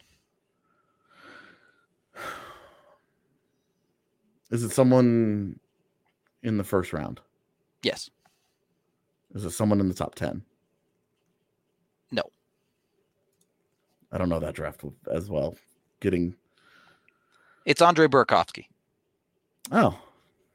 Is 4.51 4.63
it 4.63 4.71
someone 4.71 5.59
in 6.43 6.59
the 6.59 6.65
first 6.65 6.93
round? 6.93 7.21
Yes. 7.83 8.11
Is 9.35 9.45
it 9.45 9.51
someone 9.51 9.81
in 9.81 9.89
the 9.89 9.95
top 9.95 10.15
10? 10.15 10.43
No. 12.13 12.23
I 14.13 14.19
don't 14.19 14.29
know 14.29 14.41
that 14.41 14.55
draft 14.55 14.83
as 15.11 15.29
well. 15.29 15.57
Getting 16.01 16.37
it's 17.65 17.81
Andre 17.81 18.07
Burakovsky. 18.07 18.67
Oh. 19.73 19.99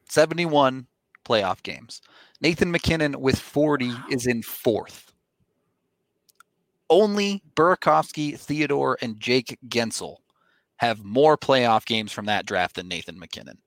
71 0.09 0.87
playoff 1.25 1.63
games. 1.63 2.01
Nathan 2.41 2.71
MacKinnon 2.71 3.19
with 3.19 3.39
40 3.39 3.91
is 4.11 4.27
in 4.27 4.41
fourth. 4.41 5.11
Only 6.89 7.43
Burakovsky, 7.55 8.37
Theodore, 8.37 8.97
and 9.01 9.19
Jake 9.19 9.57
Guentzel 9.67 10.17
have 10.77 11.03
more 11.03 11.37
playoff 11.37 11.85
games 11.85 12.11
from 12.11 12.25
that 12.25 12.45
draft 12.45 12.75
than 12.75 12.87
Nathan 12.87 13.19
MacKinnon. 13.19 13.57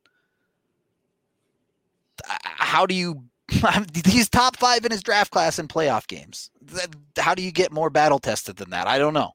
How 2.24 2.86
do 2.86 2.94
you 2.94 3.24
he's 4.06 4.28
top 4.28 4.56
five 4.56 4.84
in 4.84 4.90
his 4.90 5.02
draft 5.02 5.30
class 5.30 5.58
in 5.58 5.68
playoff 5.68 6.06
games. 6.06 6.50
How 7.18 7.34
do 7.34 7.42
you 7.42 7.52
get 7.52 7.72
more 7.72 7.90
battle 7.90 8.18
tested 8.18 8.56
than 8.56 8.70
that? 8.70 8.86
I 8.86 8.98
don't 8.98 9.14
know. 9.14 9.32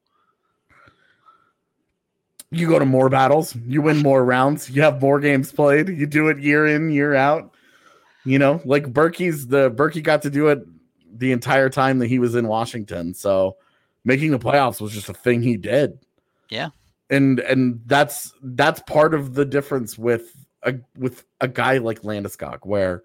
you 2.50 2.68
go 2.68 2.80
to 2.80 2.86
more 2.86 3.10
battles, 3.10 3.56
you 3.56 3.82
win 3.82 3.98
more 3.98 4.24
rounds, 4.24 4.70
you 4.70 4.82
have 4.82 5.02
more 5.02 5.20
games 5.20 5.52
played, 5.52 5.90
you 5.90 6.06
do 6.06 6.30
it 6.30 6.40
year 6.40 6.66
in, 6.66 6.90
year 6.90 7.14
out. 7.14 7.54
You 8.24 8.40
know, 8.40 8.62
like 8.66 8.92
Berkey's 8.92 9.48
the 9.48 9.72
Berkey 9.72 10.04
got 10.04 10.22
to 10.24 10.30
do 10.30 10.48
it 10.48 10.60
the 11.18 11.32
entire 11.32 11.70
time 11.70 12.00
that 12.00 12.08
he 12.08 12.20
was 12.20 12.36
in 12.36 12.48
Washington. 12.48 13.14
So 13.14 13.56
making 14.04 14.32
the 14.32 14.40
playoffs 14.40 14.82
was 14.82 14.92
just 14.92 15.10
a 15.10 15.14
thing 15.14 15.42
he 15.42 15.56
did. 15.56 15.98
Yeah. 16.50 16.70
And 17.10 17.40
and 17.40 17.80
that's 17.86 18.34
that's 18.42 18.82
part 18.82 19.14
of 19.14 19.34
the 19.34 19.46
difference 19.46 19.98
with 19.98 20.34
a 20.68 20.76
with 20.98 21.24
a 21.42 21.48
guy 21.48 21.80
like 21.80 22.02
Landeskog, 22.02 22.60
where 22.64 23.04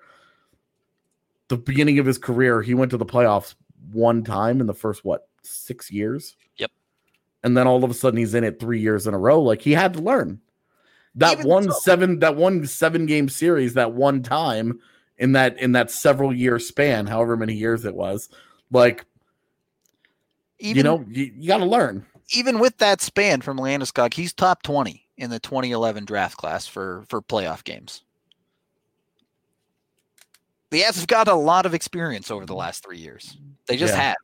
the 1.48 1.56
beginning 1.56 1.98
of 1.98 2.06
his 2.06 2.18
career, 2.18 2.60
he 2.60 2.74
went 2.74 2.90
to 2.90 2.96
the 2.96 3.06
playoffs 3.06 3.54
one 3.92 4.24
time 4.24 4.60
in 4.60 4.66
the 4.66 4.74
first 4.74 5.04
what 5.04 5.28
six 5.42 5.90
years. 5.90 6.36
Yep. 6.56 6.70
And 7.42 7.56
then 7.56 7.66
all 7.66 7.84
of 7.84 7.90
a 7.90 7.94
sudden 7.94 8.18
he's 8.18 8.34
in 8.34 8.44
it 8.44 8.60
three 8.60 8.80
years 8.80 9.06
in 9.06 9.14
a 9.14 9.18
row. 9.18 9.40
Like 9.40 9.62
he 9.62 9.72
had 9.72 9.94
to 9.94 10.00
learn 10.00 10.40
that 11.14 11.38
Even 11.38 11.48
one 11.48 11.64
so. 11.64 11.78
seven 11.80 12.18
that 12.20 12.36
one 12.36 12.66
seven 12.66 13.06
game 13.06 13.28
series 13.28 13.74
that 13.74 13.92
one 13.92 14.22
time 14.22 14.80
in 15.18 15.32
that 15.32 15.58
in 15.58 15.72
that 15.72 15.90
several 15.90 16.34
year 16.34 16.58
span, 16.58 17.06
however 17.06 17.36
many 17.36 17.54
years 17.54 17.84
it 17.84 17.94
was. 17.94 18.28
Like 18.70 19.04
even, 20.58 20.76
you 20.76 20.82
know, 20.82 21.04
you, 21.08 21.32
you 21.36 21.48
got 21.48 21.58
to 21.58 21.66
learn. 21.66 22.06
Even 22.34 22.58
with 22.58 22.78
that 22.78 23.00
span 23.00 23.40
from 23.40 23.58
Landeskog, 23.58 24.14
he's 24.14 24.32
top 24.32 24.62
twenty 24.62 25.01
in 25.16 25.30
the 25.30 25.40
2011 25.40 26.04
draft 26.04 26.36
class 26.36 26.66
for 26.66 27.04
for 27.08 27.20
playoff 27.22 27.64
games. 27.64 28.02
The 30.70 30.80
Avs 30.80 30.96
have 30.96 31.06
got 31.06 31.28
a 31.28 31.34
lot 31.34 31.66
of 31.66 31.74
experience 31.74 32.30
over 32.30 32.46
the 32.46 32.54
last 32.54 32.82
three 32.82 32.98
years. 32.98 33.36
They 33.66 33.76
just 33.76 33.92
yeah. 33.94 34.00
have. 34.00 34.16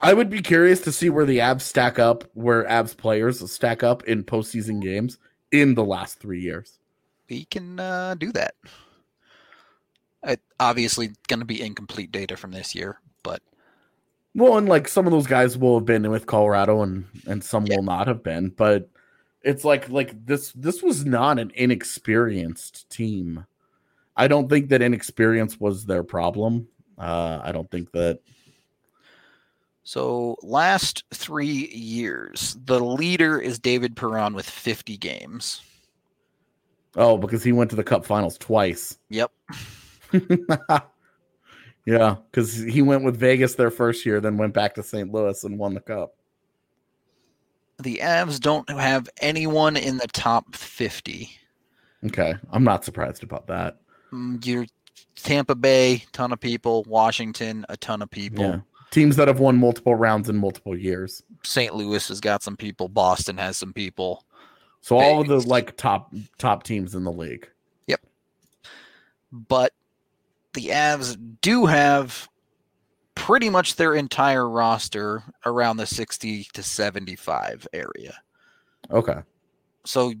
I 0.00 0.14
would 0.14 0.30
be 0.30 0.40
curious 0.40 0.80
to 0.82 0.92
see 0.92 1.10
where 1.10 1.26
the 1.26 1.38
Avs 1.38 1.62
stack 1.62 1.98
up, 1.98 2.24
where 2.34 2.64
Avs 2.64 2.96
players 2.96 3.50
stack 3.50 3.82
up 3.82 4.04
in 4.04 4.24
postseason 4.24 4.80
games 4.80 5.18
in 5.50 5.74
the 5.74 5.84
last 5.84 6.20
three 6.20 6.40
years. 6.40 6.78
We 7.28 7.44
can 7.46 7.80
uh, 7.80 8.14
do 8.18 8.32
that. 8.32 8.54
It, 10.24 10.40
obviously, 10.60 11.10
going 11.28 11.40
to 11.40 11.46
be 11.46 11.60
incomplete 11.60 12.12
data 12.12 12.36
from 12.36 12.52
this 12.52 12.74
year, 12.74 13.00
but 13.24 13.42
well, 14.34 14.58
and 14.58 14.68
like 14.68 14.86
some 14.86 15.06
of 15.06 15.12
those 15.12 15.26
guys 15.26 15.58
will 15.58 15.78
have 15.78 15.86
been 15.86 16.08
with 16.10 16.26
Colorado, 16.26 16.82
and 16.82 17.04
and 17.26 17.42
some 17.42 17.66
yeah. 17.66 17.76
will 17.76 17.82
not 17.82 18.06
have 18.06 18.22
been. 18.22 18.50
But 18.50 18.88
it's 19.44 19.64
like 19.64 19.88
like 19.88 20.24
this 20.24 20.52
this 20.52 20.82
was 20.82 21.04
not 21.04 21.38
an 21.38 21.52
inexperienced 21.54 22.88
team. 22.90 23.44
I 24.16 24.28
don't 24.28 24.48
think 24.48 24.68
that 24.68 24.82
inexperience 24.82 25.58
was 25.58 25.86
their 25.86 26.02
problem. 26.02 26.68
Uh, 26.98 27.40
I 27.42 27.52
don't 27.52 27.70
think 27.70 27.92
that. 27.92 28.20
So 29.84 30.36
last 30.42 31.04
three 31.12 31.68
years, 31.68 32.56
the 32.64 32.78
leader 32.78 33.40
is 33.40 33.58
David 33.58 33.96
Perron 33.96 34.34
with 34.34 34.48
50 34.48 34.96
games. 34.96 35.60
Oh, 36.94 37.16
because 37.16 37.42
he 37.42 37.52
went 37.52 37.70
to 37.70 37.76
the 37.76 37.82
Cup 37.82 38.04
Finals 38.04 38.38
twice. 38.38 38.98
Yep. 39.08 39.32
yeah, 41.86 42.16
because 42.30 42.54
he 42.54 42.82
went 42.82 43.02
with 43.02 43.16
Vegas 43.16 43.54
their 43.56 43.70
first 43.70 44.06
year, 44.06 44.20
then 44.20 44.36
went 44.36 44.54
back 44.54 44.74
to 44.74 44.82
St. 44.82 45.10
Louis 45.10 45.42
and 45.42 45.58
won 45.58 45.74
the 45.74 45.80
Cup. 45.80 46.14
The 47.82 48.00
Avs 48.02 48.38
don't 48.38 48.68
have 48.70 49.08
anyone 49.20 49.76
in 49.76 49.98
the 49.98 50.06
top 50.08 50.54
50. 50.54 51.30
Okay, 52.06 52.34
I'm 52.50 52.64
not 52.64 52.84
surprised 52.84 53.22
about 53.22 53.46
that. 53.48 53.78
Mm, 54.12 54.44
you're 54.44 54.66
Tampa 55.16 55.54
Bay, 55.54 56.04
ton 56.12 56.32
of 56.32 56.40
people. 56.40 56.84
Washington, 56.86 57.64
a 57.68 57.76
ton 57.76 58.02
of 58.02 58.10
people. 58.10 58.44
Yeah. 58.44 58.60
Teams 58.90 59.16
that 59.16 59.28
have 59.28 59.40
won 59.40 59.56
multiple 59.56 59.94
rounds 59.94 60.28
in 60.28 60.36
multiple 60.36 60.76
years. 60.76 61.22
St. 61.44 61.74
Louis 61.74 62.06
has 62.08 62.20
got 62.20 62.42
some 62.42 62.56
people. 62.56 62.88
Boston 62.88 63.38
has 63.38 63.56
some 63.56 63.72
people. 63.72 64.24
So 64.80 64.98
all 64.98 65.20
of 65.20 65.28
the 65.28 65.38
like 65.48 65.76
top 65.76 66.12
top 66.38 66.64
teams 66.64 66.94
in 66.94 67.04
the 67.04 67.12
league. 67.12 67.48
Yep. 67.86 68.00
But 69.30 69.72
the 70.54 70.68
Avs 70.68 71.16
do 71.40 71.66
have 71.66 72.28
pretty 73.14 73.50
much 73.50 73.76
their 73.76 73.94
entire 73.94 74.48
roster 74.48 75.22
around 75.46 75.76
the 75.76 75.86
60 75.86 76.44
to 76.52 76.62
75 76.62 77.66
area. 77.72 78.14
Okay. 78.90 79.20
So 79.84 80.12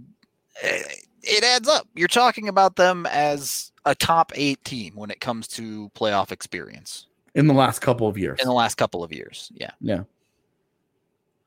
eh, 0.62 0.82
it 1.22 1.44
adds 1.44 1.68
up. 1.68 1.86
You're 1.94 2.08
talking 2.08 2.48
about 2.48 2.76
them 2.76 3.06
as 3.06 3.72
a 3.84 3.94
top 3.94 4.32
eight 4.34 4.62
team 4.64 4.94
when 4.94 5.10
it 5.10 5.20
comes 5.20 5.48
to 5.48 5.90
playoff 5.94 6.32
experience 6.32 7.06
in 7.34 7.46
the 7.46 7.54
last 7.54 7.80
couple 7.80 8.06
of 8.06 8.18
years. 8.18 8.38
In 8.40 8.46
the 8.46 8.54
last 8.54 8.76
couple 8.76 9.02
of 9.02 9.12
years, 9.12 9.50
yeah, 9.54 9.70
yeah. 9.80 10.02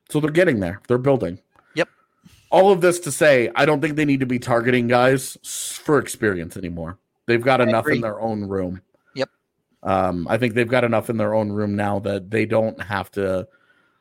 So 0.10 0.20
they're 0.20 0.32
getting 0.32 0.60
there. 0.60 0.82
They're 0.88 0.98
building. 0.98 1.40
Yep. 1.76 1.90
All 2.52 2.72
of 2.72 2.82
this 2.82 3.00
to 3.02 3.12
say, 3.12 3.50
I 3.56 3.66
don't 3.66 3.82
think 3.82 3.96
they 3.96 4.06
need 4.06 4.20
to 4.20 4.26
be 4.26 4.40
targeting 4.40 4.88
guys 4.88 5.38
for 5.82 5.98
experience 6.00 6.58
anymore. 6.58 6.98
They've 7.26 7.42
got 7.42 7.60
I 7.60 7.64
enough 7.64 7.86
agree. 7.86 7.96
in 7.96 8.02
their 8.02 8.20
own 8.20 8.44
room. 8.44 8.82
Um, 9.86 10.28
I 10.28 10.38
think 10.38 10.56
they've 10.56 10.68
got 10.68 10.84
enough 10.84 11.10
in 11.10 11.18
their 11.18 11.36
own 11.36 11.52
room 11.52 11.76
now 11.76 12.00
that 12.00 12.32
they 12.32 12.46
don't 12.46 12.82
have 12.82 13.12
to 13.12 13.48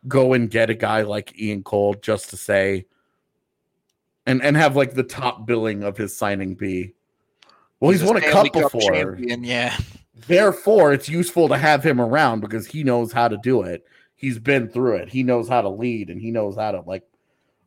go 0.09 0.33
and 0.33 0.51
get 0.51 0.71
a 0.71 0.75
guy 0.75 1.03
like 1.03 1.39
Ian 1.39 1.63
Cole 1.63 1.95
just 1.95 2.31
to 2.31 2.37
say 2.37 2.87
and 4.27 4.43
and 4.43 4.57
have 4.57 4.77
like 4.77 4.95
the 4.95 5.03
top 5.03 5.47
billing 5.47 5.83
of 5.83 5.97
his 5.97 6.17
signing 6.17 6.55
be 6.55 6.95
well, 7.81 7.91
he's, 7.91 8.01
he's 8.01 8.09
won 8.09 8.17
a 8.17 8.21
cup, 8.23 8.51
cup 8.53 8.73
before. 8.73 8.81
Champion, 8.81 9.45
yeah. 9.45 9.77
Therefore, 10.27 10.95
it's 10.95 11.09
useful 11.09 11.49
to 11.49 11.59
have 11.59 11.85
him 11.85 12.01
around 12.01 12.41
because 12.41 12.67
he 12.67 12.83
knows 12.83 13.13
how 13.13 13.29
to 13.29 13.37
do 13.37 13.63
it. 13.63 13.85
He's 14.15 14.39
been 14.39 14.69
through 14.69 14.97
it. 14.97 15.11
He 15.11 15.23
knows 15.23 15.49
how 15.49 15.61
to 15.61 15.69
lead 15.69 16.09
and 16.09 16.21
he 16.21 16.31
knows 16.31 16.57
how 16.57 16.73
to 16.73 16.81
like 16.81 17.05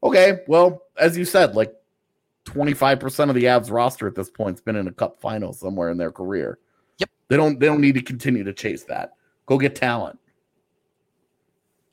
okay, 0.03 0.39
well, 0.47 0.83
as 0.97 1.17
you 1.17 1.25
said, 1.25 1.55
like 1.55 1.73
25% 2.45 3.29
of 3.29 3.35
the 3.35 3.43
Avs 3.43 3.71
roster 3.71 4.07
at 4.07 4.15
this 4.15 4.29
point's 4.29 4.61
been 4.61 4.75
in 4.75 4.87
a 4.87 4.91
cup 4.91 5.19
final 5.19 5.53
somewhere 5.53 5.89
in 5.89 5.97
their 5.97 6.11
career. 6.11 6.59
They 7.29 7.37
don't 7.37 7.59
they 7.59 7.65
don't 7.65 7.81
need 7.81 7.95
to 7.95 8.01
continue 8.01 8.43
to 8.43 8.53
chase 8.53 8.83
that. 8.85 9.13
Go 9.45 9.57
get 9.57 9.75
talent. 9.75 10.19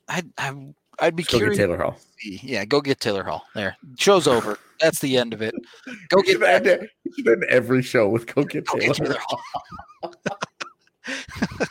I 0.07 0.23
I 0.37 0.73
I'd 0.99 1.15
be 1.15 1.23
curious. 1.23 1.57
Taylor 1.57 1.77
Hall. 1.77 1.97
Yeah, 2.23 2.63
go 2.65 2.79
get 2.81 2.99
Taylor 2.99 3.23
Hall. 3.23 3.43
There, 3.53 3.75
show's 3.97 4.27
over. 4.27 4.57
That's 4.79 4.99
the 4.99 5.17
end 5.17 5.33
of 5.33 5.41
it. 5.41 5.53
Go 6.09 6.21
get 6.21 6.39
that. 6.39 6.89
Been 7.23 7.43
every 7.49 7.81
show 7.81 8.09
with 8.09 8.33
go 8.33 8.43
get 8.43 8.65
go 8.65 8.77
Taylor, 8.79 8.93
get 8.93 9.05
Taylor 9.05 9.19
Hall. 9.19 10.13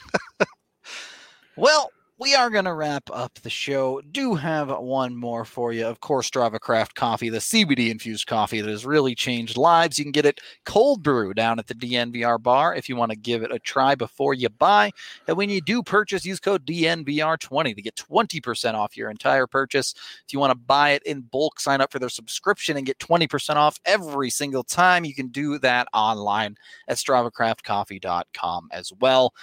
well, 1.57 1.91
we 2.25 2.35
are 2.35 2.49
going 2.49 2.65
to 2.65 2.73
wrap 2.73 3.11
up 3.13 3.35
the 3.43 3.51
show. 3.51 4.01
Do 4.11 4.35
have 4.35 4.71
one 4.71 5.15
more 5.15 5.45
for 5.45 5.75
you. 5.75 5.85
Of 5.85 6.01
course, 6.01 6.31
Strava 6.31 6.59
Craft 6.59 6.95
Coffee, 6.95 7.29
the 7.29 7.37
CBD 7.37 7.91
infused 7.91 8.27
coffee 8.27 8.63
that 8.63 8.71
has 8.71 8.87
really 8.87 9.15
changed 9.15 9.59
lives. 9.59 9.99
You 9.99 10.07
can 10.07 10.13
get 10.13 10.25
it 10.25 10.41
cold 10.65 11.03
brew 11.03 11.35
down 11.35 11.59
at 11.59 11.67
the 11.67 11.75
DNVR 11.75 12.43
bar 12.43 12.75
if 12.75 12.89
you 12.89 12.97
want 12.97 13.11
to 13.11 13.19
give 13.19 13.43
it 13.43 13.53
a 13.53 13.59
try 13.59 13.95
before 13.95 14.33
you 14.33 14.49
buy. 14.49 14.91
And 15.29 15.37
when 15.37 15.51
you 15.51 15.61
do 15.61 15.83
purchase, 15.83 16.25
use 16.25 16.41
code 16.41 16.65
DNVR20 16.65 17.77
to 17.77 17.83
get 17.83 17.95
20% 17.97 18.73
off 18.73 18.97
your 18.97 19.11
entire 19.11 19.47
purchase. 19.47 19.93
If 20.27 20.33
you 20.33 20.39
want 20.39 20.53
to 20.53 20.59
buy 20.59 20.93
it 20.93 21.03
in 21.03 21.21
bulk, 21.21 21.61
sign 21.61 21.83
up 21.83 21.93
for 21.93 21.99
their 21.99 22.09
subscription 22.09 22.79
and 22.79 22.87
get 22.87 22.99
20% 23.01 23.57
off 23.57 23.79
every 23.85 24.31
single 24.31 24.65
time. 24.65 25.05
You 25.05 25.15
can 25.15 25.29
do 25.29 25.59
that 25.59 25.89
online 25.93 26.57
at 26.89 26.97
StravaCraftCoffee.com 26.97 28.69
as 28.73 28.95
well 28.99 29.35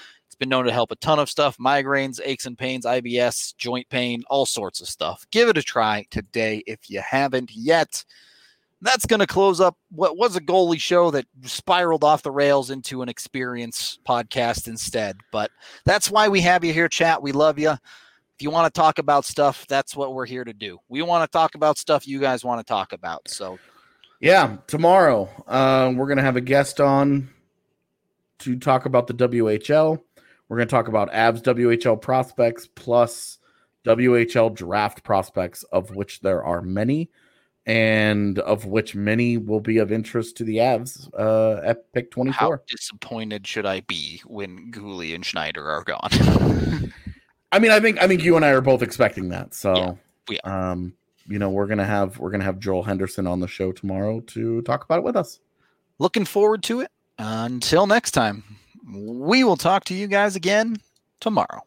been 0.41 0.49
known 0.49 0.65
to 0.65 0.73
help 0.73 0.91
a 0.91 0.95
ton 0.95 1.19
of 1.19 1.29
stuff 1.29 1.55
migraines, 1.59 2.19
aches 2.25 2.47
and 2.47 2.57
pains, 2.57 2.83
IBS, 2.83 3.55
joint 3.57 3.87
pain, 3.89 4.23
all 4.27 4.47
sorts 4.47 4.81
of 4.81 4.87
stuff. 4.87 5.23
Give 5.29 5.47
it 5.47 5.57
a 5.57 5.61
try 5.61 6.03
today 6.09 6.63
if 6.65 6.89
you 6.89 6.99
haven't 6.99 7.51
yet. 7.55 8.03
That's 8.81 9.05
going 9.05 9.19
to 9.19 9.27
close 9.27 9.61
up 9.61 9.77
what 9.91 10.17
was 10.17 10.35
a 10.35 10.41
goalie 10.41 10.81
show 10.81 11.11
that 11.11 11.27
spiraled 11.43 12.03
off 12.03 12.23
the 12.23 12.31
rails 12.31 12.71
into 12.71 13.03
an 13.03 13.09
experience 13.09 13.99
podcast 14.03 14.67
instead. 14.67 15.17
But 15.31 15.51
that's 15.85 16.09
why 16.09 16.27
we 16.27 16.41
have 16.41 16.63
you 16.63 16.73
here, 16.73 16.89
chat. 16.89 17.21
We 17.21 17.31
love 17.31 17.59
you. 17.59 17.69
If 17.69 18.39
you 18.39 18.49
want 18.49 18.73
to 18.73 18.75
talk 18.75 18.97
about 18.97 19.25
stuff, 19.25 19.67
that's 19.67 19.95
what 19.95 20.15
we're 20.15 20.25
here 20.25 20.43
to 20.43 20.53
do. 20.53 20.79
We 20.89 21.03
want 21.03 21.31
to 21.31 21.37
talk 21.37 21.53
about 21.53 21.77
stuff 21.77 22.07
you 22.07 22.19
guys 22.19 22.43
want 22.43 22.59
to 22.59 22.65
talk 22.65 22.93
about. 22.93 23.29
So, 23.29 23.59
yeah, 24.19 24.57
tomorrow 24.65 25.29
uh, 25.45 25.93
we're 25.95 26.07
going 26.07 26.17
to 26.17 26.23
have 26.23 26.37
a 26.37 26.41
guest 26.41 26.81
on 26.81 27.29
to 28.39 28.57
talk 28.57 28.87
about 28.87 29.05
the 29.05 29.13
WHL. 29.13 30.01
We're 30.51 30.57
going 30.57 30.67
to 30.67 30.75
talk 30.75 30.89
about 30.89 31.13
Avs 31.13 31.41
WHL 31.43 32.01
prospects 32.01 32.67
plus 32.75 33.37
WHL 33.85 34.53
draft 34.53 35.01
prospects, 35.01 35.63
of 35.71 35.95
which 35.95 36.19
there 36.19 36.43
are 36.43 36.61
many, 36.61 37.09
and 37.65 38.37
of 38.37 38.65
which 38.65 38.93
many 38.93 39.37
will 39.37 39.61
be 39.61 39.77
of 39.77 39.93
interest 39.93 40.35
to 40.35 40.43
the 40.43 40.57
Avs 40.57 41.09
uh, 41.17 41.61
at 41.63 41.89
pick 41.93 42.11
24. 42.11 42.33
How 42.33 42.61
disappointed 42.67 43.47
should 43.47 43.65
I 43.65 43.79
be 43.79 44.21
when 44.25 44.73
Guhle 44.73 45.15
and 45.15 45.25
Schneider 45.25 45.69
are 45.69 45.85
gone? 45.85 46.91
I 47.53 47.59
mean, 47.59 47.71
I 47.71 47.79
think 47.79 47.99
I 47.99 48.07
think 48.09 48.21
you 48.21 48.35
and 48.35 48.43
I 48.43 48.49
are 48.49 48.59
both 48.59 48.81
expecting 48.81 49.29
that. 49.29 49.53
So, 49.53 49.97
yeah, 50.29 50.39
um, 50.43 50.93
you 51.27 51.39
know, 51.39 51.49
we're 51.49 51.67
gonna 51.67 51.85
have 51.85 52.19
we're 52.19 52.29
gonna 52.29 52.43
have 52.43 52.59
Joel 52.59 52.83
Henderson 52.83 53.25
on 53.25 53.39
the 53.39 53.47
show 53.47 53.71
tomorrow 53.71 54.19
to 54.19 54.61
talk 54.63 54.83
about 54.83 54.97
it 54.97 55.05
with 55.05 55.15
us. 55.15 55.39
Looking 55.97 56.25
forward 56.25 56.61
to 56.63 56.81
it. 56.81 56.91
Until 57.17 57.87
next 57.87 58.11
time 58.11 58.43
we 58.83 59.43
will 59.43 59.57
talk 59.57 59.85
to 59.85 59.93
you 59.93 60.07
guys 60.07 60.35
again 60.35 60.77
tomorrow. 61.19 61.61